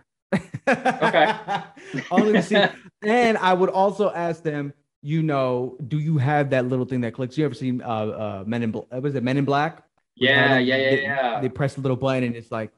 Okay. 0.68 1.34
Only 2.11 2.34
to 2.34 2.41
see. 2.41 2.63
and 3.03 3.38
I 3.38 3.53
would 3.53 3.70
also 3.70 4.11
ask 4.11 4.43
them, 4.43 4.74
you 5.01 5.24
know, 5.24 5.78
do 5.88 5.99
you 5.99 6.18
have 6.18 6.49
that 6.49 6.68
little 6.68 6.86
thing 6.86 7.01
that 7.01 7.13
clicks? 7.13 7.38
You 7.38 7.45
ever 7.45 7.53
seen 7.53 7.82
uh, 7.82 7.86
uh 7.88 8.43
Men 8.45 8.63
in 8.63 8.72
Black? 8.72 8.88
Was 9.01 9.15
it 9.15 9.24
Men 9.24 9.38
in 9.38 9.45
Black? 9.45 9.84
Yeah, 10.15 10.57
yeah, 10.57 10.76
yeah, 10.76 10.89
they, 10.89 11.01
yeah. 11.03 11.41
They 11.41 11.49
press 11.49 11.78
a 11.78 11.82
little 11.82 11.95
button 11.95 12.24
and 12.24 12.36
it's 12.36 12.51
like, 12.51 12.72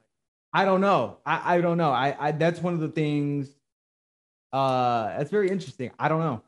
I 0.52 0.64
don't 0.64 0.80
know. 0.80 1.18
I, 1.24 1.56
I 1.56 1.60
don't 1.60 1.78
know. 1.78 1.90
I, 1.90 2.16
I 2.18 2.32
that's 2.32 2.60
one 2.60 2.74
of 2.74 2.80
the 2.80 2.88
things. 2.88 3.48
Uh, 4.52 5.16
that's 5.16 5.30
very 5.30 5.48
interesting. 5.48 5.90
I 5.98 6.08
don't 6.08 6.20
know. 6.20 6.42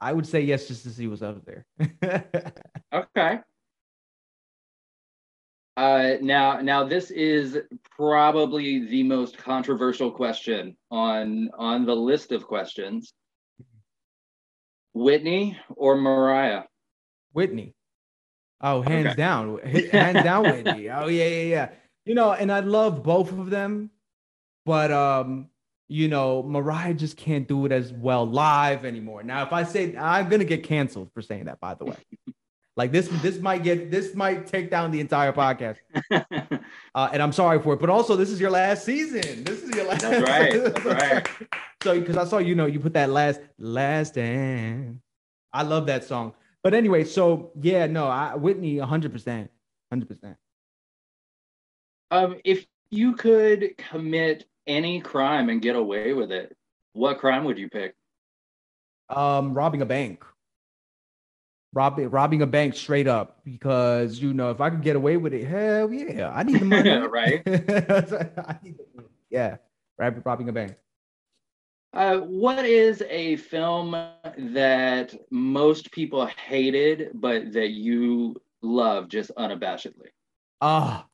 I 0.00 0.12
would 0.12 0.26
say 0.26 0.40
yes 0.40 0.66
just 0.66 0.82
to 0.82 0.90
see 0.90 1.06
what's 1.06 1.22
up 1.22 1.44
there. 1.44 1.64
okay. 2.92 3.40
Uh, 5.76 6.14
now, 6.20 6.60
now 6.60 6.84
this 6.84 7.10
is 7.10 7.58
probably 7.96 8.86
the 8.86 9.02
most 9.02 9.38
controversial 9.38 10.10
question 10.10 10.76
on 10.90 11.50
on 11.56 11.86
the 11.86 11.94
list 11.96 12.30
of 12.32 12.46
questions. 12.46 13.14
Whitney 14.92 15.58
or 15.70 15.96
Mariah? 15.96 16.64
Whitney. 17.32 17.74
Oh, 18.60 18.82
hands 18.82 19.06
Okay. 19.08 19.16
down, 19.16 19.58
hands 19.90 20.22
down, 20.22 20.44
Whitney. 20.44 20.88
Oh 20.90 21.08
yeah, 21.08 21.26
yeah, 21.26 21.42
yeah. 21.42 21.68
You 22.04 22.14
know, 22.14 22.32
and 22.32 22.52
I 22.52 22.60
love 22.60 23.02
both 23.02 23.32
of 23.32 23.48
them, 23.48 23.90
but 24.66 24.92
um, 24.92 25.48
you 25.88 26.08
know, 26.08 26.42
Mariah 26.42 26.94
just 26.94 27.16
can't 27.16 27.48
do 27.48 27.64
it 27.64 27.72
as 27.72 27.92
well 27.92 28.26
live 28.26 28.84
anymore. 28.84 29.22
Now, 29.22 29.42
if 29.42 29.52
I 29.52 29.62
say 29.62 29.96
I'm 29.96 30.28
gonna 30.28 30.44
get 30.44 30.64
canceled 30.64 31.10
for 31.14 31.22
saying 31.22 31.46
that, 31.46 31.60
by 31.60 31.74
the 31.74 31.86
way, 31.86 31.96
like 32.76 32.90
this, 32.92 33.08
this 33.20 33.38
might 33.38 33.62
get 33.62 33.90
this 33.90 34.14
might 34.14 34.46
take 34.46 34.70
down 34.70 34.90
the 34.90 35.00
entire 35.00 35.32
podcast, 35.32 35.76
uh, 36.10 37.10
and 37.12 37.22
I'm 37.22 37.32
sorry 37.32 37.60
for 37.60 37.74
it. 37.74 37.80
But 37.80 37.90
also, 37.90 38.16
this 38.16 38.30
is 38.30 38.40
your 38.40 38.50
last 38.50 38.84
season. 38.84 39.44
This 39.44 39.62
is 39.62 39.70
your 39.74 39.86
last. 39.86 40.02
That's 40.02 40.28
right, 40.28 40.64
that's 40.64 40.84
right. 40.84 41.28
so, 41.82 42.00
because 42.00 42.16
I 42.16 42.24
saw 42.24 42.38
you 42.38 42.54
know 42.54 42.66
you 42.66 42.80
put 42.80 42.94
that 42.94 43.10
last 43.10 43.40
last 43.58 44.16
and 44.16 45.00
I 45.52 45.62
love 45.62 45.86
that 45.86 46.04
song. 46.04 46.34
But 46.62 46.72
anyway, 46.74 47.04
so 47.04 47.52
yeah, 47.60 47.86
no, 47.86 48.06
I 48.06 48.36
Whitney, 48.36 48.78
100 48.78 49.12
percent, 49.12 49.50
100 49.90 50.08
percent. 50.08 50.36
um, 52.10 52.36
if 52.44 52.66
you 52.90 53.14
could 53.14 53.76
commit 53.76 54.46
any 54.66 55.00
crime 55.00 55.48
and 55.50 55.60
get 55.60 55.76
away 55.76 56.12
with 56.14 56.30
it, 56.32 56.56
what 56.94 57.18
crime 57.18 57.44
would 57.44 57.58
you 57.58 57.68
pick? 57.68 57.94
Um, 59.10 59.52
robbing 59.52 59.82
a 59.82 59.86
bank. 59.86 60.24
Robbing 61.74 62.10
robbing 62.10 62.42
a 62.42 62.46
bank 62.46 62.74
straight 62.74 63.06
up 63.08 63.40
because 63.44 64.18
you 64.18 64.34
know 64.34 64.50
if 64.50 64.60
I 64.60 64.68
could 64.68 64.82
get 64.82 64.94
away 64.94 65.16
with 65.16 65.32
it, 65.32 65.46
hell 65.46 65.90
yeah, 65.90 66.30
I 66.30 66.42
need 66.42 66.60
the 66.60 66.66
money. 66.66 66.90
Right. 67.08 67.42
I 67.46 68.58
need 68.62 68.76
the 68.76 68.86
money. 68.94 69.08
Yeah, 69.30 69.56
rob- 69.98 70.20
robbing 70.26 70.50
a 70.50 70.52
bank. 70.52 70.76
Uh, 71.94 72.18
what 72.18 72.64
is 72.66 73.02
a 73.08 73.36
film 73.36 73.92
that 74.36 75.14
most 75.30 75.90
people 75.92 76.26
hated, 76.26 77.10
but 77.14 77.52
that 77.52 77.70
you 77.70 78.36
love 78.62 79.08
just 79.08 79.30
unabashedly? 79.38 80.08
Ah, 80.60 81.06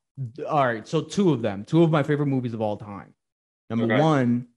all 0.49 0.67
right. 0.67 0.87
So 0.87 1.03
two 1.03 1.33
of 1.33 1.41
them, 1.43 1.65
two 1.65 1.83
of 1.85 1.91
my 1.91 2.03
favorite 2.03 2.27
movies 2.27 2.55
of 2.55 2.61
all 2.61 2.77
time. 2.77 3.15
Number 3.71 3.85
Okay. 3.85 4.01
one, 4.01 4.49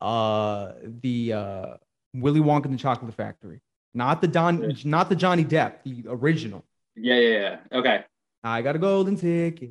uh, 0.00 0.72
the 1.02 1.32
uh, 1.34 1.66
Willy 2.14 2.40
Wonka 2.40 2.64
and 2.66 2.74
the 2.74 2.78
Chocolate 2.78 3.14
Factory, 3.14 3.60
not 3.94 4.20
the 4.20 4.28
Don, 4.28 4.76
not 4.84 5.08
the 5.08 5.16
Johnny 5.16 5.44
Depp, 5.44 5.82
the 5.84 6.04
original. 6.08 6.64
Yeah, 6.96 7.16
yeah, 7.16 7.38
yeah. 7.72 7.78
Okay. 7.78 8.04
I 8.42 8.62
got 8.62 8.76
a 8.76 8.78
golden 8.78 9.16
ticket, 9.16 9.70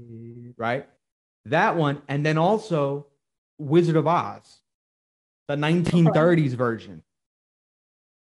right? 0.57 0.87
That 1.45 1.75
one, 1.75 2.01
and 2.07 2.25
then 2.25 2.37
also 2.37 3.07
Wizard 3.57 3.95
of 3.95 4.07
Oz, 4.07 4.61
the 5.47 5.55
1930s 5.55 6.51
version. 6.51 7.03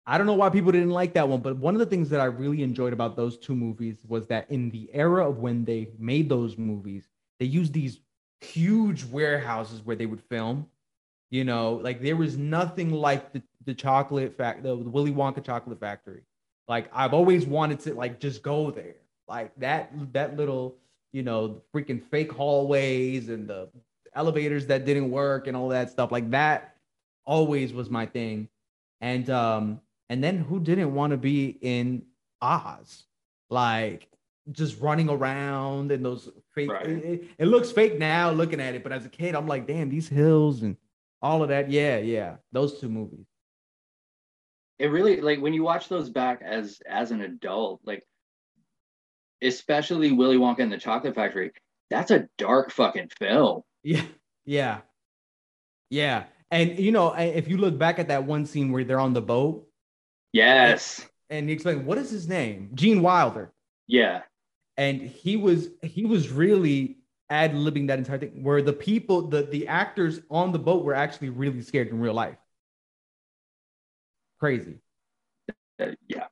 I 0.05 0.17
don't 0.17 0.27
know 0.27 0.33
why 0.33 0.49
people 0.49 0.71
didn't 0.71 0.91
like 0.91 1.13
that 1.13 1.27
one, 1.27 1.39
but 1.39 1.57
one 1.57 1.73
of 1.73 1.79
the 1.79 1.85
things 1.85 2.09
that 2.09 2.19
I 2.19 2.25
really 2.25 2.61
enjoyed 2.61 2.93
about 2.93 3.15
those 3.15 3.37
two 3.37 3.55
movies 3.55 3.97
was 4.07 4.27
that 4.27 4.49
in 4.51 4.69
the 4.69 4.89
era 4.93 5.27
of 5.27 5.39
when 5.39 5.65
they 5.65 5.89
made 5.97 6.29
those 6.29 6.57
movies, 6.57 7.07
they 7.39 7.45
used 7.45 7.73
these 7.73 7.99
huge 8.41 9.03
warehouses 9.05 9.81
where 9.81 9.95
they 9.95 10.05
would 10.05 10.21
film. 10.21 10.67
You 11.31 11.43
know, 11.43 11.75
like 11.83 12.01
there 12.01 12.15
was 12.15 12.37
nothing 12.37 12.91
like 12.91 13.33
the, 13.33 13.41
the 13.65 13.73
chocolate 13.73 14.37
fact, 14.37 14.63
the, 14.63 14.69
the 14.75 14.89
Willy 14.89 15.11
Wonka 15.11 15.43
chocolate 15.43 15.79
factory. 15.79 16.21
Like 16.67 16.89
I've 16.93 17.13
always 17.13 17.45
wanted 17.45 17.79
to 17.81 17.93
like 17.93 18.19
just 18.19 18.41
go 18.43 18.71
there. 18.71 18.95
Like 19.27 19.51
that 19.57 19.91
that 20.13 20.37
little, 20.37 20.75
you 21.13 21.23
know, 21.23 21.61
freaking 21.73 22.01
fake 22.01 22.31
hallways 22.31 23.29
and 23.29 23.47
the 23.47 23.69
elevators 24.13 24.67
that 24.67 24.85
didn't 24.85 25.11
work 25.11 25.47
and 25.47 25.57
all 25.57 25.69
that 25.69 25.89
stuff. 25.89 26.11
Like 26.11 26.29
that 26.31 26.75
always 27.25 27.73
was 27.73 27.89
my 27.89 28.05
thing. 28.05 28.47
And 29.01 29.29
um 29.29 29.81
and 30.09 30.23
then 30.23 30.37
who 30.37 30.59
didn't 30.59 30.93
want 30.93 31.11
to 31.11 31.17
be 31.17 31.57
in 31.61 32.03
Oz? 32.41 33.03
Like 33.49 34.07
just 34.51 34.79
running 34.79 35.09
around 35.09 35.91
and 35.91 36.05
those 36.05 36.29
fake 36.53 36.69
Right. 36.71 36.87
it, 36.87 37.03
it- 37.03 37.23
it 37.39 37.45
looks 37.47 37.71
fake 37.71 37.97
now 37.97 38.29
looking 38.31 38.61
at 38.61 38.75
it, 38.75 38.83
but 38.83 38.91
as 38.91 39.05
a 39.05 39.09
kid, 39.09 39.33
I'm 39.35 39.47
like, 39.47 39.65
damn, 39.67 39.89
these 39.89 40.07
hills 40.07 40.61
and 40.61 40.77
all 41.21 41.43
of 41.43 41.49
that. 41.49 41.69
Yeah, 41.69 41.97
yeah. 41.97 42.35
Those 42.51 42.79
two 42.79 42.89
movies. 42.89 43.25
It 44.77 44.87
really 44.87 45.21
like 45.21 45.39
when 45.39 45.53
you 45.53 45.63
watch 45.63 45.87
those 45.87 46.09
back 46.09 46.41
as 46.43 46.79
as 46.87 47.11
an 47.11 47.21
adult, 47.21 47.81
like 47.85 48.05
especially 49.41 50.11
Willy 50.11 50.37
Wonka 50.37 50.59
and 50.59 50.71
the 50.71 50.77
Chocolate 50.77 51.15
Factory. 51.15 51.51
That's 51.89 52.11
a 52.11 52.27
dark 52.37 52.71
fucking 52.71 53.09
film. 53.17 53.61
Yeah, 53.83 54.01
yeah, 54.45 54.81
yeah. 55.89 56.23
And 56.51 56.77
you 56.79 56.91
know, 56.91 57.13
if 57.13 57.47
you 57.47 57.57
look 57.57 57.77
back 57.77 57.99
at 57.99 58.07
that 58.09 58.25
one 58.25 58.45
scene 58.45 58.71
where 58.71 58.83
they're 58.83 58.99
on 58.99 59.13
the 59.13 59.21
boat 59.21 59.67
Yes. 60.33 61.07
and 61.29 61.47
he 61.47 61.53
explained 61.53 61.85
what 61.85 61.97
is 61.97 62.09
his 62.09 62.27
name, 62.27 62.71
Gene 62.73 63.01
Wilder, 63.01 63.53
Yeah. 63.87 64.21
and 64.77 65.01
he 65.01 65.37
was 65.37 65.69
he 65.83 66.05
was 66.05 66.29
really 66.31 66.97
ad 67.29 67.53
libbing 67.53 67.87
that 67.87 67.99
entire 67.99 68.19
thing 68.19 68.43
where 68.43 68.61
the 68.61 68.73
people, 68.73 69.27
the 69.27 69.43
the 69.43 69.67
actors 69.67 70.21
on 70.29 70.51
the 70.51 70.59
boat 70.59 70.83
were 70.83 70.93
actually 70.93 71.29
really 71.29 71.61
scared 71.61 71.87
in 71.87 71.99
real 71.99 72.13
life. 72.13 72.37
Crazy. 74.39 74.79
Uh, 75.79 75.87
yeah. 76.07 76.27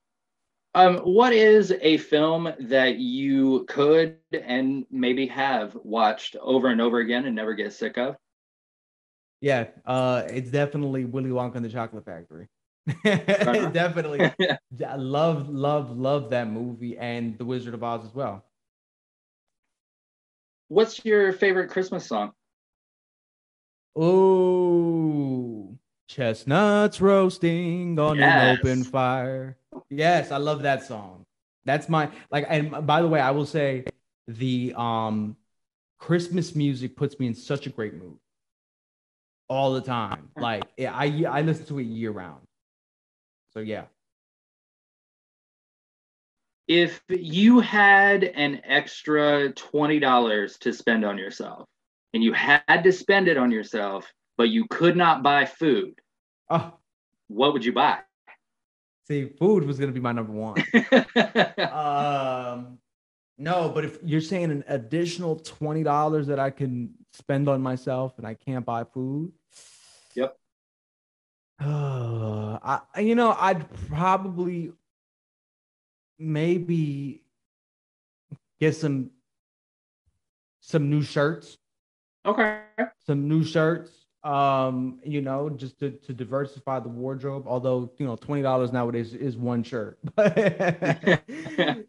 Um, 0.76 0.98
what 1.00 1.34
is 1.34 1.72
a 1.82 1.98
film 1.98 2.52
that 2.60 2.98
you 2.98 3.66
could 3.66 4.18
and 4.32 4.86
maybe 4.90 5.28
have 5.28 5.78
watched 5.84 6.36
over 6.38 6.68
and 6.68 6.82
over 6.82 7.00
again 7.00 7.26
and 7.26 7.36
never 7.36 7.54
get 7.54 7.74
sick 7.74 7.98
of? 7.98 8.16
Yeah, 9.40 9.68
uh, 9.86 10.24
it's 10.28 10.50
definitely 10.50 11.06
Willy 11.06 11.30
Wonka 11.30 11.56
and 11.56 11.66
the 11.66 11.70
Chocolate 11.70 12.06
Factory. 12.06 12.48
definitely, 13.04 14.32
I 14.88 14.96
love, 14.96 15.50
love, 15.50 15.96
love 15.96 16.30
that 16.32 16.50
movie 16.50 16.98
and 16.98 17.38
The 17.38 17.46
Wizard 17.46 17.74
of 17.74 17.84
Oz 17.84 18.06
as 18.06 18.16
well. 18.16 18.44
What's 20.68 21.06
your 21.06 21.32
favorite 21.34 21.70
Christmas 21.70 22.06
song? 22.06 22.34
Oh, 23.96 25.78
chestnuts 26.08 27.00
roasting 27.02 28.00
on 28.00 28.20
Yes. 28.20 28.34
an 28.34 28.40
open 28.40 28.84
fire. 28.84 29.58
Yes, 29.90 30.32
I 30.32 30.38
love 30.38 30.64
that 30.64 30.84
song. 30.84 31.26
That's 31.66 31.88
my 31.90 32.10
like. 32.32 32.46
And 32.50 32.86
by 32.86 33.02
the 33.02 33.08
way, 33.08 33.20
I 33.20 33.32
will 33.32 33.46
say 33.46 33.86
the 34.28 34.74
um 34.76 35.38
Christmas 36.00 36.56
music 36.56 36.96
puts 36.96 37.20
me 37.20 37.28
in 37.28 37.36
such 37.36 37.68
a 37.68 37.70
great 37.70 37.94
mood 37.94 38.18
all 39.48 39.74
the 39.74 39.82
time. 39.82 40.30
Like 40.40 40.68
I 40.80 41.26
I 41.30 41.42
listen 41.42 41.66
to 41.68 41.80
it 41.80 41.84
year 41.84 42.12
round. 42.12 42.42
So 43.54 43.60
yeah. 43.60 43.86
If 46.68 47.02
you 47.10 47.60
had 47.60 48.24
an 48.24 48.62
extra 48.64 49.52
$20 49.54 50.60
to 50.60 50.74
spend 50.74 51.04
on 51.04 51.18
yourself 51.18 51.68
and 52.14 52.24
you 52.24 52.32
had 52.34 52.84
to 52.84 52.92
spend 52.92 53.28
it 53.28 53.38
on 53.38 53.52
yourself, 53.52 54.12
but 54.38 54.50
you 54.50 54.66
could 54.70 54.96
not 54.96 55.24
buy 55.24 55.46
food, 55.46 55.96
Oh, 56.50 56.74
what 57.28 57.54
would 57.54 57.66
you 57.66 57.74
buy? 57.74 58.00
see, 59.08 59.28
food 59.28 59.66
was 59.66 59.78
gonna 59.80 59.92
be 59.92 60.00
my 60.00 60.12
number 60.14 60.32
one. 60.32 60.64
um 61.74 62.78
no 63.38 63.68
but 63.70 63.84
if 63.84 63.98
you're 64.04 64.22
saying 64.22 64.52
an 64.52 64.64
additional 64.68 65.38
$20 65.40 66.28
that 66.28 66.40
i 66.40 66.50
can 66.52 66.94
spend 67.14 67.50
on 67.50 67.62
myself 67.62 68.14
and 68.18 68.28
i 68.28 68.34
can't 68.36 68.64
buy 68.66 68.84
food 68.84 69.32
Yep. 70.16 70.38
Uh, 71.60 72.60
I 72.96 73.00
you 73.00 73.16
know 73.16 73.36
I'd 73.38 73.66
probably 73.90 74.72
maybe 76.20 77.24
get 78.60 78.76
some 78.76 79.12
some 80.62 80.90
new 80.90 81.02
shirts, 81.02 81.58
Okay. 82.26 82.62
some 83.06 83.28
new 83.28 83.44
shirts. 83.44 83.92
Um, 84.24 85.02
you 85.04 85.20
know, 85.22 85.50
just 85.50 85.78
to, 85.80 85.92
to 85.92 86.14
diversify 86.14 86.80
the 86.80 86.88
wardrobe. 86.88 87.44
Although 87.46 87.92
you 87.98 88.06
know, 88.06 88.16
twenty 88.16 88.42
dollars 88.42 88.72
nowadays 88.72 89.14
is 89.14 89.36
one 89.36 89.64
shirt, 89.64 90.00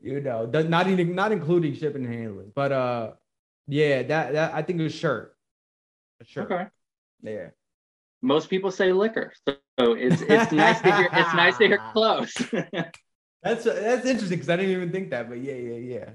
you 0.02 0.20
know, 0.20 0.44
does- 0.50 0.68
not 0.68 0.88
even 0.88 1.14
not 1.14 1.30
including 1.30 1.74
shipping 1.76 2.04
and 2.04 2.12
handling. 2.12 2.50
But 2.52 2.72
uh, 2.72 3.12
yeah, 3.68 4.02
that 4.02 4.32
that 4.32 4.52
I 4.52 4.62
think 4.62 4.80
a 4.80 4.88
shirt, 4.88 5.36
a 6.20 6.24
shirt. 6.24 6.50
Okay. 6.50 6.66
Yeah. 7.22 7.50
Most 8.20 8.50
people 8.50 8.72
say 8.72 8.90
liquor, 8.92 9.32
so 9.46 9.54
it's 9.78 10.20
it's 10.22 10.50
nice 10.50 10.80
to 10.80 10.92
hear. 10.96 11.08
It's 11.12 11.34
nice 11.34 11.56
to 11.58 11.68
hear 11.68 11.78
close. 11.92 12.34
That's 13.44 13.64
that's 13.64 14.06
interesting 14.06 14.38
because 14.38 14.48
I 14.48 14.56
didn't 14.56 14.72
even 14.72 14.90
think 14.90 15.10
that, 15.10 15.28
but 15.28 15.38
yeah, 15.38 15.54
yeah, 15.54 15.76
yeah. 15.76 16.10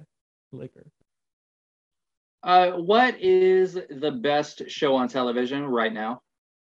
Liquor. 0.52 0.86
uh, 2.44 2.72
what 2.72 3.16
is 3.22 3.76
the 3.76 4.12
best 4.12 4.64
show 4.70 4.96
on 4.96 5.08
television 5.08 5.64
right 5.66 5.94
now? 5.94 6.22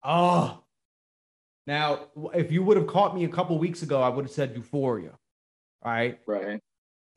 Oh. 0.04 0.64
Now, 1.66 2.08
if 2.34 2.52
you 2.52 2.62
would 2.64 2.76
have 2.78 2.88
caught 2.88 3.16
me 3.16 3.24
a 3.24 3.30
couple 3.30 3.58
weeks 3.58 3.84
ago, 3.84 4.02
I 4.02 4.10
would 4.10 4.26
have 4.26 4.32
said 4.32 4.54
Euphoria. 4.56 5.12
All 5.84 5.92
right. 5.92 6.20
Right. 6.26 6.60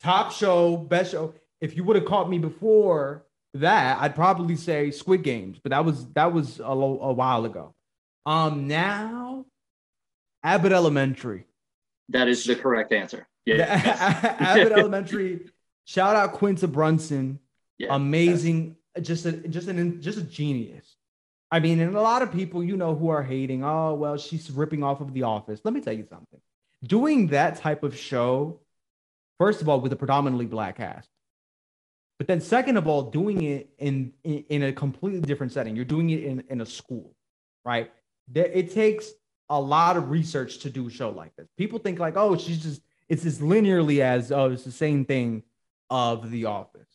Top 0.03 0.31
show, 0.33 0.77
best 0.77 1.11
show. 1.13 1.35
If 1.61 1.77
you 1.77 1.85
would 1.85 1.97
have 1.97 2.05
caught 2.05 2.29
me 2.29 2.39
before 2.39 3.25
that, 3.55 3.99
I'd 4.01 4.15
probably 4.15 4.57
say 4.57 4.91
Squid 4.91 5.23
Games, 5.23 5.59
but 5.63 5.71
that 5.71 5.85
was 5.85 6.07
that 6.13 6.33
was 6.33 6.59
a, 6.59 6.75
lo- 6.75 7.01
a 7.03 7.13
while 7.13 7.45
ago. 7.45 7.75
Um, 8.27 8.69
now 8.69 9.47
Abbott 10.45 10.73
Elementary. 10.73 11.47
That 12.11 12.29
is 12.29 12.45
the 12.45 12.55
correct 12.57 12.93
answer. 12.93 13.27
Yeah. 13.45 14.37
Abbott 14.39 14.73
Elementary. 14.79 15.51
Shout 15.85 16.17
out 16.17 16.33
Quinta 16.33 16.69
Brunson. 16.69 17.41
Yeah. 17.83 17.97
amazing 17.97 18.77
just 19.01 19.27
a 19.27 19.33
just 19.33 19.67
an 19.67 20.01
just 20.01 20.17
a 20.19 20.23
genius 20.23 20.97
i 21.51 21.59
mean 21.59 21.81
and 21.81 21.97
a 21.97 22.01
lot 22.01 22.23
of 22.23 22.31
people 22.31 22.63
you 22.63 22.77
know 22.77 22.95
who 22.95 23.09
are 23.09 23.23
hating 23.23 23.65
oh 23.65 23.95
well 23.95 24.17
she's 24.17 24.51
ripping 24.53 24.85
off 24.85 25.01
of 25.01 25.13
the 25.15 25.25
office 25.25 25.61
let 25.65 25.75
me 25.75 25.81
tell 25.81 25.93
you 25.93 26.07
something 26.09 26.41
doing 26.85 27.27
that 27.29 27.57
type 27.57 27.83
of 27.83 27.97
show 27.97 28.61
first 29.39 29.63
of 29.63 29.69
all 29.69 29.81
with 29.81 29.93
a 29.93 29.97
predominantly 29.97 30.47
black 30.47 30.77
cast 30.77 31.09
but 32.19 32.29
then 32.29 32.41
second 32.41 32.77
of 32.77 32.87
all 32.87 33.03
doing 33.11 33.43
it 33.43 33.71
in 33.79 34.13
in, 34.23 34.45
in 34.49 34.63
a 34.63 34.73
completely 34.73 35.21
different 35.21 35.53
setting 35.53 35.75
you're 35.75 35.85
doing 35.85 36.11
it 36.11 36.23
in 36.23 36.45
in 36.51 36.61
a 36.61 36.67
school 36.67 37.17
right 37.65 37.91
there, 38.29 38.47
it 38.47 38.73
takes 38.73 39.11
a 39.49 39.61
lot 39.61 39.97
of 39.97 40.11
research 40.11 40.59
to 40.59 40.71
do 40.71 40.87
a 40.87 40.91
show 40.91 41.11
like 41.11 41.35
this 41.37 41.49
people 41.57 41.81
think 41.81 41.99
like 41.99 42.17
oh 42.17 42.37
she's 42.37 42.63
just 42.63 42.83
it's 43.13 43.27
as 43.27 43.41
linearly 43.41 44.01
as 44.01 44.33
oh 44.33 44.51
it's 44.51 44.65
the 44.65 44.73
same 44.73 45.05
thing 45.05 45.43
of 45.91 46.31
the 46.31 46.47
office 46.47 46.89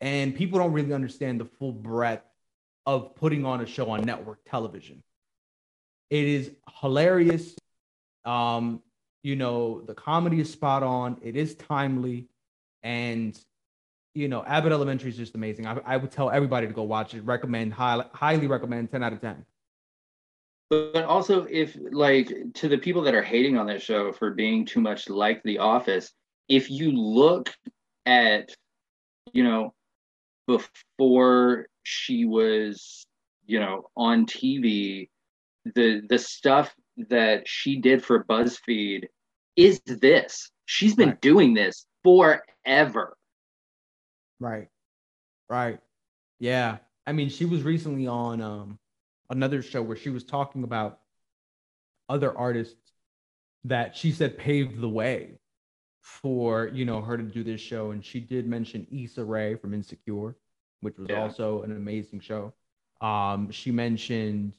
and 0.00 0.34
people 0.34 0.58
don't 0.58 0.72
really 0.72 0.92
understand 0.92 1.40
the 1.40 1.44
full 1.44 1.72
breadth 1.72 2.24
of 2.86 3.14
putting 3.14 3.44
on 3.44 3.60
a 3.60 3.66
show 3.66 3.90
on 3.90 4.02
network 4.02 4.40
television. 4.48 5.02
It 6.08 6.24
is 6.24 6.50
hilarious. 6.80 7.54
Um, 8.24 8.82
you 9.22 9.36
know, 9.36 9.82
the 9.82 9.94
comedy 9.94 10.40
is 10.40 10.50
spot 10.50 10.82
on. 10.82 11.18
It 11.22 11.36
is 11.36 11.54
timely, 11.54 12.26
and 12.82 13.38
you 14.14 14.28
know, 14.28 14.42
Abbott 14.44 14.72
Elementary 14.72 15.10
is 15.10 15.16
just 15.16 15.34
amazing. 15.34 15.66
I, 15.66 15.78
I 15.84 15.96
would 15.98 16.10
tell 16.10 16.30
everybody 16.30 16.66
to 16.66 16.72
go 16.72 16.82
watch 16.82 17.14
it. 17.14 17.24
Recommend, 17.24 17.74
high, 17.74 18.02
highly 18.12 18.46
recommend, 18.46 18.90
ten 18.90 19.04
out 19.04 19.12
of 19.12 19.20
ten. 19.20 19.44
But 20.70 21.04
also, 21.04 21.44
if 21.50 21.76
like 21.90 22.32
to 22.54 22.68
the 22.68 22.78
people 22.78 23.02
that 23.02 23.14
are 23.14 23.22
hating 23.22 23.58
on 23.58 23.66
this 23.66 23.82
show 23.82 24.12
for 24.12 24.30
being 24.32 24.64
too 24.64 24.80
much 24.80 25.08
like 25.10 25.42
The 25.42 25.58
Office, 25.58 26.12
if 26.48 26.70
you 26.70 26.92
look 26.92 27.52
at, 28.06 28.54
you 29.32 29.44
know, 29.44 29.74
before 30.46 31.66
she 31.82 32.24
was, 32.24 33.04
you 33.46 33.60
know, 33.60 33.90
on 33.96 34.26
TV, 34.26 35.10
the 35.74 36.02
the 36.08 36.18
stuff 36.18 36.74
that 37.08 37.48
she 37.48 37.76
did 37.80 38.04
for 38.04 38.24
BuzzFeed 38.24 39.06
is 39.56 39.80
this. 39.86 40.50
She's 40.66 40.94
been 40.94 41.10
Right. 41.10 41.20
doing 41.20 41.54
this 41.54 41.86
forever. 42.04 43.16
Right, 44.40 44.68
right, 45.50 45.80
yeah. 46.40 46.78
I 47.06 47.12
mean, 47.12 47.28
she 47.28 47.44
was 47.46 47.64
recently 47.64 48.08
on 48.08 48.40
um 48.40 48.79
another 49.30 49.62
show 49.62 49.80
where 49.82 49.96
she 49.96 50.10
was 50.10 50.24
talking 50.24 50.64
about 50.64 51.00
other 52.08 52.36
artists 52.36 52.92
that 53.64 53.96
she 53.96 54.10
said 54.12 54.36
paved 54.36 54.80
the 54.80 54.88
way 54.88 55.38
for 56.02 56.68
you 56.68 56.84
know 56.84 57.00
her 57.00 57.16
to 57.16 57.22
do 57.22 57.42
this 57.44 57.60
show. 57.60 57.90
And 57.92 58.04
she 58.04 58.20
did 58.20 58.46
mention 58.46 58.86
Issa 58.90 59.24
Rae 59.24 59.54
from 59.54 59.74
Insecure 59.74 60.36
which 60.82 60.96
was 60.96 61.08
Yeah. 61.10 61.20
also 61.22 61.62
an 61.62 61.72
amazing 61.72 62.20
show. 62.20 62.54
Um 63.00 63.50
she 63.50 63.70
mentioned 63.70 64.54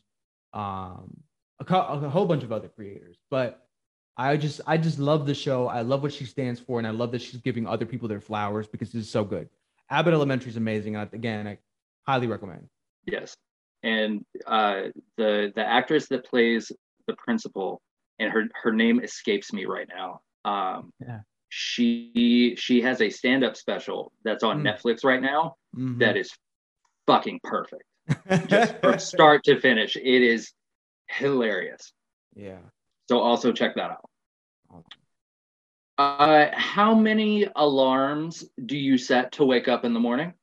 um 0.54 1.18
a, 1.60 1.66
co- 1.66 1.80
a 1.82 2.10
whole 2.10 2.26
bunch 2.26 2.44
of 2.44 2.52
other 2.52 2.68
creators 2.68 3.18
but 3.30 3.68
I 4.18 4.38
just 4.38 4.62
I 4.68 4.78
just 4.78 5.00
love 5.00 5.26
the 5.26 5.34
show. 5.34 5.68
I 5.68 5.82
love 5.82 6.04
what 6.04 6.14
she 6.14 6.26
stands 6.26 6.60
for 6.60 6.78
and 6.80 6.86
I 6.88 6.92
love 6.92 7.12
that 7.14 7.22
she's 7.22 7.40
giving 7.42 7.66
other 7.66 7.86
people 7.86 8.08
their 8.08 8.22
flowers 8.22 8.68
because 8.68 8.94
it's 8.94 9.10
so 9.10 9.24
good. 9.24 9.50
Abbott 9.90 10.14
Elementary 10.14 10.52
is 10.52 10.58
amazing 10.58 10.96
and 10.96 11.12
again 11.14 11.48
I 11.48 11.58
highly 12.06 12.28
recommend. 12.28 12.68
Yes. 13.06 13.36
And 13.84 14.24
uh, 14.46 14.84
the 15.18 15.52
the 15.56 15.66
actress 15.66 16.08
that 16.10 16.26
plays 16.26 16.72
the 17.08 17.16
principal, 17.16 17.82
and 18.20 18.32
her 18.32 18.44
her 18.64 18.72
name 18.72 19.00
escapes 19.04 19.52
me 19.54 19.66
right 19.66 19.88
now. 19.90 20.22
Um, 20.46 20.94
Yeah. 21.00 21.22
She 21.50 22.56
she 22.58 22.82
has 22.82 23.02
a 23.02 23.10
stand 23.10 23.44
up 23.44 23.58
special 23.58 24.14
that's 24.24 24.44
on 24.44 24.62
Mm. 24.64 24.68
Netflix 24.74 25.04
right 25.04 25.22
now. 25.22 25.56
Mhm. 25.76 26.00
That 26.00 26.16
is 26.16 26.32
fucking 27.08 27.42
perfect, 27.44 27.84
just 28.48 28.80
from 28.80 29.00
start 29.00 29.44
to 29.46 29.60
finish. 29.60 29.96
It 29.98 30.22
is 30.22 30.54
hilarious. 31.08 31.92
yeah 32.36 32.60
So 33.10 33.20
also 33.20 33.52
check 33.52 33.76
that 33.76 33.92
out. 33.92 34.10
Uh, 35.98 36.48
how 36.54 36.96
many 36.96 37.48
alarms 37.56 38.46
do 38.66 38.78
you 38.78 38.98
set 38.98 39.34
to 39.34 39.44
wake 39.46 39.68
up 39.68 39.84
in 39.86 39.94
the 39.94 40.00
morning? 40.00 40.34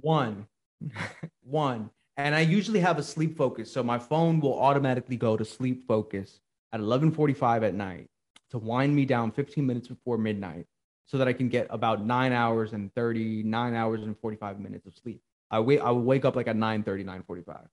One. 0.00 0.46
One. 1.42 1.90
And 2.16 2.34
I 2.34 2.40
usually 2.40 2.80
have 2.80 2.98
a 2.98 3.02
sleep 3.02 3.36
focus. 3.36 3.72
So 3.72 3.82
my 3.82 3.98
phone 3.98 4.40
will 4.40 4.58
automatically 4.58 5.16
go 5.16 5.36
to 5.36 5.44
sleep 5.44 5.86
focus 5.86 6.40
at 6.72 6.80
11:45 6.80 7.62
at 7.62 7.74
night 7.74 8.08
to 8.50 8.58
wind 8.58 8.94
me 8.94 9.04
down 9.04 9.30
15 9.30 9.66
minutes 9.66 9.88
before 9.88 10.18
midnight 10.18 10.66
so 11.06 11.18
that 11.18 11.28
I 11.28 11.32
can 11.32 11.48
get 11.48 11.66
about 11.70 12.04
9 12.04 12.32
hours 12.32 12.72
and 12.72 12.94
39 12.94 13.74
hours 13.74 14.02
and 14.02 14.18
45 14.18 14.60
minutes 14.60 14.86
of 14.86 14.94
sleep. 14.94 15.22
I 15.50 15.60
wait 15.60 15.80
I 15.80 15.90
will 15.90 16.02
wake 16.02 16.24
up 16.24 16.36
like 16.36 16.48
at 16.48 16.56
9:30 16.56 17.04
9:45. 17.04 17.68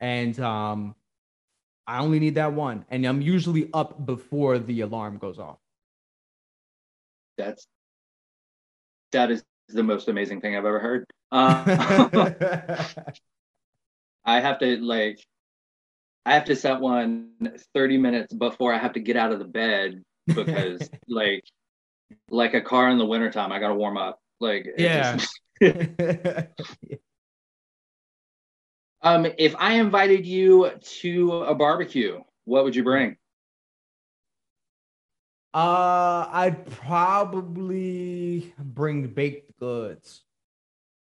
And 0.00 0.38
um 0.40 0.94
I 1.86 1.98
only 2.00 2.18
need 2.18 2.36
that 2.36 2.52
one 2.52 2.84
and 2.90 3.04
I'm 3.04 3.20
usually 3.20 3.70
up 3.72 4.06
before 4.06 4.58
the 4.58 4.80
alarm 4.80 5.18
goes 5.18 5.38
off. 5.38 5.58
That's 7.36 7.66
that 9.12 9.30
is 9.30 9.44
the 9.68 9.82
most 9.82 10.08
amazing 10.08 10.40
thing 10.40 10.56
I've 10.56 10.64
ever 10.64 10.80
heard. 10.80 11.06
Uh, 11.30 12.30
I 14.24 14.40
have 14.40 14.58
to 14.60 14.76
like 14.78 15.20
I 16.26 16.34
have 16.34 16.46
to 16.46 16.56
set 16.56 16.80
one 16.80 17.32
30 17.74 17.98
minutes 17.98 18.32
before 18.32 18.72
I 18.72 18.78
have 18.78 18.94
to 18.94 19.00
get 19.00 19.16
out 19.16 19.32
of 19.32 19.38
the 19.38 19.44
bed 19.44 20.02
because 20.26 20.88
like 21.08 21.44
like 22.30 22.54
a 22.54 22.60
car 22.60 22.90
in 22.90 22.98
the 22.98 23.06
wintertime, 23.06 23.52
I 23.52 23.58
gotta 23.60 23.74
warm 23.74 23.96
up. 23.96 24.20
Like 24.40 24.66
Yeah. 24.78 25.16
just- 25.16 25.40
um 29.02 29.26
if 29.38 29.54
I 29.58 29.74
invited 29.74 30.26
you 30.26 30.70
to 31.00 31.32
a 31.32 31.54
barbecue, 31.54 32.20
what 32.44 32.64
would 32.64 32.76
you 32.76 32.84
bring? 32.84 33.16
Uh, 35.52 36.26
I'd 36.32 36.66
probably 36.66 38.52
bring 38.58 39.06
baked 39.06 39.56
goods 39.60 40.24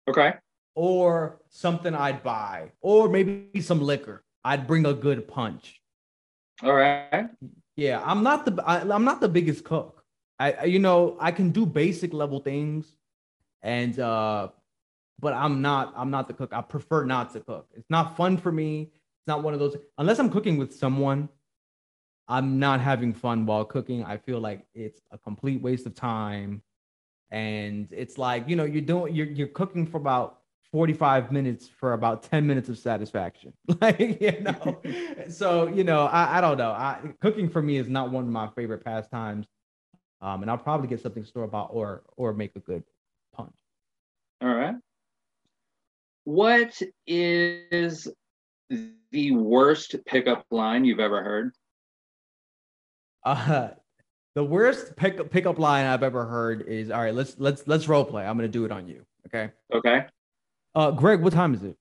Okay. 0.09 0.35
Or 0.77 1.41
something 1.49 1.95
I'd 1.95 2.23
buy, 2.23 2.71
or 2.81 3.09
maybe 3.09 3.61
some 3.61 3.81
liquor. 3.81 4.23
I'd 4.45 4.67
bring 4.69 4.87
a 4.87 4.95
good 4.95 5.27
punch. 5.27 5.81
All 6.63 6.75
right. 6.75 7.29
Yeah, 7.77 8.01
I'm 8.05 8.23
not 8.23 8.45
the 8.45 8.63
I, 8.65 8.81
I'm 8.95 9.05
not 9.05 9.21
the 9.21 9.29
biggest 9.29 9.65
cook. 9.65 10.05
I 10.39 10.53
I- 10.53 10.65
you 10.65 10.79
know 10.79 11.17
I 11.19 11.33
can 11.33 11.51
do 11.51 11.67
basic 11.67 12.13
level 12.13 12.39
things, 12.41 12.87
and 13.63 13.99
uh, 13.99 14.49
but 15.19 15.33
I'm 15.35 15.61
not 15.63 15.93
I'm 15.97 16.11
not 16.11 16.29
the 16.29 16.35
cook. 16.35 16.53
I 16.53 16.61
prefer 16.61 17.05
not 17.05 17.33
to 17.33 17.41
cook. 17.41 17.69
It's 17.75 17.91
not 17.91 18.17
fun 18.17 18.37
for 18.37 18.53
me. 18.53 18.83
It's 18.93 19.27
not 19.27 19.43
one 19.43 19.55
of 19.55 19.61
those 19.61 19.77
unless 19.99 20.19
I'm 20.21 20.31
cooking 20.31 20.57
with 20.59 20.73
someone. 20.75 21.29
I'm 22.29 22.59
not 22.59 22.81
having 22.81 23.13
fun 23.15 23.47
while 23.47 23.65
cooking. 23.65 24.05
I 24.05 24.17
feel 24.17 24.41
like 24.41 24.67
it's 24.75 25.01
a 25.11 25.19
complete 25.19 25.63
waste 25.63 25.87
of 25.87 25.95
time, 25.95 26.63
and 27.31 27.89
it's 27.93 28.19
like 28.19 28.49
you 28.49 28.57
know 28.57 28.65
you're 28.65 28.83
doing 28.83 29.15
you're 29.15 29.27
you're 29.27 29.49
cooking 29.49 29.87
for 29.87 29.99
about 29.99 30.41
45 30.73 31.33
minutes 31.33 31.69
for 31.69 31.93
about 31.93 32.23
10 32.23 32.47
minutes 32.47 32.69
of 32.69 32.79
satisfaction. 32.79 33.53
like, 33.81 34.21
you 34.21 34.41
know, 34.41 34.81
so, 35.29 35.69
you 35.69 35.85
know, 35.85 36.07
I, 36.07 36.39
I 36.39 36.41
don't 36.41 36.59
know. 36.59 36.71
I, 36.71 37.01
cooking 37.21 37.49
for 37.49 37.63
me 37.63 37.77
is 37.77 37.89
not 37.89 38.11
one 38.11 38.25
of 38.25 38.31
my 38.31 38.49
favorite 38.49 38.85
pastimes. 38.85 39.47
Um, 40.21 40.43
and 40.43 40.51
I'll 40.51 40.59
probably 40.59 40.89
get 40.89 41.01
something 41.01 41.25
store 41.25 41.47
bought 41.47 41.71
or, 41.73 42.03
or 42.17 42.33
make 42.33 42.57
a 42.57 42.61
good 42.61 42.83
punch. 43.35 43.55
All 44.43 44.55
right. 44.55 44.75
What 46.25 46.81
is 47.07 48.09
the 48.69 49.31
worst 49.31 49.95
pickup 50.07 50.45
line 50.51 50.85
you've 50.85 51.01
ever 51.01 51.23
heard? 51.23 51.53
Uh, 53.25 53.69
the 54.35 54.45
worst 54.45 54.97
pick, 54.97 55.31
pickup 55.31 55.59
line 55.59 55.87
I've 55.87 56.03
ever 56.03 56.27
heard 56.27 56.63
is 56.69 56.91
all 56.91 57.01
right. 57.01 57.15
Let's 57.15 57.37
let's 57.39 57.67
let's 57.67 57.89
role 57.89 58.05
play. 58.05 58.27
I'm 58.27 58.37
gonna 58.37 58.49
do 58.49 58.65
it 58.65 58.73
on 58.73 58.87
you. 58.87 59.05
Okay. 59.27 59.53
Okay. 59.73 60.07
Uh, 60.77 60.91
Greg, 60.91 61.23
what 61.23 61.33
time 61.33 61.55
is 61.55 61.65
it? 61.65 61.79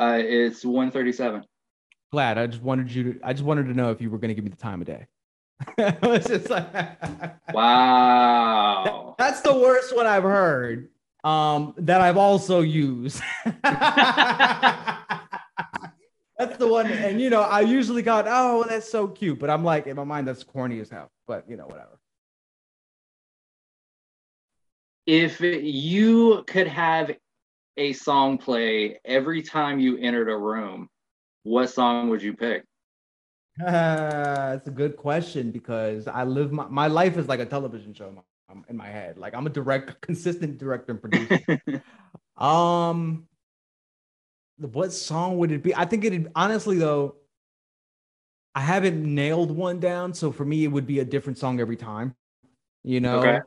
Uh, 0.00 0.18
it's 0.20 0.64
1:37. 0.64 1.44
Glad. 2.10 2.38
I 2.38 2.48
just 2.48 2.60
wanted 2.62 2.90
you 2.90 3.12
to. 3.12 3.20
I 3.22 3.32
just 3.32 3.44
wanted 3.44 3.66
to 3.68 3.74
know 3.74 3.92
if 3.92 4.00
you 4.00 4.10
were 4.10 4.18
gonna 4.18 4.34
give 4.34 4.42
me 4.42 4.50
the 4.50 4.56
time 4.56 4.80
of 4.80 4.88
day. 4.88 5.06
it's 5.78 6.28
just 6.28 6.50
like, 6.50 6.68
Wow. 7.54 9.14
that's 9.18 9.42
the 9.42 9.54
worst 9.54 9.94
one 9.94 10.06
I've 10.06 10.24
heard. 10.24 10.88
Um, 11.22 11.72
that 11.78 12.00
I've 12.00 12.16
also 12.16 12.62
used. 12.62 13.22
that's 13.44 13.76
the 16.58 16.66
one, 16.66 16.86
and 16.90 17.20
you 17.20 17.30
know, 17.30 17.42
I 17.42 17.60
usually 17.60 18.02
got, 18.02 18.26
oh, 18.28 18.64
that's 18.68 18.90
so 18.90 19.08
cute, 19.08 19.38
but 19.38 19.50
I'm 19.50 19.64
like, 19.64 19.86
in 19.86 19.96
my 19.96 20.04
mind, 20.04 20.26
that's 20.28 20.42
corny 20.42 20.80
as 20.80 20.90
hell. 20.90 21.10
But 21.28 21.48
you 21.48 21.56
know, 21.56 21.66
whatever. 21.66 21.98
if 25.06 25.40
you 25.40 26.42
could 26.48 26.66
have 26.66 27.12
a 27.76 27.92
song 27.92 28.38
play 28.38 28.98
every 29.04 29.42
time 29.42 29.78
you 29.78 29.98
entered 29.98 30.30
a 30.30 30.36
room, 30.36 30.88
what 31.42 31.68
song 31.70 32.08
would 32.10 32.22
you 32.22 32.34
pick? 32.34 32.64
Uh, 33.58 34.52
it's 34.54 34.68
a 34.68 34.70
good 34.70 34.98
question 34.98 35.50
because 35.50 36.06
I 36.06 36.24
live 36.24 36.52
my, 36.52 36.66
my 36.66 36.88
life 36.88 37.16
is 37.16 37.26
like 37.26 37.40
a 37.40 37.46
television 37.46 37.94
show 37.94 38.08
in 38.08 38.14
my, 38.16 38.62
in 38.68 38.76
my 38.76 38.86
head. 38.86 39.16
Like 39.16 39.34
I'm 39.34 39.46
a 39.46 39.50
direct, 39.50 39.98
consistent 40.02 40.58
director 40.58 40.92
and 40.92 41.00
producer. 41.00 41.40
um, 42.36 43.26
what 44.58 44.92
song 44.92 45.38
would 45.38 45.52
it 45.52 45.62
be? 45.62 45.74
I 45.74 45.86
think 45.86 46.04
it 46.04 46.30
honestly 46.34 46.76
though. 46.76 47.16
I 48.54 48.60
haven't 48.60 49.02
nailed 49.02 49.50
one 49.50 49.80
down, 49.80 50.14
so 50.14 50.32
for 50.32 50.44
me 50.44 50.64
it 50.64 50.68
would 50.68 50.86
be 50.86 51.00
a 51.00 51.04
different 51.04 51.38
song 51.38 51.58
every 51.58 51.76
time. 51.76 52.14
You 52.84 53.00
know, 53.00 53.18
Okay. 53.18 53.38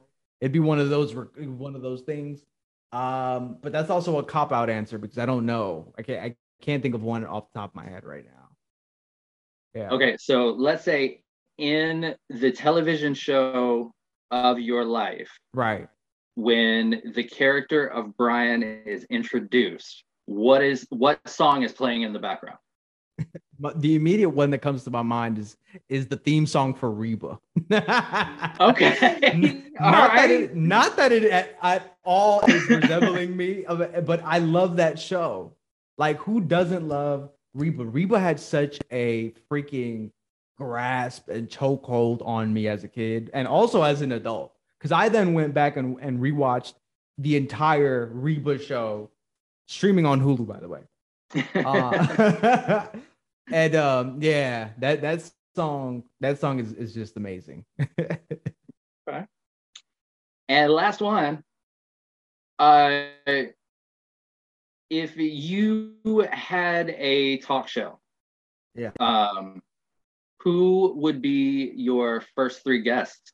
it'd 0.41 0.51
be 0.51 0.59
one 0.59 0.79
of 0.79 0.89
those 0.89 1.15
one 1.15 1.75
of 1.75 1.83
those 1.83 2.01
things. 2.01 2.43
Um, 2.91 3.57
but 3.61 3.71
that's 3.71 3.89
also 3.89 4.17
a 4.17 4.23
cop 4.23 4.51
out 4.51 4.69
answer 4.69 4.97
because 4.97 5.17
I 5.17 5.25
don't 5.25 5.45
know. 5.45 5.93
I 5.97 6.01
can't 6.01 6.23
I 6.23 6.35
can't 6.61 6.81
think 6.81 6.95
of 6.95 7.03
one 7.03 7.25
off 7.25 7.51
the 7.53 7.59
top 7.59 7.71
of 7.71 7.75
my 7.75 7.85
head 7.87 8.03
right 8.03 8.25
now. 8.25 8.49
Yeah. 9.75 9.89
Okay, 9.91 10.17
so 10.19 10.47
let's 10.49 10.83
say 10.83 11.21
in 11.57 12.15
the 12.29 12.51
television 12.51 13.13
show 13.13 13.91
of 14.31 14.59
your 14.59 14.85
life, 14.85 15.29
Right. 15.53 15.87
when 16.35 17.01
the 17.13 17.23
character 17.23 17.85
of 17.85 18.17
Brian 18.17 18.63
is 18.63 19.03
introduced, 19.11 20.03
what 20.25 20.63
is 20.63 20.87
what 20.89 21.19
song 21.27 21.63
is 21.63 21.71
playing 21.71 22.01
in 22.01 22.13
the 22.13 22.19
background? 22.19 22.57
But 23.59 23.81
the 23.81 23.95
immediate 23.95 24.29
one 24.29 24.51
that 24.51 24.59
comes 24.59 24.83
to 24.85 24.91
my 24.91 25.01
mind 25.01 25.37
is 25.37 25.57
is 25.89 26.07
the 26.07 26.15
theme 26.15 26.47
song 26.47 26.73
for 26.73 26.91
Reba. 26.91 27.39
Okay. 28.59 29.63
All 29.79 29.91
not 29.91 30.11
that 30.11 30.15
right. 30.15 30.31
it, 30.31 30.55
not 30.55 30.97
that 30.97 31.11
it 31.11 31.23
at, 31.25 31.57
at 31.61 31.97
all 32.03 32.41
is 32.41 32.67
resembling 32.69 33.35
me, 33.37 33.65
but 33.69 34.21
I 34.23 34.39
love 34.39 34.77
that 34.77 34.99
show. 34.99 35.53
Like, 35.97 36.17
who 36.19 36.41
doesn't 36.41 36.87
love 36.87 37.29
Reba? 37.53 37.85
Reba 37.85 38.19
had 38.19 38.39
such 38.39 38.79
a 38.91 39.33
freaking 39.49 40.11
grasp 40.57 41.29
and 41.29 41.47
chokehold 41.47 42.25
on 42.25 42.53
me 42.53 42.67
as 42.67 42.83
a 42.83 42.87
kid, 42.87 43.29
and 43.33 43.47
also 43.47 43.83
as 43.83 44.01
an 44.01 44.11
adult. 44.11 44.53
Because 44.77 44.91
I 44.91 45.09
then 45.09 45.33
went 45.33 45.53
back 45.53 45.77
and, 45.77 45.97
and 46.01 46.19
rewatched 46.19 46.73
the 47.17 47.35
entire 47.35 48.09
Reba 48.13 48.57
show, 48.57 49.09
streaming 49.67 50.05
on 50.05 50.21
Hulu, 50.21 50.47
by 50.47 50.59
the 50.59 50.67
way. 50.67 50.81
Uh, 51.55 52.87
and 53.51 53.75
um, 53.75 54.17
yeah, 54.21 54.69
that 54.79 55.01
that 55.01 55.31
song 55.55 56.03
that 56.19 56.39
song 56.39 56.59
is, 56.59 56.73
is 56.73 56.93
just 56.93 57.17
amazing. 57.17 57.65
okay. 57.99 59.25
And 60.47 60.71
last 60.71 61.01
one, 61.01 61.43
uh, 62.57 63.05
if 64.89 65.15
you 65.17 65.93
had 66.31 66.89
a 66.97 67.37
talk 67.39 67.67
show, 67.67 67.99
Yeah. 68.75 68.91
um, 68.99 69.61
who 70.41 70.93
would 70.97 71.21
be 71.21 71.71
your 71.75 72.23
first 72.35 72.63
three 72.63 72.81
guests? 72.81 73.31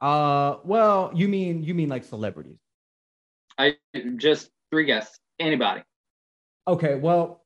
uh, 0.00 0.58
well, 0.64 1.10
you 1.14 1.28
mean 1.28 1.62
you 1.62 1.74
mean 1.74 1.88
like 1.88 2.04
celebrities? 2.04 2.58
I 3.58 3.76
just 4.16 4.50
three 4.70 4.84
guests, 4.84 5.18
anybody. 5.40 5.82
Okay, 6.68 6.94
well, 6.96 7.44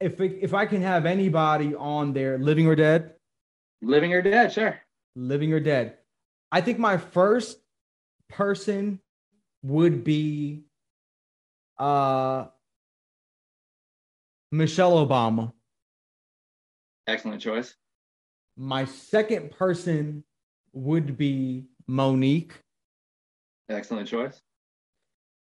if 0.00 0.20
it, 0.20 0.38
if 0.40 0.54
I 0.54 0.66
can 0.66 0.82
have 0.82 1.06
anybody 1.06 1.74
on 1.74 2.12
there, 2.12 2.38
living 2.38 2.66
or 2.66 2.74
dead, 2.76 3.14
Living 3.82 4.12
or 4.12 4.22
dead, 4.22 4.52
sure. 4.52 4.78
living 5.14 5.52
or 5.52 5.60
dead, 5.60 5.98
I 6.50 6.60
think 6.60 6.78
my 6.78 6.96
first 6.96 7.58
person 8.28 9.00
would 9.62 10.02
be 10.04 10.64
uh 11.78 12.46
Michelle 14.52 15.06
Obama. 15.06 15.52
Excellent 17.06 17.40
choice. 17.42 17.74
My 18.56 18.84
second 18.86 19.50
person 19.50 20.24
would 20.72 21.16
be 21.18 21.66
Mo'Nique. 21.88 22.52
Excellent 23.68 24.08
choice. 24.08 24.40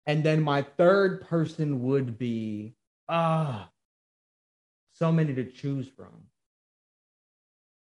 And 0.05 0.23
then 0.23 0.41
my 0.41 0.61
third 0.61 1.21
person 1.21 1.81
would 1.83 2.17
be 2.17 2.75
ah 3.09 3.69
so 4.97 5.11
many 5.11 5.33
to 5.33 5.45
choose 5.45 5.87
from. 5.87 6.13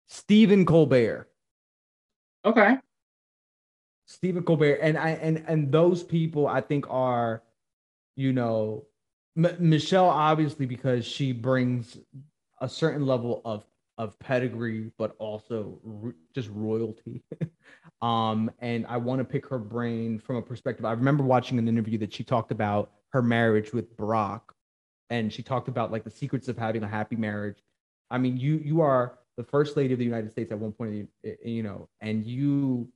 Stephen 0.07 0.65
Colbert. 0.65 1.29
Okay. 2.45 2.77
Stephen 4.05 4.43
Colbert 4.43 4.75
and 4.75 4.97
I 4.97 5.11
and 5.11 5.43
and 5.47 5.71
those 5.71 6.01
people 6.01 6.47
I 6.47 6.61
think 6.61 6.85
are 6.89 7.43
you 8.15 8.31
know 8.31 8.85
M- 9.37 9.57
Michelle 9.59 10.07
obviously 10.07 10.65
because 10.65 11.05
she 11.05 11.33
brings 11.33 11.97
a 12.61 12.69
certain 12.69 13.05
level 13.05 13.41
of 13.43 13.65
of 13.97 14.17
pedigree 14.19 14.91
but 14.97 15.13
also 15.19 15.81
just 16.33 16.49
royalty 16.53 17.21
um 18.01 18.49
and 18.59 18.85
I 18.87 18.95
want 18.95 19.19
to 19.19 19.25
pick 19.25 19.45
her 19.47 19.59
brain 19.59 20.19
from 20.19 20.37
a 20.37 20.41
perspective 20.41 20.85
I 20.85 20.93
remember 20.93 21.25
watching 21.25 21.59
an 21.59 21.67
interview 21.67 21.97
that 21.97 22.13
she 22.13 22.23
talked 22.23 22.51
about 22.51 22.91
her 23.09 23.21
marriage 23.21 23.73
with 23.73 23.97
Barack 23.97 24.41
and 25.09 25.31
she 25.31 25.41
talked 25.43 25.67
about 25.67 25.91
like 25.91 26.03
the 26.03 26.09
secrets 26.11 26.47
of 26.47 26.57
having 26.57 26.83
a 26.83 26.87
happy 26.87 27.15
marriage 27.15 27.57
I 28.09 28.17
mean 28.17 28.37
you 28.37 28.57
you 28.57 28.81
are 28.81 29.19
the 29.37 29.43
first 29.43 29.77
lady 29.77 29.93
of 29.93 29.99
the 29.99 30.05
United 30.05 30.31
States 30.31 30.51
at 30.51 30.59
one 30.59 30.71
point 30.71 31.09
eh, 31.25 31.33
you 31.43 31.63
know 31.63 31.89
and 32.01 32.25
you 32.25 32.91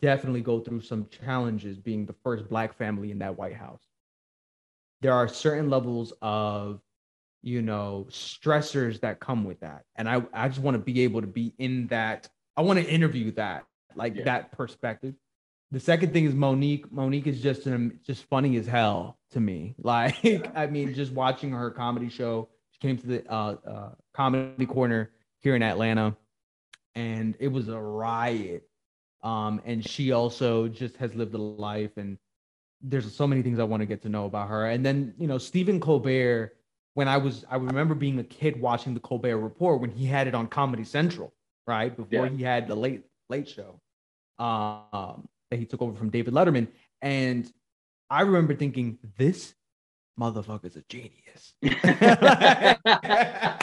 definitely 0.00 0.40
go 0.40 0.60
through 0.60 0.80
some 0.80 1.06
challenges 1.08 1.78
being 1.78 2.06
the 2.06 2.14
first 2.24 2.48
black 2.48 2.76
family 2.76 3.10
in 3.10 3.18
that 3.18 3.36
White 3.36 3.56
House. 3.56 3.82
There 5.00 5.12
are 5.12 5.28
certain 5.28 5.70
levels 5.70 6.12
of, 6.22 6.80
you 7.42 7.62
know, 7.62 8.06
stressors 8.10 9.00
that 9.00 9.20
come 9.20 9.44
with 9.44 9.60
that. 9.60 9.84
And 9.96 10.08
I, 10.08 10.22
I 10.32 10.48
just 10.48 10.60
want 10.60 10.74
to 10.76 10.82
be 10.82 11.02
able 11.02 11.20
to 11.20 11.26
be 11.26 11.54
in 11.58 11.86
that. 11.88 12.28
I 12.56 12.62
want 12.62 12.78
to 12.80 12.88
interview 12.88 13.30
that, 13.32 13.64
like 13.94 14.16
Yeah. 14.16 14.24
that 14.24 14.52
perspective. 14.52 15.14
The 15.70 15.80
second 15.80 16.12
thing 16.12 16.24
is 16.24 16.34
Mo'Nique. 16.34 16.90
Mo'Nique 16.90 17.26
is 17.26 17.42
just 17.42 17.66
an, 17.66 18.00
just 18.04 18.24
funny 18.24 18.56
as 18.56 18.66
hell 18.66 19.18
to 19.32 19.40
me. 19.40 19.74
Like, 19.82 20.16
I 20.56 20.66
mean, 20.66 20.94
just 20.94 21.12
watching 21.12 21.50
her 21.52 21.70
comedy 21.70 22.08
show. 22.08 22.48
She 22.70 22.78
came 22.80 22.96
to 22.98 23.06
the 23.06 23.30
uh, 23.30 23.56
uh, 23.66 23.90
comedy 24.14 24.66
corner 24.66 25.10
here 25.40 25.56
in 25.56 25.62
Atlanta, 25.62 26.16
and 26.94 27.34
it 27.38 27.48
was 27.48 27.68
a 27.68 27.78
riot 27.78 28.64
um 29.24 29.60
and 29.64 29.84
she 29.84 30.12
also 30.12 30.68
just 30.68 30.96
has 30.96 31.12
lived 31.16 31.34
a 31.34 31.38
life 31.38 31.90
and 31.96 32.18
there's 32.80 33.12
so 33.12 33.26
many 33.26 33.42
things 33.42 33.58
i 33.58 33.64
want 33.64 33.80
to 33.80 33.84
get 33.86 34.00
to 34.00 34.08
know 34.08 34.26
about 34.26 34.48
her 34.48 34.66
and 34.66 34.86
then 34.86 35.12
you 35.18 35.26
know 35.26 35.38
stephen 35.38 35.80
colbert 35.80 36.52
when 36.94 37.08
i 37.08 37.16
was 37.16 37.44
i 37.50 37.56
remember 37.56 37.96
being 37.96 38.16
a 38.20 38.22
kid 38.22 38.60
watching 38.60 38.94
the 38.94 39.00
colbert 39.00 39.36
report 39.38 39.80
when 39.80 39.90
he 39.90 40.06
had 40.06 40.28
it 40.28 40.36
on 40.36 40.46
comedy 40.46 40.84
central 40.84 41.34
right 41.66 41.96
before 41.96 42.26
Yeah. 42.26 42.28
he 42.28 42.44
had 42.44 42.68
the 42.68 42.76
late 42.76 43.06
late 43.28 43.48
show 43.48 43.80
um 44.38 45.28
that 45.50 45.58
he 45.58 45.66
took 45.66 45.82
over 45.82 45.94
from 45.94 46.10
david 46.10 46.34
letterman 46.34 46.68
and 47.02 47.52
i 48.10 48.22
remember 48.22 48.54
thinking 48.54 48.98
this 49.16 49.54
motherfucker's 50.18 50.76
a 50.76 50.82
genius 50.88 51.54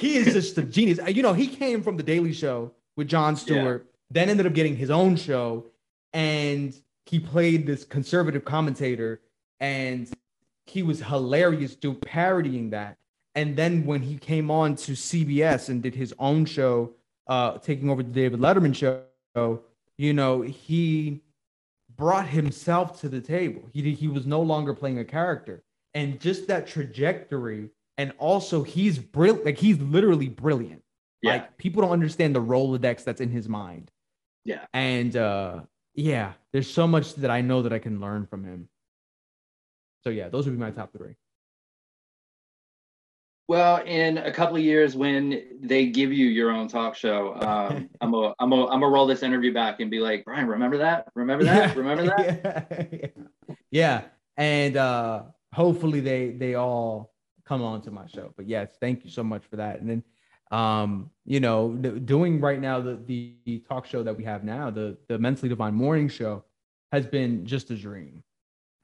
he 0.00 0.16
is 0.16 0.32
just 0.32 0.56
a 0.56 0.62
genius. 0.62 0.98
Uh, 0.98 1.10
You 1.10 1.22
know, 1.22 1.34
he 1.34 1.46
came 1.46 1.82
from 1.82 1.96
the 1.96 2.02
Daily 2.02 2.32
Show 2.32 2.72
with 2.96 3.06
Jon 3.06 3.36
Stewart, 3.36 3.86
then 4.10 4.30
ended 4.30 4.46
up 4.46 4.54
getting 4.54 4.74
his 4.74 4.90
own 4.90 5.14
show, 5.14 5.66
and 6.12 6.74
he 7.06 7.18
played 7.18 7.66
this 7.66 7.84
conservative 7.84 8.44
commentator 8.44 9.20
and 9.58 10.10
he 10.66 10.82
was 10.82 11.00
hilarious 11.00 11.74
do 11.74 11.92
parodying 11.92 12.70
that. 12.70 12.96
And 13.34 13.56
then 13.56 13.84
when 13.84 14.00
he 14.00 14.16
came 14.16 14.50
on 14.50 14.76
to 14.76 14.92
CBS 14.92 15.68
and 15.68 15.82
did 15.82 15.94
his 15.94 16.14
own 16.18 16.44
show, 16.44 16.92
uh, 17.26 17.58
taking 17.58 17.90
over 17.90 18.02
the 18.02 18.10
David 18.10 18.40
Letterman 18.40 18.74
show, 18.74 19.60
you 20.00 20.14
know, 20.14 20.40
he 20.40 21.20
brought 21.94 22.26
himself 22.26 22.98
to 23.02 23.08
the 23.10 23.20
table. 23.20 23.68
He 23.70 23.92
he 23.92 24.08
was 24.08 24.24
no 24.24 24.40
longer 24.40 24.72
playing 24.72 24.98
a 24.98 25.04
character, 25.04 25.62
and 25.92 26.18
just 26.18 26.46
that 26.46 26.66
trajectory, 26.66 27.68
and 27.98 28.14
also 28.16 28.62
he's 28.62 28.98
brilliant. 28.98 29.44
Like 29.44 29.58
he's 29.58 29.78
literally 29.78 30.30
brilliant. 30.30 30.82
Yeah. 31.20 31.32
Like 31.32 31.58
people 31.58 31.82
don't 31.82 31.90
understand 31.90 32.34
the 32.34 32.40
Rolodex 32.40 33.04
that's 33.04 33.20
in 33.20 33.28
his 33.28 33.46
mind. 33.46 33.90
Yeah. 34.46 34.64
And 34.72 35.14
uh, 35.14 35.60
yeah, 35.94 36.32
there's 36.54 36.70
so 36.70 36.86
much 36.86 37.16
that 37.16 37.30
I 37.30 37.42
know 37.42 37.60
that 37.60 37.74
I 37.74 37.78
can 37.78 38.00
learn 38.00 38.24
from 38.24 38.42
him. 38.42 38.70
So 40.02 40.08
yeah, 40.08 40.30
those 40.30 40.46
would 40.46 40.52
be 40.52 40.58
my 40.58 40.70
top 40.70 40.94
three. 40.96 41.16
Well, 43.50 43.82
in 43.84 44.18
a 44.18 44.30
couple 44.30 44.54
of 44.54 44.62
years, 44.62 44.94
when 44.94 45.42
they 45.60 45.86
give 45.86 46.12
you 46.12 46.26
your 46.26 46.52
own 46.52 46.68
talk 46.68 46.94
show, 46.94 47.34
um, 47.40 47.90
I'm 48.00 48.14
a, 48.14 48.32
I'm 48.38 48.52
a, 48.52 48.66
I'm 48.68 48.78
gonna 48.78 48.90
roll 48.90 49.08
this 49.08 49.24
interview 49.24 49.52
back 49.52 49.80
and 49.80 49.90
be 49.90 49.98
like, 49.98 50.24
Brian, 50.24 50.46
remember 50.46 50.78
that? 50.78 51.08
Remember 51.16 51.42
that? 51.42 51.76
Remember 51.76 52.04
that? 52.04 52.92
yeah. 52.92 53.54
yeah. 53.72 54.02
And 54.36 54.76
uh, 54.76 55.22
hopefully 55.52 55.98
they 55.98 56.30
they 56.30 56.54
all 56.54 57.12
come 57.44 57.60
on 57.60 57.82
to 57.82 57.90
my 57.90 58.06
show. 58.06 58.32
But 58.36 58.46
yes, 58.48 58.76
thank 58.80 59.02
you 59.02 59.10
so 59.10 59.24
much 59.24 59.42
for 59.50 59.56
that. 59.56 59.80
And 59.80 59.90
then, 59.90 60.04
um, 60.56 61.10
you 61.24 61.40
know, 61.40 61.72
doing 61.72 62.40
right 62.40 62.60
now 62.60 62.80
the 62.80 63.00
the 63.04 63.64
talk 63.68 63.84
show 63.84 64.04
that 64.04 64.16
we 64.16 64.22
have 64.22 64.44
now, 64.44 64.70
the 64.70 64.96
the 65.08 65.18
Mentally 65.18 65.48
Divine 65.48 65.74
Morning 65.74 66.08
Show, 66.08 66.44
has 66.92 67.04
been 67.04 67.44
just 67.44 67.72
a 67.72 67.76
dream. 67.76 68.22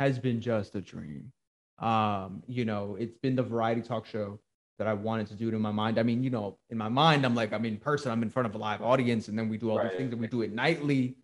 Has 0.01 0.19
been 0.19 0.41
just 0.41 0.75
a 0.75 0.81
dream. 0.81 1.31
Um, 1.79 2.43
you 2.49 2.64
know, 2.64 2.97
it's 2.99 3.17
been 3.19 3.37
the 3.37 3.45
variety 3.45 3.81
talk 3.81 4.07
show 4.07 4.41
that 4.79 4.87
I 4.87 4.93
wanted 4.95 5.27
to 5.29 5.35
do 5.35 5.49
it 5.49 5.55
in 5.55 5.61
my 5.61 5.70
mind. 5.70 5.99
I 5.99 6.03
mean, 6.03 6.22
you 6.22 6.31
know, 6.31 6.59
in 6.70 6.79
my 6.79 6.89
mind, 6.89 7.24
I'm 7.24 7.35
like, 7.35 7.53
I'm 7.53 7.64
in 7.64 7.79
person, 7.79 8.11
I'm 8.11 8.22
in 8.22 8.31
front 8.31 8.47
of 8.47 8.55
a 8.55 8.59
live 8.59 8.83
audience, 8.83 9.29
and 9.29 9.39
then 9.39 9.49
we 9.49 9.57
do 9.57 9.70
all 9.70 9.79
Right. 9.79 9.91
these 9.91 9.99
things, 9.99 10.12
and 10.12 10.20
we 10.20 10.27
do 10.27 10.43
it 10.43 10.53
nightly. 10.53 11.16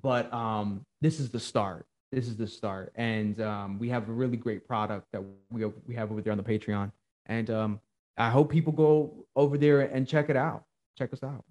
But 0.00 0.32
um, 0.32 0.84
this 1.00 1.20
is 1.20 1.30
the 1.30 1.40
start. 1.40 1.86
This 2.10 2.28
is 2.28 2.36
the 2.36 2.46
start, 2.46 2.92
and 2.96 3.40
um, 3.40 3.78
we 3.78 3.88
have 3.88 4.08
a 4.08 4.12
really 4.12 4.36
great 4.36 4.66
product 4.66 5.06
that 5.12 5.22
we 5.50 5.64
we 5.86 5.94
have 5.94 6.10
over 6.10 6.20
there 6.20 6.32
on 6.32 6.38
the 6.38 6.44
Patreon, 6.44 6.92
and 7.26 7.48
um, 7.50 7.80
I 8.18 8.30
hope 8.30 8.50
people 8.50 8.72
go 8.72 9.26
over 9.34 9.56
there 9.56 9.82
and 9.82 10.06
check 10.06 10.28
it 10.28 10.36
out. 10.36 10.64
Check 10.98 11.12
us 11.12 11.22
out. 11.22 11.44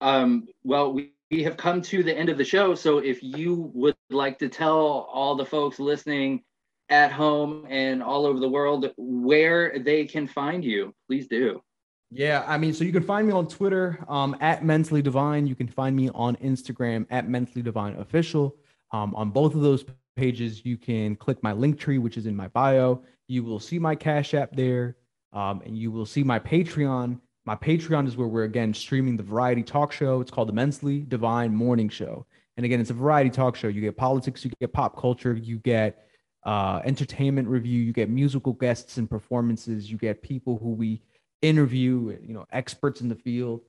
Um, 0.00 0.48
well, 0.64 0.92
we, 0.92 1.12
we 1.30 1.42
have 1.42 1.56
come 1.56 1.82
to 1.82 2.02
the 2.02 2.16
end 2.16 2.28
of 2.30 2.38
the 2.38 2.44
show. 2.44 2.74
So 2.74 2.98
if 2.98 3.22
you 3.22 3.70
would 3.74 3.96
like 4.10 4.38
to 4.38 4.48
tell 4.48 5.08
all 5.12 5.34
the 5.34 5.44
folks 5.44 5.78
listening 5.78 6.42
at 6.88 7.12
home 7.12 7.66
and 7.68 8.02
all 8.02 8.26
over 8.26 8.38
the 8.38 8.48
world 8.48 8.90
where 8.96 9.78
they 9.78 10.04
can 10.04 10.26
find 10.26 10.64
you, 10.64 10.94
please 11.08 11.26
do. 11.26 11.62
Yeah, 12.10 12.44
I 12.46 12.58
mean, 12.58 12.74
so 12.74 12.84
you 12.84 12.92
can 12.92 13.02
find 13.02 13.26
me 13.26 13.32
on 13.32 13.48
Twitter 13.48 14.04
um, 14.08 14.36
at 14.40 14.64
Mentally 14.64 15.02
Divine. 15.02 15.46
You 15.46 15.54
can 15.54 15.66
find 15.66 15.96
me 15.96 16.10
on 16.14 16.36
Instagram 16.36 17.06
at 17.10 17.28
Mentally 17.28 17.62
Divine 17.62 17.96
Official. 17.96 18.54
Um, 18.92 19.14
on 19.16 19.30
both 19.30 19.54
of 19.54 19.62
those 19.62 19.84
pages, 20.14 20.64
you 20.64 20.76
can 20.76 21.16
click 21.16 21.42
my 21.42 21.52
link 21.52 21.78
tree, 21.78 21.98
which 21.98 22.16
is 22.16 22.26
in 22.26 22.36
my 22.36 22.48
bio. 22.48 23.02
You 23.26 23.42
will 23.42 23.58
see 23.58 23.78
my 23.78 23.96
Cash 23.96 24.34
App 24.34 24.54
there, 24.54 24.96
um, 25.32 25.62
and 25.66 25.76
you 25.76 25.90
will 25.90 26.06
see 26.06 26.22
my 26.22 26.38
Patreon. 26.38 27.18
My 27.46 27.56
Patreon 27.56 28.06
is 28.06 28.16
where 28.16 28.28
we're 28.28 28.44
again 28.44 28.72
streaming 28.72 29.16
the 29.16 29.22
variety 29.22 29.62
talk 29.62 29.90
show. 29.92 30.20
It's 30.20 30.30
called 30.30 30.48
the 30.48 30.52
Mentally 30.52 31.00
Divine 31.00 31.54
Morning 31.54 31.88
Show. 31.88 32.26
And 32.56 32.64
again, 32.64 32.80
it's 32.80 32.90
a 32.90 32.94
variety 32.94 33.30
talk 33.30 33.56
show. 33.56 33.66
You 33.68 33.80
get 33.80 33.96
politics, 33.96 34.44
you 34.44 34.52
get 34.60 34.72
pop 34.72 34.96
culture, 34.96 35.34
you 35.34 35.58
get 35.58 36.06
uh, 36.44 36.80
entertainment 36.84 37.48
review, 37.48 37.80
you 37.80 37.92
get 37.92 38.10
musical 38.10 38.52
guests 38.52 38.98
and 38.98 39.08
performances, 39.08 39.90
you 39.90 39.96
get 39.96 40.22
people 40.22 40.58
who 40.58 40.70
we 40.70 41.00
interview, 41.42 42.18
you 42.22 42.34
know, 42.34 42.46
experts 42.52 43.00
in 43.00 43.08
the 43.08 43.14
field, 43.14 43.62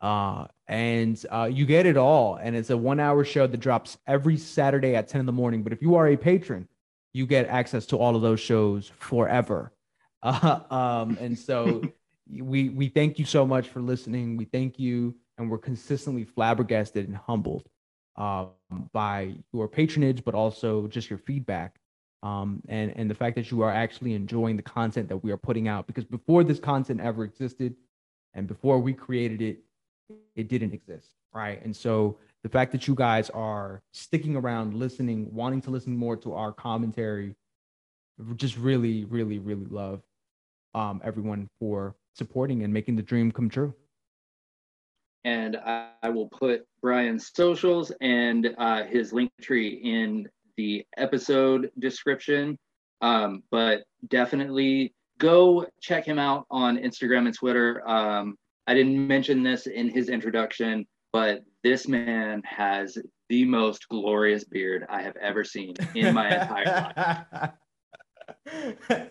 uh, 0.00 0.46
and 0.66 1.24
uh, 1.30 1.48
you 1.50 1.64
get 1.66 1.86
it 1.86 1.96
all. 1.96 2.36
And 2.36 2.56
it's 2.56 2.70
a 2.70 2.76
one-hour 2.76 3.24
show 3.24 3.46
that 3.46 3.58
drops 3.58 3.98
every 4.06 4.36
Saturday 4.36 4.96
at 4.96 5.08
10 5.08 5.20
in 5.20 5.26
the 5.26 5.32
morning. 5.32 5.62
But 5.62 5.72
if 5.72 5.82
you 5.82 5.94
are 5.94 6.08
a 6.08 6.16
patron, 6.16 6.68
you 7.12 7.26
get 7.26 7.46
access 7.48 7.86
to 7.86 7.96
all 7.96 8.16
of 8.16 8.22
those 8.22 8.40
shows 8.40 8.90
forever. 8.98 9.72
Uh, 10.22 10.60
um, 10.70 11.18
and 11.20 11.38
so 11.38 11.82
we 12.30 12.68
we 12.68 12.88
thank 12.88 13.18
you 13.18 13.24
so 13.24 13.46
much 13.46 13.68
for 13.68 13.80
listening. 13.80 14.36
We 14.36 14.44
thank 14.44 14.78
you, 14.78 15.14
and 15.38 15.50
we're 15.50 15.58
consistently 15.58 16.24
flabbergasted 16.24 17.06
and 17.06 17.16
humbled 17.16 17.68
um, 18.16 18.50
by 18.92 19.34
your 19.52 19.68
patronage, 19.68 20.24
but 20.24 20.34
also 20.34 20.88
just 20.88 21.08
your 21.08 21.18
feedback 21.20 21.78
um, 22.22 22.60
and 22.68 22.92
and 22.96 23.10
the 23.10 23.14
fact 23.14 23.36
that 23.36 23.50
you 23.50 23.62
are 23.62 23.72
actually 23.72 24.14
enjoying 24.14 24.56
the 24.56 24.62
content 24.62 25.08
that 25.08 25.16
we 25.16 25.30
are 25.30 25.36
putting 25.36 25.68
out. 25.68 25.86
Because 25.86 26.04
before 26.04 26.44
this 26.44 26.58
content 26.58 27.00
ever 27.00 27.24
existed, 27.24 27.74
and 28.34 28.46
before 28.46 28.78
we 28.78 28.92
created 28.92 29.42
it, 29.42 29.58
it 30.36 30.48
didn't 30.48 30.72
exist, 30.72 31.08
right? 31.32 31.62
And 31.64 31.74
so 31.74 32.18
the 32.42 32.48
fact 32.48 32.72
that 32.72 32.86
you 32.86 32.94
guys 32.94 33.30
are 33.30 33.82
sticking 33.92 34.36
around, 34.36 34.74
listening, 34.74 35.28
wanting 35.32 35.60
to 35.62 35.70
listen 35.70 35.96
more 35.96 36.16
to 36.16 36.34
our 36.34 36.52
commentary, 36.52 37.34
just 38.36 38.56
really, 38.56 39.04
really, 39.04 39.38
really 39.38 39.66
love 39.66 40.02
um, 40.74 41.00
everyone 41.04 41.48
for 41.58 41.94
supporting 42.14 42.62
and 42.62 42.72
making 42.72 42.96
the 42.96 43.02
dream 43.02 43.30
come 43.32 43.48
true. 43.48 43.74
And 45.24 45.56
I, 45.56 45.90
I 46.02 46.08
will 46.10 46.28
put 46.28 46.64
Brian's 46.80 47.30
socials 47.34 47.92
and 48.00 48.54
uh, 48.56 48.84
his 48.84 49.12
link 49.12 49.30
tree 49.40 49.80
in 49.82 50.28
the 50.58 50.84
episode 50.98 51.70
description. 51.78 52.58
Um, 53.00 53.44
but 53.50 53.84
definitely 54.08 54.92
go 55.18 55.66
check 55.80 56.04
him 56.04 56.18
out 56.18 56.46
on 56.50 56.76
Instagram 56.76 57.26
and 57.26 57.34
Twitter. 57.34 57.88
Um, 57.88 58.36
I 58.66 58.74
didn't 58.74 59.06
mention 59.06 59.42
this 59.42 59.66
in 59.66 59.88
his 59.88 60.10
introduction, 60.10 60.86
but 61.12 61.44
this 61.62 61.88
man 61.88 62.42
has 62.44 62.98
the 63.28 63.44
most 63.44 63.88
glorious 63.88 64.44
beard 64.44 64.84
I 64.90 65.00
have 65.00 65.16
ever 65.16 65.44
seen 65.44 65.74
in 65.94 66.12
my 66.12 66.40
entire 66.40 67.24
life. 67.32 67.50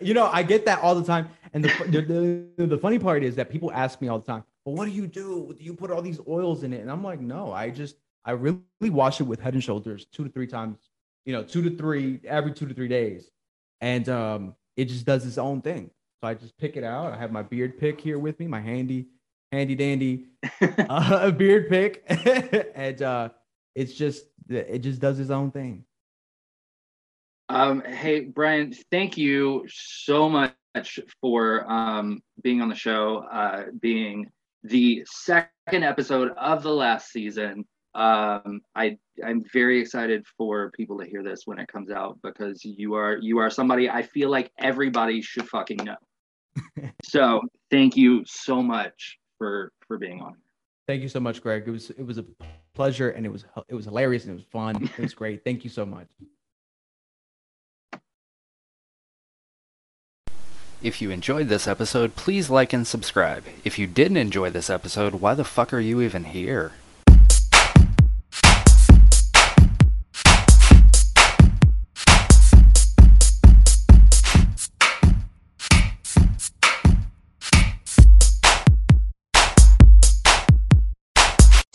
you 0.00 0.14
know, 0.14 0.26
I 0.32 0.42
get 0.42 0.64
that 0.66 0.80
all 0.80 0.94
the 0.94 1.04
time. 1.04 1.28
And 1.54 1.64
the, 1.64 1.68
the, 1.88 2.46
the, 2.56 2.66
the 2.66 2.78
funny 2.78 2.98
part 2.98 3.24
is 3.24 3.34
that 3.36 3.48
people 3.48 3.72
ask 3.72 4.00
me 4.00 4.08
all 4.08 4.18
the 4.18 4.26
time, 4.26 4.44
well, 4.64 4.74
what 4.74 4.84
do 4.84 4.90
you 4.90 5.06
do? 5.06 5.54
Do 5.56 5.64
you 5.64 5.72
put 5.72 5.90
all 5.90 6.02
these 6.02 6.20
oils 6.28 6.62
in 6.62 6.74
it? 6.74 6.82
And 6.82 6.90
I'm 6.90 7.02
like, 7.02 7.20
no, 7.20 7.52
I 7.52 7.70
just, 7.70 7.96
I 8.24 8.32
really 8.32 8.60
wash 8.82 9.20
it 9.20 9.24
with 9.24 9.40
head 9.40 9.54
and 9.54 9.64
shoulders 9.64 10.06
two 10.12 10.24
to 10.24 10.30
three 10.30 10.46
times, 10.46 10.87
you 11.28 11.34
know, 11.34 11.42
two 11.42 11.60
to 11.60 11.76
three, 11.76 12.18
every 12.24 12.54
two 12.54 12.66
to 12.66 12.72
three 12.72 12.88
days. 12.88 13.30
And 13.82 14.08
um, 14.08 14.54
it 14.78 14.86
just 14.86 15.04
does 15.04 15.26
its 15.26 15.36
own 15.36 15.60
thing. 15.60 15.90
So 16.22 16.28
I 16.28 16.32
just 16.32 16.56
pick 16.56 16.78
it 16.78 16.84
out. 16.84 17.12
I 17.12 17.18
have 17.18 17.30
my 17.30 17.42
beard 17.42 17.78
pick 17.78 18.00
here 18.00 18.18
with 18.18 18.40
me, 18.40 18.46
my 18.46 18.62
handy, 18.62 19.08
handy 19.52 19.74
dandy 19.74 20.24
uh, 20.88 21.30
beard 21.32 21.68
pick. 21.68 22.02
and 22.74 23.02
uh, 23.02 23.28
it's 23.74 23.92
just, 23.92 24.24
it 24.48 24.78
just 24.78 25.02
does 25.02 25.20
its 25.20 25.28
own 25.28 25.50
thing. 25.50 25.84
Um, 27.50 27.82
hey, 27.82 28.20
Brian, 28.20 28.72
thank 28.90 29.18
you 29.18 29.66
so 29.68 30.30
much 30.30 30.98
for 31.20 31.70
um, 31.70 32.22
being 32.42 32.62
on 32.62 32.70
the 32.70 32.74
show, 32.74 33.18
uh, 33.30 33.64
being 33.78 34.30
the 34.62 35.04
second 35.06 35.84
episode 35.84 36.32
of 36.38 36.62
the 36.62 36.72
last 36.72 37.12
season. 37.12 37.66
Um, 37.98 38.60
I 38.76 38.96
I'm 39.26 39.44
very 39.52 39.80
excited 39.80 40.24
for 40.36 40.70
people 40.70 41.00
to 41.00 41.04
hear 41.04 41.24
this 41.24 41.48
when 41.48 41.58
it 41.58 41.66
comes 41.66 41.90
out 41.90 42.16
because 42.22 42.64
you 42.64 42.94
are 42.94 43.16
you 43.16 43.38
are 43.38 43.50
somebody 43.50 43.90
I 43.90 44.02
feel 44.02 44.30
like 44.30 44.52
everybody 44.56 45.20
should 45.20 45.48
fucking 45.48 45.78
know. 45.78 45.96
so 47.04 47.40
thank 47.72 47.96
you 47.96 48.22
so 48.24 48.62
much 48.62 49.18
for 49.36 49.72
for 49.88 49.98
being 49.98 50.20
on. 50.20 50.36
Thank 50.86 51.02
you 51.02 51.08
so 51.08 51.18
much, 51.18 51.42
Greg. 51.42 51.64
It 51.66 51.72
was 51.72 51.90
it 51.90 52.06
was 52.06 52.18
a 52.18 52.24
pleasure 52.72 53.10
and 53.10 53.26
it 53.26 53.30
was 53.30 53.44
it 53.66 53.74
was 53.74 53.86
hilarious 53.86 54.26
and 54.26 54.34
it 54.34 54.36
was 54.36 54.44
fun. 54.44 54.88
It 54.96 55.02
was 55.02 55.14
great. 55.14 55.42
Thank 55.42 55.64
you 55.64 55.70
so 55.70 55.84
much. 55.84 56.06
If 60.80 61.02
you 61.02 61.10
enjoyed 61.10 61.48
this 61.48 61.66
episode, 61.66 62.14
please 62.14 62.48
like 62.48 62.72
and 62.72 62.86
subscribe. 62.86 63.42
If 63.64 63.76
you 63.76 63.88
didn't 63.88 64.18
enjoy 64.18 64.50
this 64.50 64.70
episode, 64.70 65.14
why 65.14 65.34
the 65.34 65.42
fuck 65.42 65.72
are 65.72 65.80
you 65.80 66.00
even 66.00 66.22
here? 66.22 66.74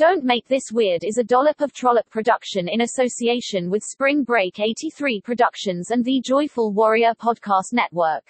Don't 0.03 0.25
Make 0.25 0.49
This 0.49 0.69
Weird 0.69 1.05
is 1.05 1.17
a 1.17 1.23
Dollop 1.23 1.61
of 1.61 1.71
Trollop 1.71 2.09
production 2.09 2.67
in 2.67 2.81
association 2.81 3.69
with 3.69 3.85
Spring 3.85 4.25
Break 4.25 4.59
83 4.59 5.21
Productions 5.21 5.91
and 5.91 6.03
the 6.03 6.19
Joyful 6.19 6.73
Warrior 6.73 7.13
Podcast 7.13 7.71
Network. 7.71 8.25